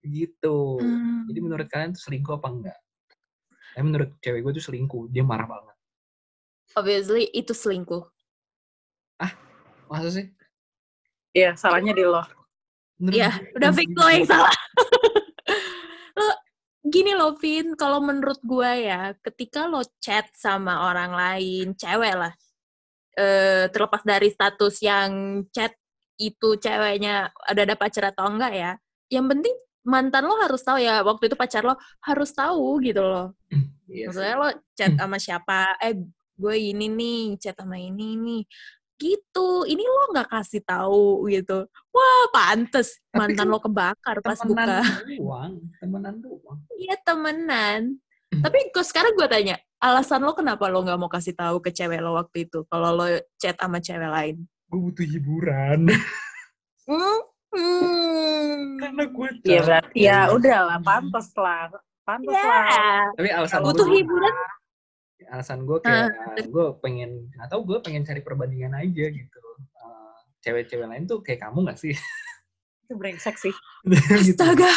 Gitu. 0.00 0.80
Hmm. 0.80 1.28
Jadi 1.28 1.38
menurut 1.44 1.66
kalian 1.68 1.92
tuh 1.92 2.02
selingkuh 2.08 2.40
apa 2.40 2.48
enggak? 2.48 2.78
Tapi 3.76 3.84
menurut 3.86 4.10
cewek 4.18 4.40
gue 4.42 4.52
tuh 4.58 4.64
selingkuh, 4.72 5.12
dia 5.12 5.22
marah 5.22 5.46
banget. 5.46 5.76
Obviously 6.74 7.28
itu 7.30 7.54
selingkuh. 7.54 8.02
Ah, 9.20 9.36
Masa 9.90 10.08
sih? 10.10 10.26
Iya, 11.34 11.54
salahnya 11.54 11.94
di 11.94 12.02
lo. 12.02 12.22
Iya, 13.00 13.30
udah 13.54 13.70
fix 13.70 13.90
lo 13.94 14.06
yang 14.10 14.26
salah. 14.26 14.54
lo, 16.18 16.28
gini 16.86 17.12
loh, 17.14 17.34
Vin, 17.38 17.74
kalau 17.78 18.02
menurut 18.02 18.38
gue 18.42 18.86
ya, 18.86 19.14
ketika 19.22 19.70
lo 19.70 19.82
chat 20.02 20.30
sama 20.34 20.90
orang 20.90 21.14
lain, 21.14 21.74
cewek 21.78 22.14
lah, 22.14 22.34
eh, 23.16 23.66
terlepas 23.72 24.02
dari 24.06 24.28
status 24.30 24.80
yang 24.82 25.42
chat 25.50 25.74
itu 26.20 26.60
ceweknya 26.60 27.32
ada 27.48 27.60
ada 27.64 27.76
pacar 27.78 28.12
atau 28.12 28.28
enggak 28.28 28.52
ya, 28.52 28.72
yang 29.08 29.26
penting 29.26 29.54
mantan 29.80 30.28
lo 30.28 30.36
harus 30.36 30.60
tahu 30.60 30.78
ya, 30.78 31.00
waktu 31.00 31.32
itu 31.32 31.36
pacar 31.38 31.64
lo 31.64 31.74
harus 32.04 32.30
tahu 32.36 32.78
gitu 32.84 33.00
loh. 33.00 33.32
Iya 33.90 34.12
Maksudnya 34.12 34.34
lo 34.36 34.48
chat 34.76 34.92
sama 34.94 35.16
siapa, 35.16 35.80
eh 35.80 35.96
gue 36.36 36.56
ini 36.56 36.86
nih, 36.86 37.24
chat 37.40 37.56
sama 37.56 37.80
ini 37.80 38.14
nih. 38.20 38.42
Gitu. 39.00 39.64
Ini 39.64 39.80
lo 39.80 40.12
nggak 40.12 40.28
kasih 40.28 40.60
tahu 40.60 41.24
gitu. 41.32 41.64
Wah 41.88 42.24
pantes. 42.36 43.00
Mantan 43.16 43.48
kan 43.48 43.48
lo 43.48 43.58
kebakar 43.64 44.16
pas 44.20 44.36
buka. 44.44 44.84
doang 45.08 45.56
temenan 45.80 46.20
doang. 46.20 46.60
Iya 46.76 47.00
temenan. 47.00 47.96
Hmm. 48.30 48.46
tapi 48.46 48.70
kok 48.70 48.86
sekarang 48.86 49.18
gue 49.18 49.26
tanya 49.26 49.58
alasan 49.80 50.20
lo 50.22 50.36
kenapa 50.36 50.68
lo 50.68 50.84
nggak 50.84 51.00
mau 51.00 51.08
kasih 51.08 51.32
tahu 51.32 51.64
ke 51.64 51.72
cewek 51.72 52.04
lo 52.04 52.14
waktu 52.20 52.48
itu 52.48 52.68
kalau 52.68 52.94
lo 52.94 53.06
chat 53.40 53.56
sama 53.56 53.80
cewek 53.80 54.10
lain? 54.12 54.36
Gue 54.68 54.80
butuh 54.92 55.06
hiburan. 55.08 55.90
Hmm? 56.86 57.18
Hmm. 57.50 58.78
karena 58.78 59.10
gue 59.10 59.28
ya 59.42 59.60
berarti 59.66 59.98
ya 59.98 60.18
udah 60.30 60.58
lah 60.70 60.78
pantas 60.84 61.34
lah. 61.34 61.66
Pantas 62.06 62.30
yeah. 62.30 62.46
lah. 62.46 63.04
Tapi 63.18 63.28
alasan 63.34 63.60
butuh 63.66 63.88
hiburan 63.90 64.34
alasan 65.30 65.62
gue 65.62 65.78
kayak 65.78 66.10
uh. 66.10 66.46
gue 66.50 66.66
pengen 66.82 67.30
atau 67.38 67.62
gue 67.62 67.78
pengen 67.80 68.02
cari 68.02 68.20
perbandingan 68.20 68.74
aja 68.74 69.06
gitu. 69.08 69.40
Uh, 69.78 70.14
cewek-cewek 70.42 70.86
lain 70.90 71.06
tuh 71.06 71.22
kayak 71.22 71.46
kamu 71.46 71.70
gak 71.70 71.78
sih? 71.78 71.94
Itu 72.84 72.98
brengsek 72.98 73.38
sih. 73.38 73.54
Gitu. 74.26 74.36
astaga. 74.36 74.72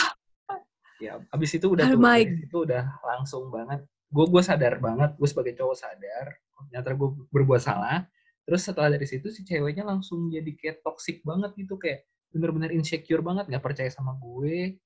Ya 1.01 1.19
abis 1.33 1.59
itu 1.59 1.67
udah 1.67 1.89
tuh 1.89 1.99
abis 1.99 2.47
itu 2.47 2.57
udah 2.63 2.83
langsung 3.03 3.51
banget 3.51 3.83
gue 4.13 4.25
gue 4.29 4.43
sadar 4.45 4.77
banget 4.77 5.17
gue 5.17 5.27
sebagai 5.27 5.57
cowok 5.57 5.75
sadar 5.75 6.37
ternyata 6.69 6.93
gue 6.93 7.09
berbuat 7.33 7.61
salah 7.61 8.05
terus 8.45 8.61
setelah 8.61 8.93
dari 8.93 9.09
situ 9.09 9.33
si 9.33 9.41
ceweknya 9.41 9.81
langsung 9.81 10.29
jadi 10.29 10.51
kayak 10.53 10.85
toxic 10.85 11.25
banget 11.25 11.57
gitu 11.57 11.81
kayak 11.81 12.05
bener-bener 12.29 12.69
insecure 12.77 13.25
banget 13.25 13.49
nggak 13.49 13.63
percaya 13.65 13.89
sama 13.89 14.13
gue 14.21 14.77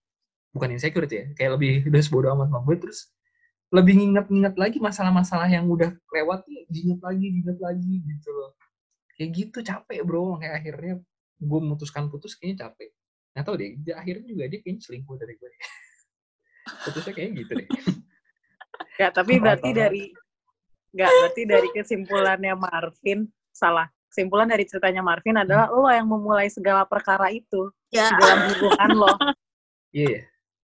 bukan 0.56 0.70
insecure 0.72 1.06
ya 1.12 1.28
kayak 1.36 1.60
lebih 1.60 1.92
udah 1.92 2.02
sebodoh 2.02 2.32
amat 2.40 2.48
sama 2.48 2.60
gue 2.64 2.76
terus 2.80 3.12
lebih 3.68 4.00
nginget-nginget 4.00 4.56
lagi 4.56 4.78
masalah-masalah 4.80 5.52
yang 5.52 5.68
udah 5.68 5.92
lewat 6.16 6.48
nih, 6.48 6.64
lagi, 7.04 7.26
diinget 7.36 7.60
lagi 7.60 7.94
gitu 8.00 8.30
loh. 8.32 8.56
Kayak 9.20 9.30
gitu 9.36 9.60
capek 9.60 10.00
bro, 10.08 10.40
kayak 10.40 10.64
akhirnya 10.64 10.94
gue 11.44 11.60
memutuskan 11.60 12.08
putus 12.08 12.40
kayaknya 12.40 12.68
capek. 12.68 12.96
Nggak 13.36 13.44
tau 13.44 13.56
deh, 13.60 13.70
akhirnya 13.92 14.24
juga 14.24 14.44
dia 14.48 14.60
kayaknya 14.64 14.82
selingkuh 14.88 15.16
dari 15.20 15.36
gue. 15.36 15.52
Putusnya 16.88 17.12
kayaknya 17.12 17.34
gitu 17.44 17.52
deh. 17.60 17.68
Ya, 18.98 19.14
tapi 19.14 19.38
berarti 19.38 19.70
dari 19.74 20.10
nggak 20.94 21.10
berarti 21.10 21.42
dari 21.46 21.68
kesimpulannya 21.74 22.54
Marvin 22.58 23.30
salah. 23.54 23.86
Kesimpulan 24.10 24.50
dari 24.50 24.66
ceritanya 24.66 25.06
Marvin 25.06 25.38
adalah 25.38 25.70
hmm. 25.70 25.78
lo 25.78 25.90
yang 25.94 26.08
memulai 26.10 26.50
segala 26.50 26.88
perkara 26.90 27.30
itu 27.30 27.70
ya. 27.94 28.10
dalam 28.18 28.54
hubungan 28.54 28.92
lo. 28.94 29.14
Iya, 29.96 30.20
yeah, 30.20 30.24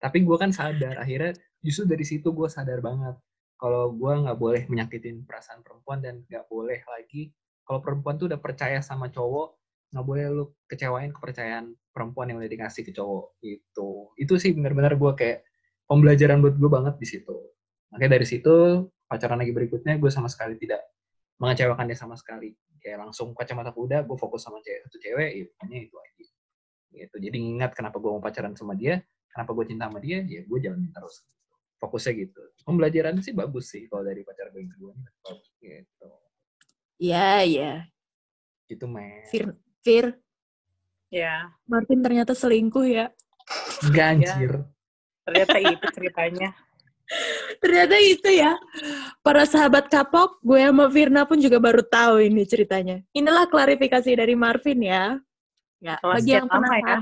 tapi 0.01 0.25
gue 0.25 0.33
kan 0.39 0.49
sadar 0.49 0.97
akhirnya 0.97 1.37
justru 1.61 1.85
dari 1.85 2.01
situ 2.01 2.33
gue 2.33 2.49
sadar 2.49 2.81
banget 2.81 3.13
kalau 3.61 3.93
gue 3.93 4.09
nggak 4.09 4.39
boleh 4.41 4.65
menyakitin 4.65 5.21
perasaan 5.29 5.61
perempuan 5.61 6.01
dan 6.01 6.25
nggak 6.25 6.49
boleh 6.49 6.81
lagi 6.89 7.29
kalau 7.61 7.79
perempuan 7.85 8.17
tuh 8.17 8.25
udah 8.25 8.41
percaya 8.41 8.81
sama 8.81 9.13
cowok 9.13 9.61
nggak 9.93 10.05
boleh 10.07 10.25
lu 10.33 10.45
kecewain 10.65 11.13
kepercayaan 11.13 11.77
perempuan 11.93 12.33
yang 12.33 12.41
udah 12.41 12.49
dikasih 12.49 12.81
ke 12.81 12.91
cowok 12.97 13.37
itu 13.45 13.89
itu 14.17 14.33
sih 14.41 14.51
benar-benar 14.57 14.97
gue 14.97 15.11
kayak 15.13 15.45
pembelajaran 15.85 16.41
buat 16.41 16.57
gue 16.57 16.69
banget 16.71 16.95
di 16.97 17.07
situ 17.07 17.37
makanya 17.91 18.17
dari 18.17 18.25
situ 18.27 18.87
pacaran 19.05 19.37
lagi 19.43 19.51
berikutnya 19.51 19.99
gue 19.99 20.11
sama 20.11 20.31
sekali 20.31 20.55
tidak 20.55 20.81
mengecewakan 21.37 21.85
dia 21.91 21.99
sama 21.99 22.15
sekali. 22.15 22.55
Kayak 22.81 23.07
langsung 23.09 23.35
kacamata 23.37 23.75
kuda 23.75 24.07
gue 24.07 24.17
fokus 24.17 24.41
sama 24.47 24.63
cewek 24.63 24.87
satu 24.87 24.97
cewek 24.97 25.29
ya 25.35 25.43
pokoknya 25.53 25.77
itu 25.85 25.95
aja. 25.99 26.25
Gitu. 26.91 27.15
Jadi 27.19 27.37
ingat 27.37 27.71
kenapa 27.75 27.99
gue 27.99 28.09
mau 28.09 28.23
pacaran 28.23 28.55
sama 28.55 28.73
dia 28.73 29.03
kenapa 29.31 29.51
gue 29.55 29.65
cinta 29.67 29.87
sama 29.87 29.99
dia 29.99 30.23
ya 30.23 30.41
gue 30.47 30.57
jalanin 30.63 30.89
terus. 30.89 31.21
Fokusnya 31.77 32.13
gitu. 32.25 32.41
Pembelajaran 32.63 33.19
sih 33.19 33.33
bagus 33.33 33.73
sih 33.73 33.89
kalau 33.89 34.05
dari 34.05 34.21
pacar 34.23 34.49
gue 34.53 34.61
yang 34.63 34.71
kedua 34.71 34.93
gitu. 35.61 36.09
Iya, 37.01 37.29
iya. 37.43 37.73
gitu 38.69 38.87
men. 38.87 39.27
Fir, 39.27 39.51
Fir, 39.83 40.15
Ya, 41.11 41.51
Martin 41.67 41.99
ternyata 41.99 42.31
selingkuh 42.31 42.87
ya. 42.87 43.11
Enggak 43.83 44.07
anjir. 44.15 44.63
Ternyata 45.27 45.57
itu 45.59 45.85
ceritanya. 45.91 46.49
Ternyata 47.61 47.95
itu 48.01 48.29
ya. 48.33 48.57
Para 49.21 49.45
sahabat 49.45 49.85
kapok, 49.85 50.41
gue 50.41 50.57
sama 50.59 50.89
Firna 50.89 51.23
pun 51.23 51.37
juga 51.37 51.61
baru 51.61 51.85
tahu 51.85 52.25
ini 52.25 52.41
ceritanya. 52.43 53.05
Inilah 53.13 53.45
klarifikasi 53.45 54.09
dari 54.11 54.33
Marvin 54.33 54.81
ya. 54.81 55.21
Ya, 55.77 55.97
Setelah 55.97 56.15
bagi 56.17 56.31
yang 56.31 56.45
lama 56.45 56.75
ya. 56.75 56.97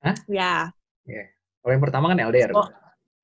Hah? 0.00 0.16
Ya. 0.26 0.54
kalau 1.60 1.72
yang 1.72 1.84
pertama 1.84 2.04
kan 2.08 2.18
LDR 2.18 2.50
Oh. 2.56 2.64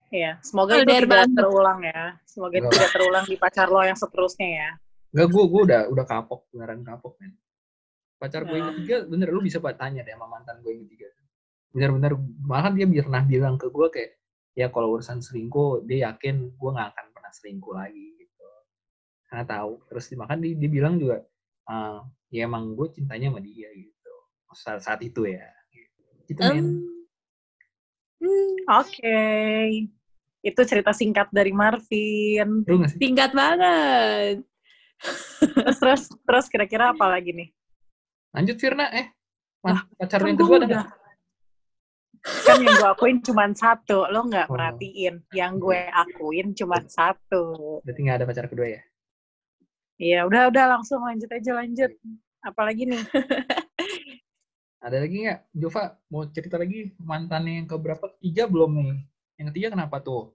Iya, 0.06 0.38
semoga 0.38 0.76
Oh, 0.76 0.78
itu 0.78 0.86
LDR 0.86 1.02
tidak 1.02 1.10
banget. 1.18 1.34
terulang 1.34 1.80
ya. 1.82 2.02
Semoga 2.22 2.54
itu 2.54 2.68
tidak 2.70 2.90
terulang 2.92 3.24
di 3.24 3.36
pacar 3.36 3.66
lo 3.66 3.80
yang 3.80 3.98
seterusnya 3.98 4.48
ya. 4.48 4.68
Enggak, 5.10 5.28
gue 5.32 5.44
gue 5.48 5.62
udah 5.66 5.80
udah 5.88 6.04
kapok 6.04 6.40
beneran 6.48 6.80
kapok 6.80 7.16
men. 7.18 7.32
Pacar 8.16 8.44
gue 8.44 8.54
yang 8.54 8.70
Ya. 8.70 8.74
ketiga 8.76 8.96
bener 9.04 9.28
lu 9.28 9.40
bisa 9.40 9.58
buat 9.58 9.74
tanya 9.74 10.00
deh 10.00 10.12
sama 10.12 10.28
mantan 10.28 10.60
gue 10.60 10.70
yang 10.70 10.84
ketiga. 10.86 11.08
Bener-bener 11.72 12.12
malah 12.38 12.70
dia 12.70 12.86
pernah 12.86 13.22
bilang 13.24 13.54
ke 13.56 13.66
gue 13.66 13.86
kayak 13.90 14.10
ya 14.56 14.72
kalau 14.72 14.96
urusan 14.96 15.20
selingkuh 15.20 15.84
dia 15.84 16.10
yakin 16.10 16.56
gue 16.56 16.70
nggak 16.72 16.88
akan 16.96 17.06
pernah 17.12 17.32
selingkuh 17.36 17.76
lagi 17.76 18.16
gitu. 18.16 18.48
Karena 19.28 19.44
tahu. 19.44 19.84
Terus 19.92 20.04
makan 20.16 20.38
dia, 20.40 20.56
dia 20.56 20.70
bilang 20.72 20.96
juga 20.96 21.20
"Ah, 21.68 22.00
ya 22.32 22.48
emang 22.48 22.72
gue 22.72 22.88
cintanya 22.96 23.28
sama 23.28 23.44
dia 23.44 23.68
gitu. 23.76 24.12
Saat, 24.56 24.80
saat 24.80 25.00
itu 25.04 25.28
ya. 25.28 25.44
Gitu 26.24 26.40
men. 26.40 26.88
hmm, 28.24 28.54
Oke. 28.80 29.20
Itu 30.40 30.60
cerita 30.64 30.96
singkat 30.96 31.28
dari 31.28 31.52
Marvin. 31.52 32.64
Singkat 32.96 33.30
banget. 33.36 34.40
Terus 35.52 35.76
terus 35.82 36.02
terus 36.24 36.46
kira-kira 36.48 36.96
apa 36.96 37.04
lagi 37.12 37.36
nih? 37.36 37.52
Lanjut 38.32 38.56
Firna 38.56 38.88
eh. 38.96 39.12
Man, 39.60 39.84
pacar 40.00 40.22
Kan 40.22 40.28
yang 40.32 40.38
kedua 40.40 40.56
ada? 40.64 40.80
Kan 42.26 42.58
yang 42.58 42.74
gue 42.74 42.90
akuin 42.90 43.18
cuma 43.22 43.46
satu, 43.54 44.06
lo 44.10 44.26
nggak 44.26 44.50
Oh. 44.50 44.54
perhatiin. 44.54 45.22
Yang 45.30 45.52
gue 45.62 45.80
akuin 45.88 46.46
cuma 46.52 46.78
satu. 46.82 47.78
Berarti 47.86 48.00
nggak 48.02 48.16
ada 48.18 48.26
pacar 48.26 48.46
kedua 48.50 48.66
ya? 48.66 48.82
Iya, 49.96 50.18
udah 50.26 50.50
udah 50.50 50.64
langsung 50.76 51.00
lanjut 51.00 51.30
aja 51.30 51.50
lanjut. 51.54 51.90
Apalagi 52.42 52.84
nih? 52.84 53.00
Ada 54.86 55.02
lagi 55.02 55.16
nggak? 55.26 55.40
Jova, 55.50 55.98
mau 56.12 56.22
cerita 56.30 56.60
lagi 56.60 56.94
mantannya 57.02 57.64
yang 57.64 57.66
keberapa? 57.66 58.06
Ketiga 58.18 58.46
belum 58.46 58.70
nih. 58.76 58.98
Yang 59.40 59.46
ketiga 59.50 59.68
kenapa 59.74 59.98
tuh? 59.98 60.30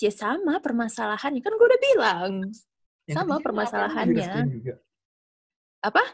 Ya 0.00 0.12
sama 0.12 0.60
permasalahannya. 0.60 1.40
Kan 1.40 1.52
gue 1.56 1.66
udah 1.68 1.80
bilang. 1.80 2.32
Yang 3.08 3.16
Sama 3.16 3.36
permasalahannya. 3.40 4.28
Juga? 4.48 4.74
Apa? 5.80 6.04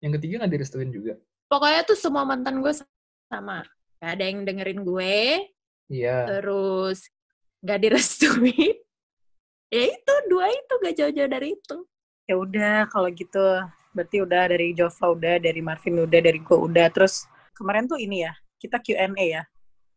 Yang 0.00 0.12
ketiga 0.20 0.34
nggak 0.44 0.52
direstuin 0.52 0.90
juga? 0.92 1.16
Pokoknya 1.48 1.80
tuh 1.84 1.96
semua 1.96 2.24
mantan 2.28 2.60
gue 2.60 2.72
sama. 3.28 3.64
Gak 4.00 4.10
ada 4.16 4.24
yang 4.24 4.48
dengerin 4.48 4.80
gue, 4.80 5.16
Iya. 5.92 6.24
terus 6.24 7.04
gak 7.60 7.80
direstuin. 7.84 8.76
ya 9.74 9.82
itu, 9.92 10.14
dua 10.32 10.48
itu 10.48 10.72
gak 10.80 10.94
jauh-jauh 10.96 11.30
dari 11.30 11.52
itu. 11.52 11.76
Ya 12.24 12.34
udah 12.40 12.88
kalau 12.88 13.12
gitu. 13.12 13.44
Berarti 13.92 14.16
udah 14.24 14.42
dari 14.48 14.72
Jova 14.72 15.12
udah, 15.12 15.36
dari 15.36 15.60
Marvin 15.60 16.00
udah, 16.00 16.20
dari 16.24 16.40
gue 16.40 16.56
udah. 16.56 16.88
Terus 16.88 17.28
kemarin 17.52 17.84
tuh 17.84 18.00
ini 18.00 18.24
ya, 18.24 18.32
kita 18.56 18.80
Q&A 18.80 19.04
ya. 19.20 19.42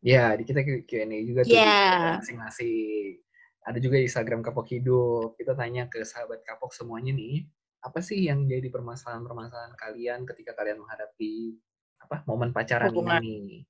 Iya, 0.03 0.35
di 0.35 0.43
kita 0.43 0.67
Q&A 0.67 1.17
juga 1.23 1.47
tuh. 1.47 1.55
Iya. 1.55 2.19
Masing-masing. 2.19 3.23
Ada 3.63 3.79
juga 3.79 3.95
Instagram 4.03 4.43
Kapok 4.43 4.67
Hidup. 4.67 5.39
Kita 5.39 5.55
tanya 5.55 5.87
ke 5.87 6.03
sahabat 6.03 6.43
Kapok 6.43 6.75
semuanya 6.75 7.15
nih. 7.15 7.47
Apa 7.79 8.03
sih 8.03 8.19
yang 8.27 8.43
jadi 8.43 8.67
permasalahan-permasalahan 8.67 9.79
kalian 9.79 10.27
ketika 10.27 10.51
kalian 10.59 10.83
menghadapi 10.83 11.55
apa 12.03 12.19
momen 12.27 12.51
pacaran 12.51 12.91
Hubungan. 12.91 13.23
ini? 13.23 13.63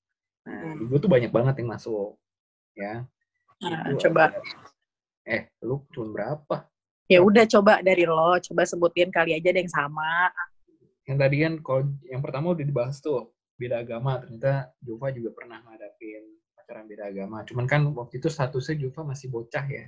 Nah, 0.44 0.76
Hmm. 0.76 0.88
gue 0.92 1.00
tuh 1.00 1.12
banyak 1.12 1.32
banget 1.32 1.56
yang 1.64 1.70
masuk. 1.72 2.20
Ya. 2.76 3.08
Nah, 3.64 3.80
Itu 3.88 4.10
coba. 4.10 4.32
ada- 4.32 4.44
Eh, 5.24 5.48
lu 5.64 5.88
cuma 5.96 6.12
berapa? 6.12 6.68
Ya 7.08 7.24
udah 7.24 7.48
coba 7.48 7.80
dari 7.80 8.04
lo, 8.04 8.36
coba 8.44 8.68
sebutin 8.68 9.08
kali 9.08 9.32
aja 9.32 9.48
ada 9.56 9.60
yang 9.64 9.72
sama. 9.72 10.32
Yang 11.08 11.18
tadi 11.20 11.36
kan 11.40 11.54
kalau 11.64 11.84
yang 12.04 12.20
pertama 12.20 12.52
udah 12.52 12.64
dibahas 12.64 13.00
tuh 13.00 13.32
beda 13.56 13.80
agama. 13.80 14.20
Ternyata 14.20 14.76
Jova 14.84 15.08
juga 15.16 15.32
pernah 15.32 15.64
ngadapin 15.64 16.24
pacaran 16.56 16.88
beda 16.88 17.08
agama. 17.08 17.48
Cuman 17.48 17.66
kan 17.68 17.88
waktu 17.96 18.20
itu 18.20 18.28
statusnya 18.28 18.76
Jova 18.84 19.08
masih 19.08 19.32
bocah 19.32 19.64
ya. 19.64 19.88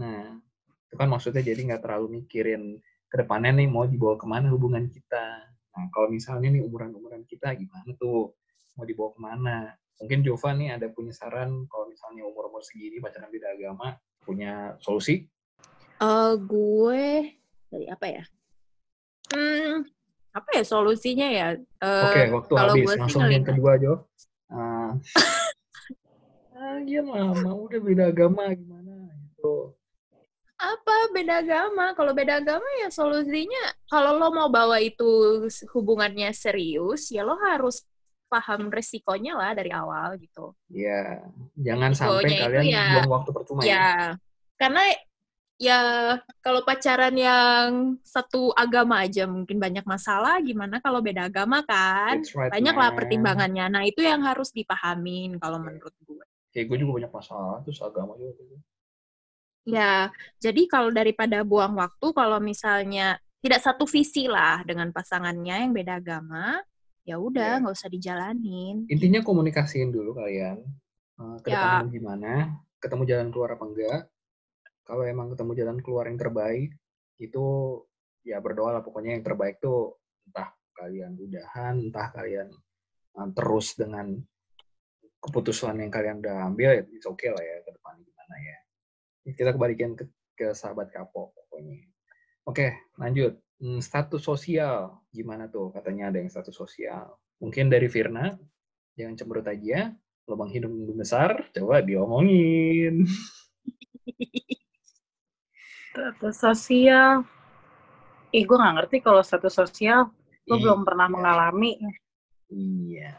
Nah, 0.00 0.40
itu 0.88 0.94
kan 0.96 1.08
maksudnya 1.12 1.44
jadi 1.44 1.60
nggak 1.68 1.82
terlalu 1.84 2.24
mikirin 2.24 2.80
ke 3.08 3.16
depannya 3.20 3.52
nih 3.52 3.68
mau 3.68 3.84
dibawa 3.84 4.16
ke 4.16 4.24
mana 4.24 4.48
hubungan 4.48 4.88
kita. 4.88 5.44
Nah, 5.76 5.86
kalau 5.92 6.08
misalnya 6.08 6.48
nih 6.48 6.64
umuran-umuran 6.64 7.24
kita 7.28 7.52
gimana 7.52 7.92
tuh? 8.00 8.32
Mau 8.78 8.86
dibawa 8.86 9.10
ke 9.10 9.18
mana? 9.18 9.58
Mungkin 9.98 10.22
Jova 10.22 10.54
nih 10.54 10.78
ada 10.78 10.86
punya 10.86 11.10
saran 11.10 11.66
kalau 11.66 11.90
misalnya 11.90 12.22
umur-umur 12.22 12.62
segini 12.62 13.02
pacaran 13.02 13.26
beda 13.26 13.50
agama, 13.58 13.98
punya 14.22 14.78
solusi? 14.78 15.26
Eh 15.98 16.32
gue 16.38 17.34
dari 17.66 17.86
apa 17.90 18.06
ya? 18.06 18.24
Hmm, 19.34 19.82
apa 20.30 20.50
ya 20.54 20.62
solusinya 20.62 21.26
ya? 21.26 21.58
Eh, 21.58 22.04
Oke, 22.06 22.22
waktu 22.30 22.52
kalau 22.54 22.72
habis. 22.78 22.86
gue 22.86 22.94
Langsung 23.02 23.26
yang 23.26 23.42
kedua, 23.42 23.74
Jo. 23.82 24.06
Ah, 24.46 24.94
ah, 26.54 26.78
iya 26.86 27.02
mama, 27.02 27.50
udah 27.50 27.80
beda 27.82 28.14
agama 28.14 28.54
gimana 28.54 29.10
gitu. 29.26 29.74
apa 30.58 31.10
beda 31.14 31.42
agama? 31.42 31.94
Kalau 31.98 32.14
beda 32.14 32.38
agama 32.42 32.66
ya 32.82 32.90
solusinya 32.90 33.74
kalau 33.90 34.18
lo 34.18 34.30
mau 34.30 34.50
bawa 34.50 34.78
itu 34.82 35.06
hubungannya 35.74 36.30
serius, 36.30 37.10
ya 37.14 37.26
lo 37.26 37.34
harus 37.38 37.82
paham 38.28 38.68
resikonya 38.68 39.32
lah 39.34 39.50
dari 39.56 39.72
awal 39.72 40.14
gitu. 40.20 40.52
Ya, 40.70 41.24
jangan 41.56 41.90
sampai 41.96 42.28
Resikonya 42.28 42.36
itu 42.36 42.44
kalian 42.44 42.64
ya- 42.68 42.86
buang 42.94 43.10
waktu 43.18 43.30
percuma 43.34 43.60
ya. 43.64 43.68
Ya, 43.68 43.88
karena 44.60 44.82
ya 45.58 45.78
kalau 46.44 46.62
pacaran 46.62 47.14
yang 47.18 47.98
satu 48.06 48.54
agama 48.54 49.02
aja 49.02 49.26
mungkin 49.26 49.58
banyak 49.58 49.82
masalah, 49.88 50.38
gimana 50.44 50.78
kalau 50.78 51.02
beda 51.02 51.26
agama 51.26 51.64
kan? 51.66 52.22
Right, 52.22 52.52
Banyak 52.54 52.74
lah 52.78 52.90
pertimbangannya. 52.94 53.66
Nah, 53.72 53.82
itu 53.88 54.00
yang 54.04 54.22
harus 54.22 54.54
dipahamin 54.54 55.40
kalau 55.42 55.58
menurut 55.58 55.94
gue. 56.06 56.24
Kayak 56.54 56.66
gue 56.70 56.78
juga 56.86 56.92
banyak 57.02 57.12
masalah, 57.12 57.56
terus 57.66 57.80
agama 57.82 58.14
juga. 58.14 58.38
gitu. 58.38 58.56
Ya, 59.68 60.08
jadi 60.40 60.64
kalau 60.64 60.88
daripada 60.88 61.44
buang 61.44 61.76
waktu, 61.76 62.06
kalau 62.16 62.40
misalnya 62.40 63.20
tidak 63.44 63.60
satu 63.60 63.84
visi 63.84 64.24
lah 64.26 64.64
dengan 64.64 64.88
pasangannya 64.96 65.68
yang 65.68 65.72
beda 65.76 66.00
agama, 66.00 66.56
ya 67.08 67.16
udah 67.16 67.56
Ya. 67.56 67.60
nggak 67.64 67.72
usah 67.72 67.88
dijalanin. 67.88 68.84
Intinya 68.92 69.24
komunikasiin 69.24 69.88
dulu 69.88 70.12
kalian. 70.12 70.60
eh, 71.18 71.36
ke 71.42 71.50
mau 71.50 71.82
gimana, 71.90 72.62
ketemu 72.78 73.02
jalan 73.10 73.28
keluar 73.34 73.50
apa 73.58 73.64
enggak. 73.66 74.00
Kalau 74.86 75.02
emang 75.02 75.34
ketemu 75.34 75.52
jalan 75.58 75.78
keluar 75.82 76.04
yang 76.06 76.14
terbaik, 76.14 76.70
itu 77.18 77.44
ya 78.22 78.38
berdoa 78.38 78.78
lah 78.78 78.82
pokoknya 78.86 79.18
yang 79.18 79.24
terbaik 79.26 79.58
tuh 79.58 79.98
entah 80.30 80.54
kalian 80.78 81.18
udahan, 81.18 81.74
entah 81.90 82.08
kalian 82.14 82.48
eh, 83.18 83.28
terus 83.34 83.74
dengan 83.74 84.14
keputusan 85.18 85.74
yang 85.82 85.90
kalian 85.90 86.22
udah 86.22 86.46
ambil, 86.46 86.70
ya 86.78 86.86
it's 86.94 87.08
okay 87.10 87.34
lah 87.34 87.42
ya 87.42 87.66
ke 87.66 87.70
depan 87.74 87.98
gimana 87.98 88.34
ya. 88.38 88.56
Kita 89.34 89.50
kembalikan 89.50 89.98
ke, 89.98 90.04
ke 90.38 90.54
sahabat 90.54 90.94
kapok 90.94 91.34
pokoknya. 91.34 91.82
Oke, 92.46 92.78
lanjut. 92.94 93.42
Hmm, 93.58 93.82
status 93.82 94.22
sosial 94.22 95.02
gimana 95.10 95.50
tuh? 95.50 95.74
Katanya 95.74 96.14
ada 96.14 96.22
yang 96.22 96.30
status 96.30 96.54
sosial. 96.54 97.18
Mungkin 97.42 97.66
dari 97.66 97.90
Firna, 97.90 98.38
jangan 98.94 99.18
cemberut 99.18 99.46
aja. 99.50 99.90
Lubang 100.28 100.52
hidung 100.52 100.78
besar, 100.94 101.50
coba 101.50 101.82
diomongin. 101.82 103.02
Status 105.90 106.36
sosial. 106.38 107.26
Ih, 108.30 108.44
gue 108.46 108.54
nggak 108.60 108.74
ngerti 108.78 108.96
kalau 109.02 109.24
status 109.24 109.50
sosial. 109.56 110.12
Gue 110.46 110.56
Iya. 110.60 110.62
belum 110.68 110.80
pernah 110.86 111.08
mengalami. 111.10 111.74
Iya. 112.52 113.16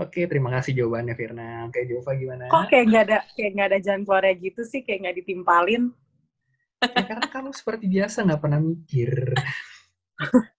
Oke, 0.00 0.24
terima 0.24 0.48
kasih 0.56 0.72
jawabannya 0.72 1.12
Firna. 1.12 1.68
Oke, 1.68 1.84
Jova 1.84 2.16
gimana? 2.16 2.48
Kok 2.48 2.64
kayak 2.72 2.84
nggak 2.88 3.04
ada 3.10 3.18
kayak 3.36 3.50
nggak 3.52 3.68
ada 3.68 3.78
jalan 3.84 4.02
keluarnya 4.08 4.34
gitu 4.40 4.62
sih, 4.64 4.80
kayak 4.80 4.98
nggak 5.04 5.16
ditimpalin. 5.20 5.92
Ya, 6.82 7.02
karena 7.06 7.26
kamu 7.30 7.50
seperti 7.54 7.86
biasa 7.86 8.26
nggak 8.26 8.42
pernah 8.42 8.60
mikir. 8.60 9.12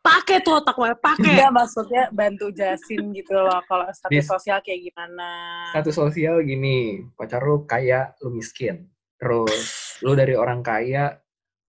Pakai 0.00 0.40
tuh 0.40 0.64
otak 0.64 0.80
gue, 0.80 0.96
pakai. 0.96 1.28
Enggak 1.28 1.52
maksudnya 1.52 2.08
bantu 2.08 2.48
jelasin 2.48 3.12
gitu 3.12 3.36
loh 3.36 3.60
kalau 3.68 3.84
status 3.92 4.16
Dis- 4.16 4.32
sosial 4.32 4.64
kayak 4.64 4.80
gimana. 4.88 5.28
Status 5.76 5.92
sosial 5.92 6.40
gini, 6.40 7.04
pacar 7.12 7.44
lu 7.44 7.68
kaya, 7.68 8.16
lu 8.24 8.32
miskin. 8.32 8.88
Terus 9.20 9.60
lu 10.04 10.16
dari 10.16 10.32
orang 10.32 10.64
kaya, 10.64 11.20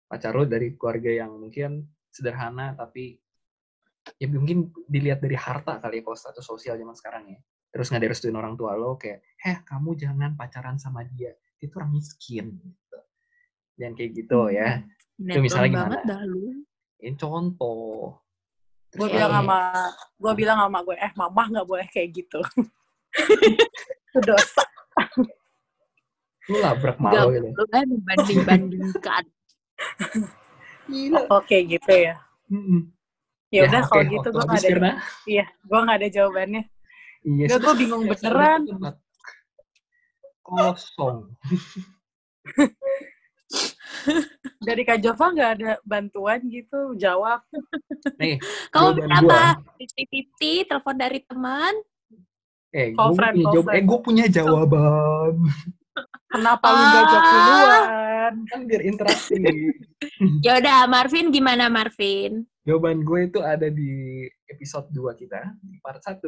pacar 0.07 0.39
lu 0.39 0.47
dari 0.47 0.79
keluarga 0.79 1.27
yang 1.27 1.35
mungkin 1.35 1.83
sederhana 2.13 2.77
tapi 2.77 3.17
ya 4.21 4.29
mungkin 4.29 4.69
dilihat 4.85 5.25
dari 5.25 5.35
harta 5.39 5.81
kali 5.81 5.99
ya 5.99 6.03
kalau 6.05 6.19
status 6.19 6.45
sosial 6.45 6.77
zaman 6.77 6.93
sekarang 6.93 7.25
ya 7.33 7.41
terus 7.73 7.89
nggak 7.89 8.05
direstuin 8.05 8.37
orang 8.37 8.53
tua 8.53 8.77
lo 8.77 9.01
kayak 9.01 9.25
heh 9.41 9.65
kamu 9.65 9.97
jangan 9.97 10.37
pacaran 10.37 10.77
sama 10.77 11.07
dia 11.09 11.33
itu 11.63 11.73
orang 11.81 11.97
miskin 11.97 12.61
dan 13.83 13.93
kayak 13.93 14.11
gitu 14.15 14.41
ya 14.49 14.79
itu 15.19 15.39
misalnya 15.43 15.69
gimana 15.69 15.83
banget 15.91 16.01
dah 16.07 16.21
lu. 16.23 16.63
ini 17.03 17.13
contoh 17.19 18.23
gue 18.93 19.09
bilang 19.09 19.33
sama 19.33 19.59
gue 20.17 20.33
bilang 20.39 20.59
sama 20.63 20.79
gue 20.87 20.97
eh 20.97 21.13
mamah 21.19 21.47
nggak 21.51 21.67
boleh 21.67 21.87
kayak 21.91 22.09
gitu 22.15 22.41
itu 24.07 24.19
dosa 24.23 24.63
lu 26.47 26.57
labrak 26.59 26.99
Gak 26.99 27.03
malu 27.03 27.29
gitu 27.33 27.49
boleh 27.55 27.83
membanding-bandingkan. 27.87 29.25
Gila. 30.91 31.21
oke 31.31 31.57
gitu 31.67 31.93
ya 31.93 32.19
Mm-mm. 32.51 32.91
ya 33.55 33.67
udah 33.67 33.83
kalau 33.87 34.03
gitu 34.05 34.29
gue 34.29 34.43
nggak 34.43 34.59
ada 34.59 34.69
Firna. 34.69 34.93
iya 35.25 35.47
gue 35.63 35.79
nggak 35.79 35.99
ada 35.99 36.09
jawabannya 36.11 36.63
Iya, 37.23 37.55
sudah. 37.55 37.63
gue 37.63 37.75
bingung 37.79 38.03
Sudah, 38.03 38.19
beneran. 38.19 38.61
Kosong. 40.43 41.19
dari 44.61 44.83
Kak 44.83 44.99
Jova 44.99 45.27
nggak 45.29 45.51
ada 45.57 45.71
bantuan 45.83 46.39
gitu 46.45 46.95
jawab 46.95 47.43
Nih, 48.17 48.39
Kamu 48.69 48.89
Jawaban 48.93 49.03
berapa? 49.05 49.23
gua. 49.23 49.47
50-50, 49.79 50.39
telepon 50.65 50.97
dari 50.97 51.21
teman. 51.21 51.75
eh, 52.71 52.89
gue 52.91 53.13
friend, 53.13 53.37
punya 53.37 53.53
jawab, 53.53 53.67
eh, 53.69 53.83
gue 53.83 53.99
punya 54.01 54.27
jawaban. 54.27 55.33
kenapa 56.27 56.67
lu 56.67 56.83
nggak 56.83 57.05
jawab 57.05 57.23
Ah. 57.23 57.33
duluan 57.37 58.35
Kan 58.49 58.61
biar 58.65 58.83
interaktif. 58.83 59.39
Ya 60.41 60.57
udah, 60.57 60.87
Marvin 60.87 61.29
gimana 61.29 61.67
Marvin? 61.67 62.43
jawaban 62.61 63.03
gue 63.03 63.21
itu 63.25 63.39
ada 63.39 63.67
di 63.67 64.23
episode 64.47 64.87
2 64.89 65.15
kita, 65.17 65.39
di 65.61 65.79
part 65.79 65.99
1. 65.99 66.23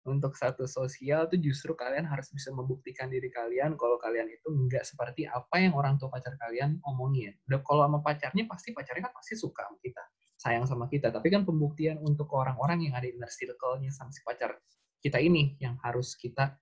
Untuk 0.00 0.32
status 0.32 0.72
sosial 0.72 1.28
tuh 1.28 1.36
justru 1.36 1.76
kalian 1.76 2.08
harus 2.08 2.32
bisa 2.32 2.48
membuktikan 2.56 3.12
diri 3.12 3.28
kalian 3.28 3.76
kalau 3.76 4.00
kalian 4.00 4.32
itu 4.32 4.48
nggak 4.48 4.80
seperti 4.80 5.28
apa 5.28 5.60
yang 5.60 5.76
orang 5.76 6.00
tua 6.00 6.08
pacar 6.08 6.40
kalian 6.40 6.80
omongin. 6.88 7.36
Udah 7.44 7.60
kalau 7.60 7.84
sama 7.84 8.00
pacarnya 8.00 8.48
pasti 8.48 8.72
pacarnya 8.72 9.12
kan 9.12 9.12
pasti 9.12 9.36
suka 9.36 9.68
sama 9.68 9.76
kita, 9.84 10.02
sayang 10.40 10.64
sama 10.64 10.88
kita. 10.88 11.12
Tapi 11.12 11.28
kan 11.28 11.44
pembuktian 11.44 12.00
untuk 12.00 12.32
orang-orang 12.32 12.88
yang 12.88 12.96
ada 12.96 13.04
inner 13.04 13.28
circle-nya 13.28 13.92
sama 13.92 14.08
si 14.08 14.24
pacar 14.24 14.56
kita 15.04 15.20
ini 15.20 15.60
yang 15.60 15.76
harus 15.84 16.16
kita 16.16 16.56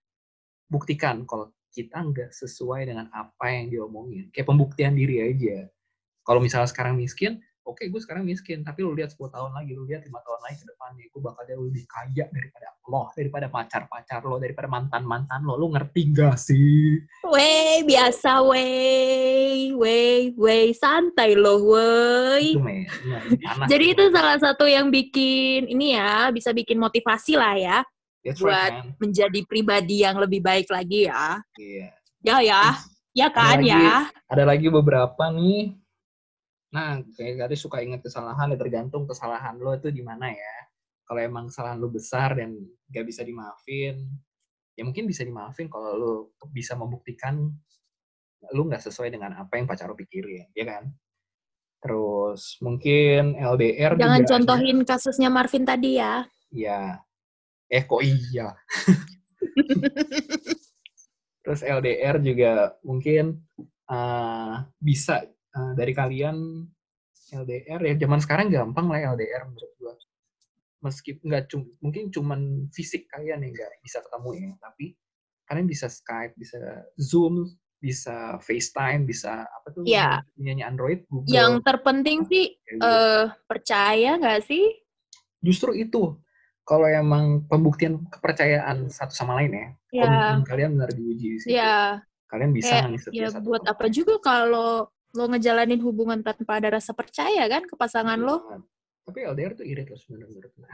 buktikan 0.67 1.23
kalau 1.23 1.55
kita 1.71 2.03
nggak 2.03 2.31
sesuai 2.35 2.91
dengan 2.91 3.07
apa 3.15 3.55
yang 3.55 3.71
diomongin. 3.71 4.35
Kayak 4.35 4.51
pembuktian 4.51 4.99
diri 4.99 5.23
aja. 5.23 5.71
Kalau 6.27 6.43
misalnya 6.43 6.69
sekarang 6.69 6.99
miskin, 6.99 7.39
oke 7.69 7.85
gue 7.85 8.01
sekarang 8.01 8.25
miskin, 8.25 8.65
tapi 8.65 8.81
lu 8.81 8.97
lihat 8.97 9.13
10 9.13 9.29
tahun 9.29 9.53
lagi, 9.53 9.77
lu 9.77 9.85
lihat 9.85 10.01
lima 10.09 10.25
tahun 10.25 10.41
lagi 10.41 10.57
ke 10.65 10.67
depannya, 10.73 11.05
gue 11.13 11.21
bakal 11.21 11.43
jauh 11.45 11.65
lebih 11.69 11.85
kaya 11.85 12.25
daripada 12.33 12.69
lo, 12.89 13.13
daripada 13.13 13.47
pacar-pacar 13.53 14.21
lo, 14.25 14.41
daripada 14.41 14.67
mantan-mantan 14.73 15.45
lo. 15.45 15.61
Lu 15.61 15.69
ngerti 15.69 16.03
gak 16.17 16.41
sih? 16.41 16.97
Wey, 17.29 17.85
biasa 17.85 18.41
wey, 18.41 19.77
wey, 19.77 20.33
wey, 20.33 20.73
santai 20.73 21.37
loh 21.37 21.61
wey. 21.77 22.57
Itu 22.57 22.65
men, 22.65 22.89
panas. 23.45 23.69
Jadi 23.69 23.85
itu 23.93 24.05
salah 24.09 24.41
satu 24.41 24.65
yang 24.65 24.89
bikin 24.89 25.69
ini 25.69 25.93
ya, 25.93 26.33
bisa 26.33 26.57
bikin 26.57 26.81
motivasi 26.81 27.37
lah 27.37 27.55
ya, 27.61 27.79
That's 28.25 28.41
buat 28.41 28.73
right, 28.73 28.89
man. 28.89 28.97
menjadi 28.97 29.41
pribadi 29.45 30.03
yang 30.09 30.17
lebih 30.17 30.41
baik 30.41 30.73
lagi 30.73 31.07
ya. 31.07 31.45
Iya. 31.61 31.89
Ya 32.19 32.37
ya, 32.43 32.63
ya 33.15 33.29
kan 33.31 33.61
lagi. 33.61 33.71
ya. 33.71 34.09
Ada 34.27 34.43
lagi 34.49 34.67
beberapa 34.73 35.29
nih. 35.31 35.77
Nah, 36.69 37.01
kayak 37.17 37.49
tadi 37.49 37.57
suka 37.57 37.81
ingat 37.81 38.05
kesalahan, 38.05 38.53
ya 38.53 38.59
tergantung 38.61 39.09
kesalahan 39.09 39.57
lo 39.57 39.73
itu 39.73 39.89
di 39.89 40.05
mana 40.05 40.29
ya. 40.29 40.57
Kalau 41.09 41.21
emang 41.25 41.49
kesalahan 41.49 41.81
lo 41.81 41.89
besar 41.89 42.37
dan 42.37 42.61
gak 42.93 43.09
bisa 43.09 43.25
dimaafin, 43.25 44.05
ya 44.77 44.85
mungkin 44.85 45.09
bisa 45.09 45.25
dimaafin 45.25 45.73
kalau 45.73 45.97
lo 45.97 46.13
bisa 46.53 46.77
membuktikan 46.77 47.49
lo 48.55 48.63
nggak 48.71 48.85
sesuai 48.85 49.11
dengan 49.11 49.35
apa 49.35 49.59
yang 49.59 49.67
pacar 49.67 49.89
lo 49.89 49.97
pikirin, 49.97 50.53
ya 50.53 50.65
kan? 50.69 50.93
Terus 51.79 52.59
mungkin 52.61 53.39
LDR 53.39 53.97
Jangan 53.97 54.23
juga 54.23 54.31
contohin 54.37 54.79
kasusnya 54.85 55.29
Marvin 55.33 55.65
tadi 55.65 55.97
ya. 55.97 56.29
Iya. 56.53 57.01
Eh 57.69 57.83
kok 57.89 58.05
iya? 58.05 58.53
Terus 61.43 61.61
LDR 61.65 62.21
juga 62.21 62.77
mungkin 62.85 63.41
eh, 63.89 64.55
bisa 64.79 65.25
eh, 65.51 65.73
dari 65.75 65.93
kalian 65.93 66.37
LDR 67.29 67.81
ya 67.85 67.95
zaman 67.99 68.21
sekarang 68.21 68.49
gampang 68.49 68.89
lah 68.89 69.01
LDR 69.13 69.45
menurut 69.45 69.73
gua. 69.77 69.95
Meski 70.81 71.19
nggak 71.19 71.51
cum 71.51 71.67
mungkin 71.79 72.09
cuman 72.09 72.41
fisik 72.71 73.11
kalian 73.11 73.43
yang 73.43 73.53
nggak 73.53 73.73
bisa 73.83 73.99
ketemu 74.01 74.31
ya, 74.35 74.51
tapi 74.59 74.87
kalian 75.45 75.67
bisa 75.67 75.87
Skype, 75.89 76.37
bisa 76.37 76.61
Zoom, 76.97 77.49
bisa 77.79 78.37
FaceTime, 78.39 79.05
bisa 79.05 79.45
apa 79.45 79.69
tuh? 79.73 79.83
Iya. 79.85 80.23
Punyanya 80.37 80.69
Android, 80.69 81.03
Google. 81.09 81.31
Yang 81.31 81.53
terpenting 81.65 82.19
sih 82.29 82.57
kayak 82.63 82.77
gitu. 82.79 82.85
eh 82.85 83.23
percaya 83.45 84.11
nggak 84.19 84.43
sih? 84.45 84.65
justru 85.39 85.71
itu 85.71 86.19
kalau 86.67 86.91
emang 86.91 87.47
pembuktian 87.47 88.03
kepercayaan 88.11 88.91
satu 88.91 89.15
sama 89.15 89.39
lain 89.39 89.55
ya, 89.55 89.69
Ya, 89.89 90.03
komitmen 90.05 90.43
kalian 90.45 90.71
benar 90.75 90.91
diuji 90.91 91.27
di 91.31 91.39
situ. 91.39 91.55
ya, 91.55 92.03
Kalian 92.27 92.51
bisa 92.51 92.85
setia 92.99 93.23
ya 93.23 93.29
satu 93.31 93.47
buat 93.47 93.63
apa 93.65 93.87
juga 93.87 94.19
kalau 94.19 94.91
lo 95.15 95.25
ngejalanin 95.27 95.81
hubungan 95.81 96.21
tanpa 96.21 96.61
ada 96.61 96.77
rasa 96.77 96.93
percaya 96.93 97.49
kan 97.49 97.65
ke 97.65 97.75
pasangan 97.75 98.19
lo? 98.19 98.45
Tapi 99.03 99.25
LDR 99.25 99.57
tuh 99.57 99.65
irit 99.65 99.89
loh 99.89 99.97
sebenarnya 99.97 100.29
menurut 100.29 100.53
gue. 100.53 100.69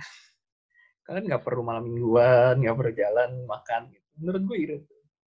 Kalian 1.06 1.24
nggak 1.28 1.44
perlu 1.44 1.62
malam 1.62 1.84
mingguan, 1.84 2.58
nggak 2.58 2.74
perlu 2.74 2.92
jalan 2.92 3.30
makan. 3.46 3.80
Gitu. 3.92 4.06
Menurut 4.18 4.42
gue 4.42 4.56
irit. 4.58 4.82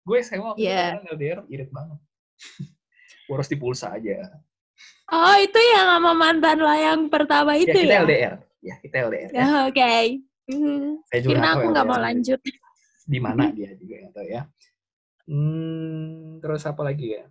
Gue 0.01 0.17
SMA 0.21 0.45
waktu 0.47 0.61
itu 0.61 0.69
Iya. 0.69 0.85
LDR 1.09 1.39
irit 1.47 1.69
banget. 1.69 1.99
Boros 3.27 3.47
di 3.47 3.57
pulsa 3.57 3.95
aja. 3.95 4.27
Oh 5.07 5.35
itu 5.37 5.59
yang 5.59 5.87
sama 5.91 6.11
mantan 6.11 6.57
lo 6.57 6.71
yang 6.71 7.05
pertama 7.07 7.53
Ya 7.53 7.63
itu 7.63 7.73
kita 7.75 7.93
ya? 7.93 8.01
LDR. 8.03 8.33
Ya 8.61 8.75
kita 8.79 8.95
LDR. 9.07 9.29
Ya. 9.29 9.39
Ya, 9.39 9.47
Oke. 9.65 9.91
Hmm. 10.45 10.87
Saya 11.07 11.19
juga 11.21 11.33
Karena 11.37 11.49
aku 11.53 11.65
nggak 11.69 11.87
mau 11.87 11.99
lanjut. 11.99 12.39
di 13.01 13.19
mana 13.19 13.43
dia 13.51 13.71
juga 13.75 13.93
nggak 13.97 14.13
tahu 14.13 14.27
ya. 14.27 14.41
Hmm, 15.25 16.39
terus 16.39 16.63
apa 16.63 16.81
lagi 16.81 17.15
ya? 17.15 17.25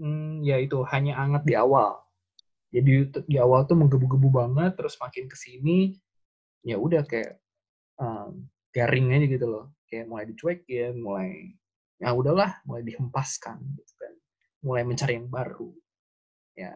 Hmm, 0.00 0.40
ya 0.40 0.56
itu 0.56 0.80
hanya 0.88 1.20
anget 1.20 1.42
di 1.44 1.54
awal. 1.56 2.00
Jadi 2.72 3.12
di 3.28 3.36
awal 3.36 3.68
tuh 3.68 3.76
menggebu-gebu 3.76 4.28
banget, 4.32 4.72
terus 4.80 4.96
makin 4.96 5.28
ke 5.28 5.36
sini 5.36 5.92
ya 6.64 6.80
udah 6.80 7.04
kayak 7.04 7.42
um, 8.00 8.48
garing 8.72 9.12
aja 9.12 9.26
gitu 9.28 9.46
loh. 9.46 9.64
Kayak 9.88 10.08
mulai 10.08 10.24
dicuekin, 10.24 10.96
mulai 10.96 11.52
ya 12.00 12.16
udahlah, 12.16 12.64
mulai 12.64 12.82
dihempaskan 12.88 13.60
gitu 13.76 13.92
kan. 14.00 14.12
Mulai 14.64 14.82
mencari 14.88 15.20
yang 15.20 15.28
baru. 15.28 15.70
Ya, 16.56 16.72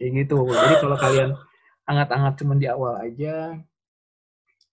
kayak 0.00 0.24
gitu. 0.24 0.48
Jadi 0.48 0.74
kalau 0.80 0.96
kalian 0.96 1.30
angat-angat 1.84 2.34
cuma 2.40 2.56
di 2.56 2.66
awal 2.68 2.96
aja, 3.04 3.60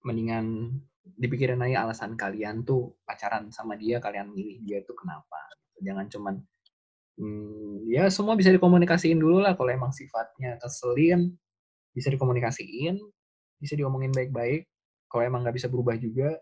mendingan 0.04 0.80
dipikirin 1.04 1.60
aja 1.60 1.84
alasan 1.84 2.16
kalian 2.16 2.64
tuh 2.64 2.96
pacaran 3.04 3.52
sama 3.52 3.76
dia, 3.76 4.00
kalian 4.00 4.32
milih 4.32 4.64
dia 4.64 4.80
tuh 4.88 4.96
kenapa. 4.96 5.40
Jangan 5.84 6.08
cuman 6.08 6.36
hmm, 7.20 7.90
ya 7.90 8.10
semua 8.10 8.34
bisa 8.34 8.50
dikomunikasiin 8.50 9.18
dulu 9.20 9.42
lah 9.42 9.54
kalau 9.54 9.70
emang 9.70 9.92
sifatnya 9.94 10.58
keselin 10.62 11.34
bisa 11.94 12.10
dikomunikasiin, 12.10 12.98
bisa 13.62 13.78
diomongin 13.78 14.10
baik-baik. 14.10 14.66
Kalau 15.08 15.24
emang 15.24 15.46
nggak 15.46 15.56
bisa 15.62 15.70
berubah 15.70 15.94
juga, 16.02 16.34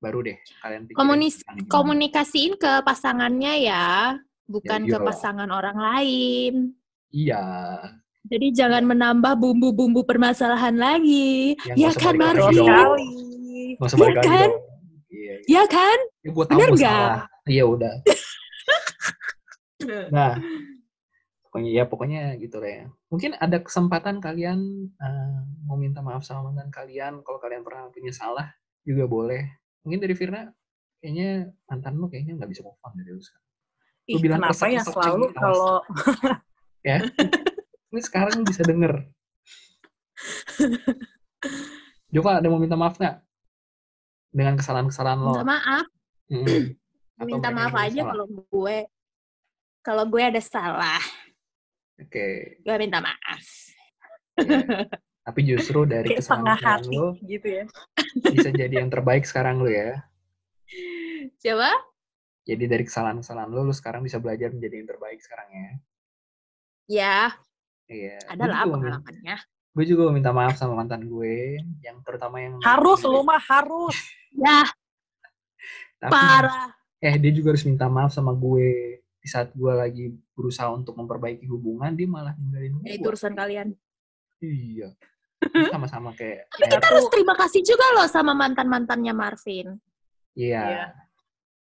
baru 0.00 0.24
deh 0.24 0.38
kalian 0.64 0.88
pikirin 0.88 0.96
Komunis-. 0.96 1.44
Komunikasiin 1.68 2.56
ke 2.56 2.80
pasangannya 2.82 3.68
ya, 3.68 4.16
bukan 4.48 4.88
ke 4.88 4.96
iyalah. 4.96 5.06
pasangan 5.12 5.50
orang 5.52 5.76
lain. 5.76 6.54
Iya, 7.08 7.44
Jadi 8.28 8.52
jangan 8.52 8.84
menambah 8.84 9.40
bumbu-bumbu 9.40 10.04
permasalahan 10.04 10.76
lagi. 10.76 11.56
Ya 11.64 11.88
usah 11.88 12.12
kan 12.12 12.12
Iya 12.20 12.36
lagi 12.36 14.20
kan? 14.20 14.48
Iya, 15.08 15.34
iya. 15.40 15.48
Ya 15.48 15.62
kan? 15.64 15.98
Ya, 16.20 16.30
gue 16.36 16.44
tahu 16.44 16.58
Bener 16.60 16.70
nggak? 16.76 17.16
Iya 17.48 17.64
udah. 17.64 17.94
Nah, 20.16 20.34
pokoknya 21.46 21.70
ya 21.70 21.84
pokoknya 21.86 22.22
gitu 22.42 22.58
lah 22.58 22.70
ya. 22.70 22.84
Mungkin 23.08 23.38
ada 23.38 23.58
kesempatan 23.62 24.18
kalian 24.18 24.58
eh, 24.90 25.40
mau 25.64 25.78
minta 25.78 26.02
maaf 26.02 26.26
sama 26.26 26.50
mantan 26.50 26.68
kalian 26.68 27.22
kalau 27.22 27.38
kalian 27.38 27.62
pernah 27.62 27.88
punya 27.94 28.10
salah 28.10 28.50
juga 28.82 29.06
boleh. 29.06 29.46
Mungkin 29.86 30.02
dari 30.02 30.14
Firna 30.18 30.50
kayaknya 30.98 31.54
mantan 31.70 31.94
lu 31.94 32.10
kayaknya 32.10 32.42
nggak 32.42 32.50
bisa 32.50 32.62
move 32.66 32.80
on 32.82 32.92
dari 32.98 33.10
lu 33.14 33.22
sekarang. 33.22 33.46
Lu 34.08 34.16
Ih, 34.16 34.22
bilang 34.24 34.40
kenapa 34.42 34.64
ya 34.66 34.82
selalu 34.82 35.24
kalau 35.36 35.74
ya. 36.88 36.98
Ini 37.88 38.00
sekarang 38.04 38.42
lu 38.42 38.44
bisa 38.44 38.62
denger. 38.66 38.92
Jova 42.12 42.40
ada 42.40 42.48
mau 42.50 42.60
minta 42.60 42.76
maaf 42.76 42.98
nggak? 42.98 43.16
Dengan 44.32 44.54
kesalahan-kesalahan 44.60 45.20
lo. 45.22 45.32
Minta 45.38 45.46
maaf. 45.46 45.86
Atau 46.28 47.26
Minta 47.26 47.48
maaf 47.50 47.74
aja 47.74 48.00
kalau 48.04 48.26
gue 48.28 48.76
kalau 49.88 50.04
gue 50.04 50.20
ada 50.20 50.36
salah. 50.44 51.00
Oke. 51.96 52.60
Gue 52.60 52.76
minta 52.76 53.00
maaf. 53.00 53.40
Iya. 54.36 54.84
Tapi 55.24 55.40
justru 55.48 55.84
dari 55.96 56.12
kesalahan 56.12 56.84
hati 56.84 56.92
lo 56.92 57.16
gitu 57.24 57.48
ya. 57.48 57.64
bisa 58.28 58.52
jadi 58.52 58.84
yang 58.84 58.92
terbaik 58.92 59.24
sekarang 59.24 59.64
lo 59.64 59.72
ya. 59.72 60.04
Coba? 61.40 61.72
Jadi 62.44 62.64
dari 62.68 62.84
kesalahan-kesalahan 62.84 63.48
lo, 63.48 63.64
lo 63.64 63.72
sekarang 63.72 64.04
bisa 64.04 64.20
belajar 64.20 64.52
menjadi 64.52 64.84
yang 64.84 64.88
terbaik 64.92 65.20
sekarang 65.24 65.48
ya. 65.48 65.70
Ya, 66.88 67.18
Iya. 67.88 68.16
ada 68.28 68.44
lah 68.44 68.64
pengalamannya. 68.68 69.36
Gue 69.72 69.84
juga 69.88 70.08
mau 70.08 70.16
minta 70.16 70.32
maaf 70.32 70.56
sama 70.56 70.76
mantan 70.76 71.04
gue, 71.04 71.60
yang 71.80 72.00
terutama 72.04 72.40
yang 72.40 72.56
Harus 72.60 73.04
lu 73.08 73.24
mah 73.24 73.40
harus. 73.40 73.96
Ya, 74.38 74.60
Tapi, 75.98 76.12
parah. 76.12 76.68
Eh 77.00 77.16
dia 77.16 77.32
juga 77.32 77.56
harus 77.56 77.64
minta 77.64 77.88
maaf 77.88 78.12
sama 78.12 78.36
gue 78.36 79.00
di 79.28 79.36
saat 79.36 79.52
gue 79.52 79.68
lagi 79.68 80.08
berusaha 80.32 80.72
untuk 80.72 80.96
memperbaiki 80.96 81.44
hubungan, 81.44 81.92
dia 81.92 82.08
malah 82.08 82.32
ninggalin 82.32 82.80
gue. 82.80 82.84
Ya, 82.88 82.94
itu 82.96 83.04
urusan 83.04 83.36
kalian. 83.36 83.76
Iya. 84.40 84.96
Sama-sama 85.76 86.16
kayak. 86.16 86.48
Tapi 86.48 86.64
kayak- 86.64 86.72
kita 86.80 86.86
harus 86.88 87.06
terima 87.12 87.34
kasih 87.36 87.60
juga 87.60 87.84
loh 87.92 88.08
sama 88.08 88.32
mantan-mantannya 88.32 89.12
Marvin. 89.12 89.76
Iya. 90.32 90.62
Iya. 90.64 90.86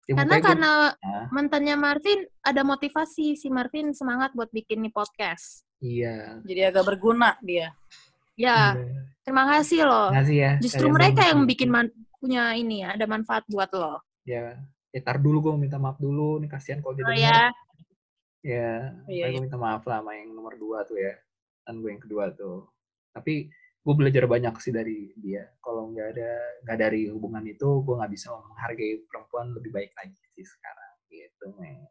Ya, 0.05 0.15
Karena 0.19 0.37
gue- 0.37 0.45
karena 0.45 0.71
Ah. 0.99 1.27
mantannya 1.31 1.77
Marvin 1.79 2.27
ada 2.43 2.61
motivasi 2.61 3.39
si 3.39 3.47
Marvin 3.49 3.95
semangat 3.95 4.35
buat 4.35 4.51
bikin 4.51 4.83
nih 4.83 4.91
podcast. 4.91 5.63
Iya. 5.79 6.43
Jadi 6.43 6.61
agak 6.61 6.85
berguna 6.85 7.39
dia. 7.39 7.71
Ya, 8.35 8.75
Iya. 8.75 9.15
terima 9.23 9.47
kasih 9.47 9.87
loh. 9.87 10.11
Makasih 10.11 10.37
ya. 10.37 10.53
Justru 10.59 10.91
kalian 10.91 10.97
mereka 10.99 11.23
yang 11.31 11.41
bikin 11.47 11.71
man- 11.71 11.95
punya 12.19 12.51
ini 12.53 12.83
ya, 12.83 12.99
ada 12.99 13.07
manfaat 13.07 13.47
buat 13.47 13.71
lo. 13.71 14.03
Ya. 14.27 14.59
Eh, 14.95 15.03
tar 15.03 15.19
dulu 15.19 15.51
gue 15.51 15.53
minta 15.59 15.75
maaf 15.83 15.99
dulu. 15.99 16.39
Nih 16.39 16.47
kasihan 16.47 16.79
kalau 16.79 16.95
dia 16.95 17.05
Oh 17.05 17.11
ya, 17.11 17.51
Ya, 18.45 18.93
Iya, 19.11 19.25
makanya 19.25 19.35
gue 19.35 19.45
minta 19.51 19.59
maaf 19.59 19.83
lah 19.89 19.99
sama 20.05 20.13
yang 20.15 20.31
nomor 20.31 20.55
dua 20.55 20.87
tuh 20.87 20.95
ya. 21.01 21.19
Dan 21.67 21.83
gue 21.83 21.91
yang 21.91 22.03
kedua 22.05 22.31
tuh. 22.31 22.71
Tapi 23.11 23.51
gue 23.85 23.95
belajar 23.99 24.31
banyak 24.31 24.55
sih 24.63 24.71
dari 24.71 25.11
dia. 25.19 25.51
Kalau 25.59 25.91
nggak 25.91 26.09
ada 26.15 26.31
nggak 26.63 26.79
dari 26.79 27.11
hubungan 27.11 27.43
itu, 27.43 27.83
gue 27.83 27.95
nggak 27.99 28.13
bisa 28.15 28.31
menghargai 28.31 29.03
perempuan 29.11 29.51
lebih 29.57 29.75
baik 29.75 29.91
lagi 29.99 30.21
sih 30.39 30.47
sekarang. 30.47 30.93
Gitu, 31.11 31.47
men. 31.59 31.83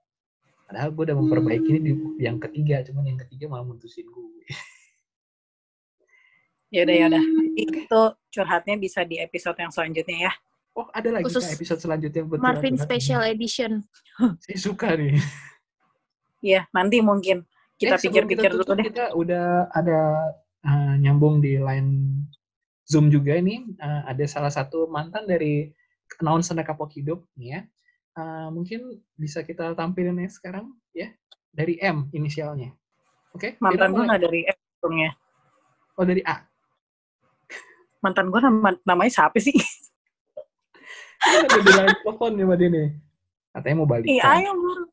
Padahal 0.69 0.89
gue 0.95 1.03
udah 1.11 1.17
memperbaiki 1.19 1.69
ini 1.75 1.81
di 1.83 1.93
yang 2.23 2.39
ketiga, 2.39 2.85
cuman 2.87 3.03
yang 3.03 3.19
ketiga 3.27 3.51
malah 3.51 3.67
mutusin 3.67 4.07
gue. 4.07 4.47
Ya 6.73 6.89
udah 6.89 6.95
ya 6.97 7.05
udah. 7.05 7.23
Itu 7.53 8.01
curhatnya 8.33 8.81
bisa 8.81 9.05
di 9.05 9.21
episode 9.21 9.53
yang 9.61 9.69
selanjutnya 9.69 10.29
ya. 10.29 10.33
Oh, 10.73 10.89
ada 10.89 11.09
lagi 11.13 11.29
Khusus 11.29 11.45
episode 11.53 11.77
selanjutnya 11.85 12.25
buat 12.25 12.41
Marvin 12.41 12.73
Special 12.81 13.21
ini. 13.21 13.37
Edition. 13.37 13.71
Saya 14.43 14.57
suka 14.57 14.97
nih. 14.97 15.21
Iya, 16.41 16.65
nanti 16.73 16.97
mungkin 16.99 17.45
kita 17.77 18.01
Eh, 18.01 18.09
pikir-pikir 18.09 18.49
kita 18.49 18.53
dulu 18.57 18.63
tutup, 18.65 18.77
deh. 18.81 18.85
Kita 18.89 19.05
udah 19.13 19.69
ada 19.69 20.01
uh, 20.65 20.95
nyambung 20.97 21.45
di 21.45 21.61
line 21.61 22.25
Zoom 22.89 23.13
juga 23.13 23.37
nih. 23.37 23.69
Uh, 23.77 24.01
ada 24.09 24.25
salah 24.25 24.49
satu 24.49 24.89
mantan 24.89 25.29
dari 25.29 25.69
announcer 26.17 26.57
Kapok 26.57 26.89
Hidup 26.97 27.21
nih 27.37 27.49
ya. 27.53 27.61
Uh, 28.13 28.49
mungkin 28.49 28.97
bisa 29.13 29.45
kita 29.45 29.77
tampilin 29.77 30.17
ya 30.17 30.29
sekarang 30.33 30.73
ya. 30.97 31.13
Dari 31.53 31.77
M 31.85 32.09
inisialnya. 32.17 32.73
Oke? 33.37 33.61
Mantan 33.61 33.93
Kita 33.93 34.01
gue 34.01 34.17
dari 34.25 34.41
F 34.49 34.57
untungnya. 34.81 35.11
Oh, 36.01 36.05
dari 36.05 36.25
A. 36.25 36.41
Mantan 38.01 38.33
gue 38.33 38.41
nama, 38.41 38.73
namanya 38.81 39.11
siapa 39.13 39.37
sih? 39.37 39.53
Di 41.65 41.71
line 41.71 41.95
telepon 42.03 42.31
nih 42.35 42.45
Mbak 42.45 42.57
Dini. 42.59 42.83
Katanya 43.53 43.75
mau 43.77 43.87
balik. 43.89 44.07
Iya, 44.09 44.23
ayo 44.41 44.51
buru. 44.57 44.83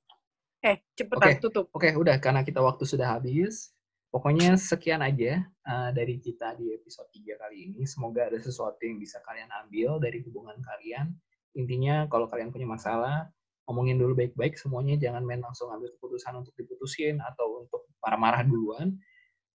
Eh, 0.60 0.76
cepetan 0.92 1.36
Oke. 1.36 1.40
tutup. 1.40 1.66
Oke, 1.72 1.88
udah 1.96 2.20
karena 2.20 2.44
kita 2.44 2.60
waktu 2.60 2.84
sudah 2.84 3.16
habis. 3.16 3.72
Pokoknya 4.10 4.58
sekian 4.58 5.06
aja 5.06 5.46
uh, 5.70 5.94
dari 5.94 6.18
kita 6.18 6.58
di 6.58 6.74
episode 6.74 7.06
3 7.14 7.40
kali 7.40 7.70
ini. 7.70 7.86
Semoga 7.86 8.26
ada 8.26 8.36
sesuatu 8.42 8.82
yang 8.82 8.98
bisa 8.98 9.22
kalian 9.22 9.46
ambil 9.64 10.02
dari 10.02 10.18
hubungan 10.26 10.58
kalian. 10.60 11.14
Intinya 11.54 12.10
kalau 12.10 12.26
kalian 12.26 12.50
punya 12.50 12.66
masalah, 12.66 13.30
ngomongin 13.70 14.02
dulu 14.02 14.18
baik-baik 14.18 14.58
semuanya. 14.58 14.98
Jangan 14.98 15.22
main 15.22 15.38
langsung 15.38 15.70
ambil 15.70 15.94
keputusan 15.94 16.34
untuk 16.36 16.52
diputusin 16.58 17.22
atau 17.22 17.62
untuk 17.64 17.86
marah-marah 18.02 18.42
duluan. 18.42 18.98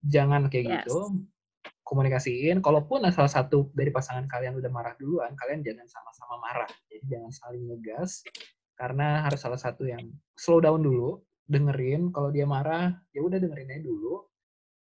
Jangan 0.08 0.48
kayak 0.48 0.66
Yes. 0.66 0.76
gitu. 0.88 1.00
Komunikasiin. 1.86 2.66
Kalaupun 2.66 3.06
salah 3.14 3.30
satu 3.30 3.70
dari 3.78 3.94
pasangan 3.94 4.26
kalian 4.26 4.58
udah 4.58 4.72
marah 4.74 4.98
duluan, 4.98 5.38
kalian 5.38 5.62
jangan 5.62 5.86
sama-sama 5.86 6.42
marah. 6.42 6.70
Jadi 6.90 7.06
jangan 7.06 7.30
saling 7.30 7.64
ngegas. 7.70 8.26
Karena 8.74 9.24
harus 9.24 9.40
salah 9.40 9.62
satu 9.62 9.86
yang 9.86 10.02
slow 10.36 10.60
down 10.60 10.82
dulu, 10.82 11.22
dengerin 11.46 12.10
kalau 12.10 12.34
dia 12.34 12.50
marah 12.50 12.98
ya 13.14 13.22
udah 13.22 13.38
dengerin 13.38 13.70
aja 13.70 13.84
dulu 13.86 14.26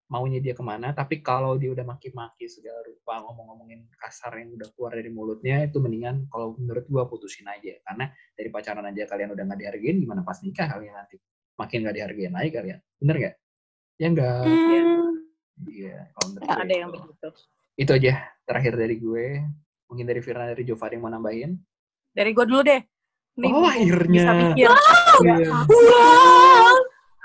maunya 0.10 0.42
dia 0.44 0.52
ke 0.58 0.64
mana 0.66 0.92
tapi 0.92 1.24
kalau 1.24 1.56
dia 1.56 1.72
udah 1.72 1.86
maki-maki 1.88 2.50
segala 2.52 2.84
rupa 2.84 3.24
ngomong-ngomongin 3.24 3.88
kasar 3.96 4.36
yang 4.42 4.58
udah 4.58 4.68
keluar 4.76 4.92
dari 4.98 5.08
mulutnya 5.14 5.64
itu 5.64 5.80
mendingan 5.80 6.28
kalau 6.28 6.58
menurut 6.58 6.84
gua 6.90 7.08
putusin 7.08 7.48
aja 7.48 7.80
karena 7.86 8.12
dari 8.36 8.50
pacaran 8.52 8.84
aja 8.90 9.08
kalian 9.08 9.30
udah 9.38 9.44
nggak 9.48 9.60
dihargain 9.62 9.98
gimana 10.02 10.22
pas 10.26 10.42
nikah 10.44 10.68
kalian 10.68 10.94
nanti 10.98 11.16
makin 11.56 11.78
nggak 11.86 11.96
dihargain 11.96 12.34
lagi 12.34 12.50
kalian 12.52 12.80
bener 13.00 13.16
nggak 13.16 13.36
ya 14.02 14.08
enggak 14.10 14.44
Hmm, 14.44 14.99
iya 15.68 16.08
kalau 16.14 16.38
Ya, 16.38 16.56
ada 16.58 16.74
yang 16.74 16.90
itu. 16.90 17.00
begitu. 17.02 17.28
itu 17.78 17.92
aja 17.94 18.14
terakhir 18.44 18.74
dari 18.76 18.96
gue 18.96 19.26
mungkin 19.86 20.06
dari 20.06 20.20
Firna 20.20 20.48
dari 20.48 20.64
Jova 20.64 20.86
ada 20.86 20.94
yang 20.94 21.04
mau 21.04 21.12
nambahin 21.12 21.52
Dari 22.10 22.32
gue 22.32 22.42
dulu 22.44 22.62
deh. 22.62 22.82
Nih, 23.36 23.50
oh 23.50 23.64
akhirnya 23.64 24.10
Bisa 24.12 24.32
mikir. 24.34 24.68
Iya. 25.20 25.50
Wow, 25.62 26.76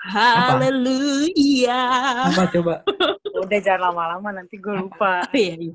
haleluya. 0.04 1.80
apa 2.26 2.44
coba 2.50 2.74
Udah 3.42 3.58
jangan 3.58 3.90
lama-lama 3.90 4.28
nanti 4.32 4.56
gue 4.56 4.70
lupa. 4.72 5.24
Iya, 5.34 5.54
iya. 5.58 5.74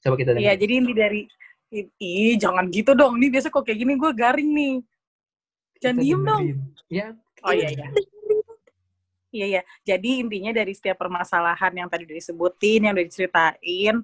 coba 0.00 0.14
kita 0.16 0.30
Iya, 0.32 0.52
dengar 0.52 0.56
jadi 0.58 0.72
inti 0.76 0.92
dari 0.94 1.20
Ih, 1.72 2.36
jangan 2.36 2.68
gitu 2.68 2.92
dong. 2.92 3.16
Ini 3.16 3.32
biasa 3.32 3.48
kok 3.48 3.64
kayak 3.64 3.80
gini 3.80 3.96
gue 3.96 4.12
garing 4.12 4.50
nih. 4.50 4.74
Jangan 5.80 5.96
Kita 5.96 6.04
diem 6.04 6.20
dong. 6.22 6.42
ya 6.90 7.06
Oh 7.42 7.50
iya, 7.50 7.68
iya. 7.70 7.88
Iya, 9.32 9.44
iya. 9.48 9.62
Jadi 9.88 10.08
intinya 10.20 10.52
dari 10.52 10.72
setiap 10.76 11.00
permasalahan 11.00 11.72
yang 11.72 11.88
tadi 11.88 12.04
disebutin, 12.04 12.84
yang 12.84 12.92
udah 12.92 13.06
diceritain, 13.08 13.94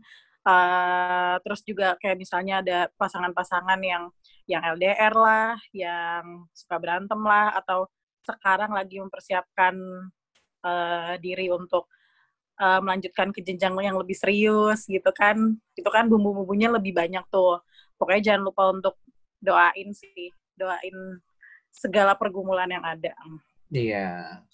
eh, 0.48 1.34
terus 1.44 1.60
juga 1.68 1.86
kayak 2.00 2.16
misalnya 2.16 2.54
ada 2.64 2.78
pasangan-pasangan 2.96 3.80
yang 3.84 4.08
yang 4.48 4.62
LDR 4.64 5.12
lah, 5.12 5.60
yang 5.76 6.48
suka 6.56 6.76
berantem 6.80 7.20
lah, 7.20 7.52
atau 7.60 7.84
sekarang 8.24 8.72
lagi 8.72 8.96
mempersiapkan 9.04 9.74
eh, 10.66 11.14
diri 11.24 11.46
untuk 11.52 11.84
eh, 12.60 12.80
melanjutkan 12.84 13.30
ke 13.34 13.40
jenjang 13.46 13.74
yang 13.82 13.96
lebih 14.00 14.16
serius 14.18 14.86
gitu 14.88 15.10
kan. 15.14 15.36
Itu 15.78 15.88
kan 15.92 16.08
bumbu-bumbunya 16.12 16.68
lebih 16.72 16.92
banyak 16.96 17.24
tuh. 17.32 17.60
Pokoknya 18.00 18.22
jangan 18.34 18.42
lupa 18.48 18.62
untuk 18.74 18.94
doain 19.42 19.90
sih, 19.94 20.32
doain 20.58 20.96
segala 21.72 22.14
pergumulan 22.18 22.70
yang 22.72 22.84
ada. 22.86 23.14
Iya, 23.68 24.06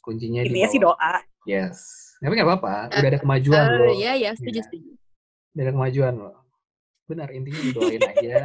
kuncinya 0.03 0.43
di 0.43 0.51
Intinya 0.51 0.69
sih 0.69 0.81
bawah. 0.83 0.99
doa. 0.99 1.15
Yes. 1.47 1.79
Tapi 2.19 2.33
nggak 2.35 2.49
apa-apa, 2.49 2.75
udah 2.91 3.09
ada 3.11 3.21
kemajuan 3.21 3.63
Eh, 3.63 3.77
loh. 3.77 3.95
Iya, 3.95 4.13
iya, 4.17 4.31
setuju, 4.33 4.59
Iya. 4.59 4.65
setuju. 4.67 4.91
Udah 5.55 5.63
ada 5.63 5.73
kemajuan 5.73 6.15
loh. 6.17 6.37
Benar, 7.05 7.29
intinya 7.31 7.61
didoain 7.63 8.03
aja. 8.03 8.37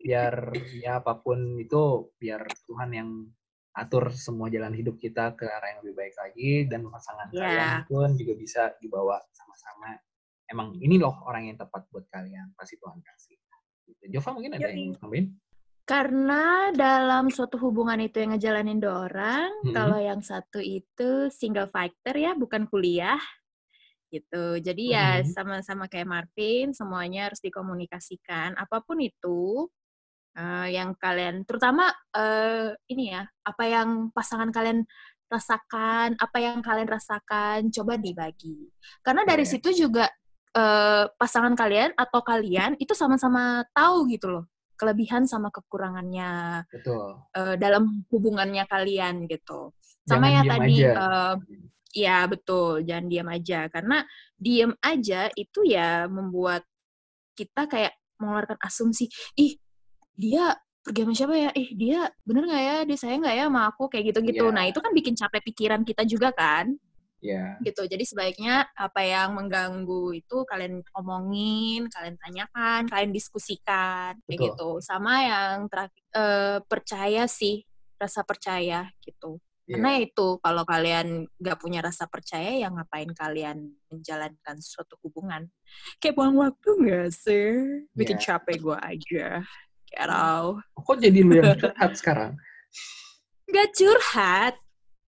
Biar 0.00 0.34
ya 0.74 0.92
apa 0.98 1.12
pun 1.16 1.38
itu, 1.56 1.82
biar 2.16 2.42
Tuhan 2.66 2.90
yang 2.90 3.08
atur 3.74 4.08
semua 4.10 4.46
jalan 4.48 4.72
hidup 4.72 4.96
kita 4.96 5.34
ke 5.34 5.44
arah 5.44 5.74
yang 5.74 5.80
lebih 5.84 5.96
baik 5.96 6.14
lagi. 6.16 6.50
Dan 6.64 6.88
pasangan 6.88 7.28
Iya. 7.30 7.38
kalian 7.38 7.70
pun 7.86 8.08
juga 8.16 8.32
bisa 8.34 8.62
dibawa 8.78 9.20
sama-sama. 9.30 9.94
Emang 10.44 10.76
ini 10.76 10.96
loh 10.96 11.24
orang 11.24 11.48
yang 11.48 11.56
tepat 11.56 11.86
buat 11.88 12.08
kalian. 12.08 12.52
Pasti 12.52 12.76
Tuhan 12.76 12.98
kasih. 12.98 13.36
Gitu. 13.84 14.02
Jova 14.10 14.32
mungkin 14.32 14.56
ada 14.56 14.64
Yoi. 14.64 14.74
yang 14.90 14.96
nambahin? 14.96 15.26
Karena 15.84 16.72
dalam 16.72 17.28
suatu 17.28 17.60
hubungan 17.60 18.00
itu 18.00 18.16
yang 18.24 18.32
ngejalanin 18.32 18.80
dua 18.80 19.04
orang, 19.04 19.52
Mm-mm. 19.68 19.74
kalau 19.76 20.00
yang 20.00 20.24
satu 20.24 20.56
itu 20.56 21.28
single 21.28 21.68
fighter 21.68 22.16
ya, 22.16 22.32
bukan 22.32 22.64
kuliah. 22.64 23.20
Gitu. 24.08 24.62
Jadi 24.64 24.94
ya 24.96 25.20
Mhm. 25.20 25.28
sama-sama 25.28 25.84
kayak 25.90 26.08
Marvin, 26.08 26.72
semuanya 26.72 27.28
harus 27.28 27.42
dikomunikasikan. 27.44 28.56
Apa 28.56 28.80
pun 28.80 29.00
itu 29.04 29.68
eh, 30.34 30.68
yang 30.74 30.98
kalian, 30.98 31.46
terutama 31.46 31.92
eh, 32.16 32.74
ini 32.90 33.14
ya, 33.14 33.22
apa 33.46 33.64
yang 33.70 34.10
pasangan 34.10 34.50
kalian 34.50 34.82
rasakan, 35.30 36.18
apa 36.18 36.38
yang 36.42 36.58
kalian 36.58 36.90
rasakan, 36.90 37.70
coba 37.70 37.94
dibagi. 38.00 38.66
Karena 39.04 39.22
dari 39.22 39.44
Iya. 39.46 39.52
situ 39.58 39.70
juga 39.86 40.08
eh, 40.54 41.04
pasangan 41.18 41.54
kalian 41.58 41.94
atau 41.98 42.22
kalian 42.22 42.74
itu 42.82 42.94
sama-sama 42.98 43.62
tahu 43.74 44.06
gitu 44.10 44.26
loh 44.30 44.44
kelebihan 44.84 45.24
sama 45.24 45.48
kekurangannya 45.48 46.60
Betul. 46.68 47.24
eh, 47.32 47.56
dalam 47.56 48.04
hubungannya 48.12 48.68
kalian 48.68 49.24
gitu. 49.24 49.72
Sama 50.04 50.28
Jangan 50.28 50.44
ya 50.44 50.52
tadi, 50.52 50.76
aja. 50.84 50.90
eh, 50.92 51.34
ya 51.94 52.18
betul, 52.28 52.84
jangan 52.84 53.06
diam 53.08 53.28
aja 53.32 53.60
karena 53.72 54.04
diam 54.36 54.76
aja 54.84 55.32
itu 55.32 55.64
ya 55.64 56.04
membuat 56.04 56.68
kita 57.32 57.64
kayak 57.64 57.96
mengeluarkan 58.20 58.60
asumsi, 58.62 59.08
ih 59.40 59.56
dia 60.14 60.54
pergi 60.84 61.00
sama 61.02 61.14
siapa 61.16 61.34
ya? 61.34 61.50
Ih 61.56 61.70
dia 61.74 62.00
bener 62.22 62.44
nggak 62.46 62.62
ya? 62.62 62.76
Dia 62.84 62.96
sayang 63.00 63.20
nggak 63.24 63.36
ya 63.40 63.44
sama 63.48 63.62
aku? 63.72 63.88
Kayak 63.88 64.04
gitu-gitu. 64.14 64.44
Iya. 64.46 64.54
Nah 64.54 64.64
itu 64.68 64.78
kan 64.84 64.92
bikin 64.92 65.14
capek 65.16 65.40
pikiran 65.48 65.82
kita 65.82 66.02
juga 66.04 66.28
kan? 66.36 66.76
Iya. 67.24 67.56
gitu. 67.64 67.88
Jadi 67.88 68.04
sebaiknya 68.04 68.68
apa 68.76 69.00
yang 69.00 69.32
mengganggu 69.32 70.12
itu 70.12 70.44
kalian 70.44 70.84
omongin, 70.92 71.88
kalian 71.88 72.20
tanyakan, 72.20 72.84
kalian 72.84 73.16
diskusikan 73.16 74.20
kayak 74.28 74.52
gitu. 74.52 74.84
Sama 74.84 75.24
yang 75.24 75.64
terakhir 75.72 76.04
eh, 76.12 76.58
percaya 76.68 77.24
sih, 77.24 77.64
rasa 77.96 78.20
percaya 78.28 78.92
gitu. 79.00 79.40
Iya. 79.64 79.80
Karena 79.80 79.90
itu 79.96 80.26
kalau 80.44 80.68
kalian 80.68 81.24
nggak 81.40 81.56
punya 81.56 81.80
rasa 81.80 82.04
percaya 82.04 82.52
ya 82.60 82.68
ngapain 82.68 83.08
kalian 83.16 83.72
menjalankan 83.88 84.60
suatu 84.60 85.00
hubungan? 85.00 85.48
Kayak 85.96 86.20
buang 86.20 86.36
waktu 86.36 86.68
nggak 86.76 87.08
sih? 87.08 87.48
Bikin 87.96 88.20
Iya. 88.20 88.36
capek 88.36 88.60
gue 88.60 88.76
aja. 88.76 89.26
Kerau. 89.88 90.60
Kok 90.76 91.00
jadi 91.00 91.18
lu 91.24 91.40
yang 91.40 91.56
curhat 91.56 91.92
sekarang? 92.04 92.36
Nggak 93.48 93.68
curhat. 93.72 94.54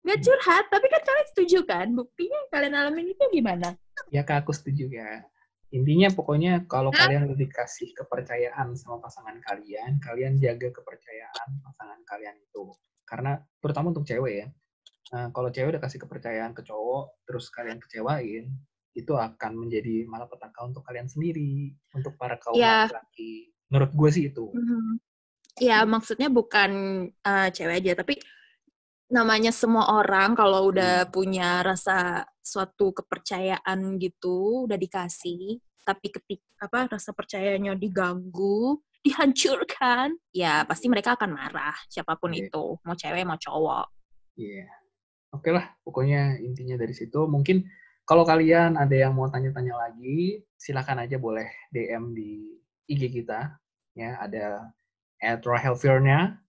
Nggak 0.06 0.22
curhat, 0.22 0.66
tapi 0.70 0.86
kan 0.94 1.02
kalian 1.02 1.28
setuju 1.34 1.58
kan? 1.66 1.88
Buktinya 1.98 2.38
yang 2.38 2.50
kalian 2.54 2.76
alamin 2.78 3.08
itu 3.10 3.24
gimana? 3.34 3.74
Ya 4.14 4.22
kak, 4.22 4.46
aku 4.46 4.54
setuju 4.54 4.86
ya. 4.94 5.26
Intinya 5.74 6.14
pokoknya 6.14 6.70
kalau 6.70 6.94
Hah? 6.94 7.10
kalian 7.10 7.26
udah 7.26 7.38
dikasih 7.42 7.90
kepercayaan 7.98 8.78
sama 8.78 9.02
pasangan 9.02 9.42
kalian, 9.42 9.98
kalian 9.98 10.38
jaga 10.38 10.70
kepercayaan 10.70 11.50
pasangan 11.66 12.00
kalian 12.06 12.38
itu. 12.38 12.70
Karena 13.02 13.42
terutama 13.58 13.90
untuk 13.90 14.06
cewek 14.06 14.34
ya. 14.46 14.48
Nah, 15.14 15.34
kalau 15.34 15.50
cewek 15.50 15.74
udah 15.78 15.84
kasih 15.84 16.00
kepercayaan 16.06 16.54
ke 16.54 16.62
cowok, 16.62 17.26
terus 17.26 17.50
kalian 17.50 17.82
kecewain, 17.82 18.46
itu 18.94 19.14
akan 19.18 19.52
menjadi 19.58 20.06
malapetaka 20.06 20.70
untuk 20.70 20.86
kalian 20.86 21.10
sendiri, 21.10 21.74
untuk 21.98 22.14
para 22.16 22.38
kaum 22.38 22.56
Ya. 22.62 22.86
laki-laki. 22.86 23.52
Menurut 23.74 23.92
gue 23.92 24.10
sih 24.14 24.24
itu. 24.30 24.54
Mhm. 24.54 25.02
Ya, 25.60 25.82
maksudnya 25.88 26.30
bukan 26.30 26.72
eh, 27.10 27.50
cewek 27.52 27.82
aja, 27.82 27.92
tapi 28.06 28.22
namanya 29.10 29.54
semua 29.54 30.02
orang 30.02 30.34
kalau 30.34 30.74
udah 30.74 31.06
punya 31.14 31.62
rasa 31.62 32.26
suatu 32.42 32.94
kepercayaan 32.94 34.02
gitu, 34.02 34.66
udah 34.66 34.78
dikasih, 34.78 35.62
tapi 35.86 36.10
ketik 36.10 36.42
apa 36.58 36.90
rasa 36.90 37.14
percayanya 37.14 37.78
diganggu, 37.78 38.82
dihancurkan, 39.06 40.18
ya 40.34 40.66
pasti 40.66 40.90
mereka 40.90 41.14
akan 41.14 41.38
marah, 41.38 41.78
siapa 41.90 42.18
pun 42.18 42.34
Iya. 42.34 42.50
itu, 42.50 42.66
mau 42.82 42.96
cewek 42.98 43.24
mau 43.26 43.38
cowok. 43.38 43.86
Iya. 44.36 44.66
Oke 45.36 45.52
lah, 45.52 45.68
pokoknya 45.84 46.40
intinya 46.40 46.80
dari 46.80 46.96
situ. 46.96 47.28
Mungkin 47.28 47.68
kalau 48.08 48.24
kalian 48.24 48.80
ada 48.80 48.96
yang 48.96 49.14
mau 49.14 49.28
tanya-tanya 49.28 49.76
lagi, 49.76 50.42
silakan 50.56 51.04
aja 51.04 51.20
boleh 51.20 51.50
DM 51.76 52.16
di 52.16 52.56
IG 52.88 53.12
kita. 53.12 53.60
Ya, 53.96 54.16
ada 54.20 54.72
at 55.20 55.44
Rahel 55.44 55.76
Firna, 55.76 56.40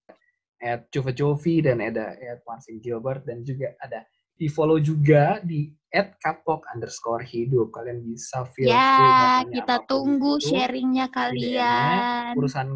at 0.63 0.89
Cuva 0.89 1.13
Jovi, 1.13 1.61
dan 1.65 1.81
ada 1.85 2.17
at 2.17 2.41
Marcin 2.49 2.81
Gilbert, 2.81 3.25
dan 3.29 3.45
juga 3.45 3.73
ada 3.81 4.05
di 4.37 4.53
follow 4.53 4.77
juga 4.77 5.41
di 5.41 5.73
at 5.93 6.17
kapok 6.21 6.69
underscore 6.77 7.25
hidup. 7.25 7.73
Kalian 7.73 8.05
bisa 8.05 8.45
feel 8.53 8.69
Ya, 8.69 9.41
kita 9.49 9.85
tunggu 9.89 10.37
itu. 10.37 10.53
sharingnya 10.53 11.09
DM-nya, 11.09 11.17
kalian. 11.17 12.33
urusan 12.37 12.69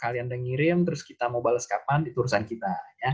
kalian 0.00 0.28
udah 0.28 0.40
ngirim, 0.40 0.78
terus 0.88 1.04
kita 1.04 1.28
mau 1.28 1.44
balas 1.44 1.68
kapan, 1.68 2.08
itu 2.08 2.16
urusan 2.20 2.44
kita, 2.48 2.72
ya. 3.04 3.12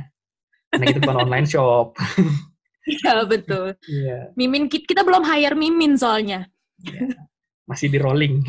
Karena 0.72 0.84
kita 0.88 0.98
bukan 1.02 1.18
online 1.28 1.48
shop. 1.48 1.94
Iya, 2.82 3.22
betul. 3.30 3.78
Iya, 3.86 4.34
Mimin 4.34 4.66
kita, 4.66 4.82
kita 4.90 5.02
belum 5.06 5.22
hire 5.22 5.54
Mimin 5.54 5.94
soalnya. 5.94 6.50
iya. 6.82 7.14
masih 7.62 7.86
di 7.94 7.98
rolling. 8.02 8.42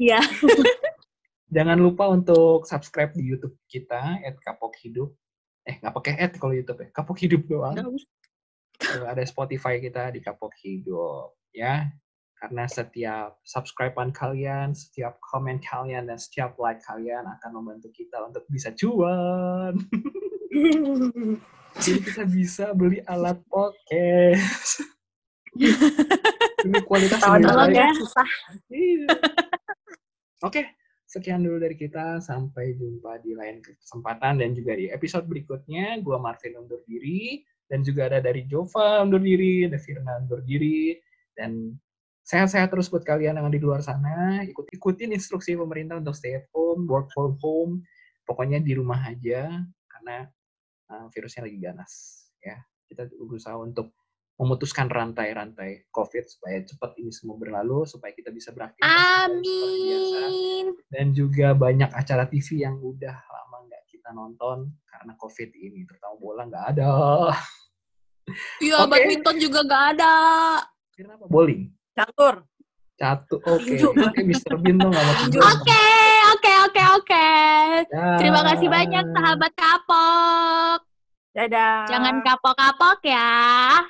Iya. 0.00 0.16
Jangan 1.54 1.78
lupa 1.78 2.10
untuk 2.10 2.66
subscribe 2.66 3.14
di 3.14 3.30
YouTube 3.30 3.54
kita, 3.70 4.18
at 4.26 4.34
Kapok 4.42 4.74
Hidup. 4.82 5.14
Eh, 5.62 5.78
nggak 5.78 5.94
pakai 5.94 6.14
at 6.18 6.34
kalau 6.34 6.50
YouTube 6.50 6.82
ya, 6.82 6.90
Kapok 6.90 7.14
Hidup 7.22 7.46
doang. 7.46 7.78
Ada 8.82 9.22
Spotify 9.22 9.78
kita 9.78 10.10
di 10.10 10.18
Kapok 10.18 10.50
Hidup, 10.58 11.38
ya. 11.54 11.86
Karena 12.34 12.66
setiap 12.66 13.38
subscribean 13.46 14.10
kalian, 14.10 14.74
setiap 14.74 15.22
komen 15.22 15.62
kalian, 15.62 16.10
dan 16.10 16.18
setiap 16.18 16.58
like 16.58 16.82
kalian 16.82 17.22
akan 17.22 17.50
membantu 17.54 17.94
kita 17.94 18.18
untuk 18.26 18.42
bisa 18.50 18.74
cuan. 18.74 19.78
Jadi 21.78 21.98
kita 22.02 22.26
bisa 22.26 22.74
beli 22.74 22.98
alat 23.06 23.38
podcast. 23.46 24.82
Ini 26.66 26.82
kualitas 26.82 27.22
Tahun 27.22 27.70
ya. 27.70 27.94
susah. 27.94 28.28
Iya. 28.74 29.06
Oke, 30.44 30.66
sekian 31.14 31.46
dulu 31.46 31.62
dari 31.62 31.78
kita. 31.78 32.18
Sampai 32.18 32.74
jumpa 32.74 33.22
di 33.22 33.38
lain 33.38 33.62
kesempatan 33.62 34.42
dan 34.42 34.50
juga 34.50 34.74
di 34.74 34.90
episode 34.90 35.30
berikutnya. 35.30 36.02
Gua 36.02 36.18
Marvin 36.18 36.58
undur 36.58 36.82
diri 36.82 37.46
dan 37.70 37.86
juga 37.86 38.10
ada 38.10 38.18
dari 38.18 38.42
Jova 38.50 39.06
undur 39.06 39.22
diri, 39.22 39.70
ada 39.70 39.78
Firna 39.78 40.18
undur 40.18 40.42
diri 40.42 40.98
dan 41.38 41.78
sehat-sehat 42.26 42.72
terus 42.72 42.90
buat 42.90 43.06
kalian 43.06 43.38
yang 43.38 43.48
di 43.54 43.62
luar 43.62 43.80
sana. 43.80 44.42
Ikut 44.42 44.66
ikutin 44.74 45.14
instruksi 45.14 45.54
pemerintah 45.54 46.02
untuk 46.02 46.18
stay 46.18 46.42
at 46.42 46.46
home, 46.50 46.90
work 46.90 47.08
from 47.14 47.38
home. 47.38 47.86
Pokoknya 48.26 48.58
di 48.58 48.74
rumah 48.74 48.98
aja 49.04 49.62
karena 49.86 50.26
uh, 50.90 51.06
virusnya 51.14 51.46
lagi 51.46 51.58
ganas 51.62 51.92
ya. 52.42 52.58
Kita 52.84 53.08
berusaha 53.16 53.56
untuk 53.56 53.94
memutuskan 54.34 54.90
rantai-rantai 54.90 55.86
COVID 55.94 56.24
supaya 56.26 56.58
cepat 56.66 56.98
ini 56.98 57.14
semua 57.14 57.38
berlalu, 57.38 57.86
supaya 57.86 58.10
kita 58.10 58.34
bisa 58.34 58.50
beraktivitas 58.50 58.90
seperti 59.30 59.78
biasa. 59.86 60.18
Amin. 60.26 60.64
Dan 60.90 61.06
juga 61.14 61.54
banyak 61.54 61.90
acara 61.94 62.26
TV 62.26 62.66
yang 62.66 62.76
udah 62.82 63.14
lama 63.14 63.56
nggak 63.70 63.82
kita 63.86 64.10
nonton 64.10 64.74
karena 64.90 65.12
COVID 65.14 65.50
ini, 65.54 65.86
terutama 65.86 66.14
bola 66.18 66.42
nggak 66.50 66.66
ada. 66.74 66.90
Iya, 68.58 68.82
Oke. 68.82 68.90
badminton 68.90 69.36
juga 69.36 69.60
nggak 69.62 69.84
ada. 69.94 70.14
Kenapa? 70.96 71.28
Bowling? 71.28 71.70
Catur. 71.94 72.42
Catu, 72.94 73.42
oke. 73.42 73.74
Oke, 73.90 74.20
Mr. 74.22 74.54
Bean 74.62 74.78
tuh 74.78 74.86
nggak 74.86 75.02
mau. 75.02 75.14
Oke, 75.50 75.86
oke, 76.30 76.52
oke, 76.70 76.82
oke. 76.98 77.28
Terima 78.22 78.40
kasih 78.46 78.68
banyak 78.70 79.04
sahabat 79.10 79.52
kapok. 79.58 80.78
Dadah. 81.34 81.90
Jangan 81.90 82.22
kapok-kapok 82.22 82.98
ya. 83.02 83.82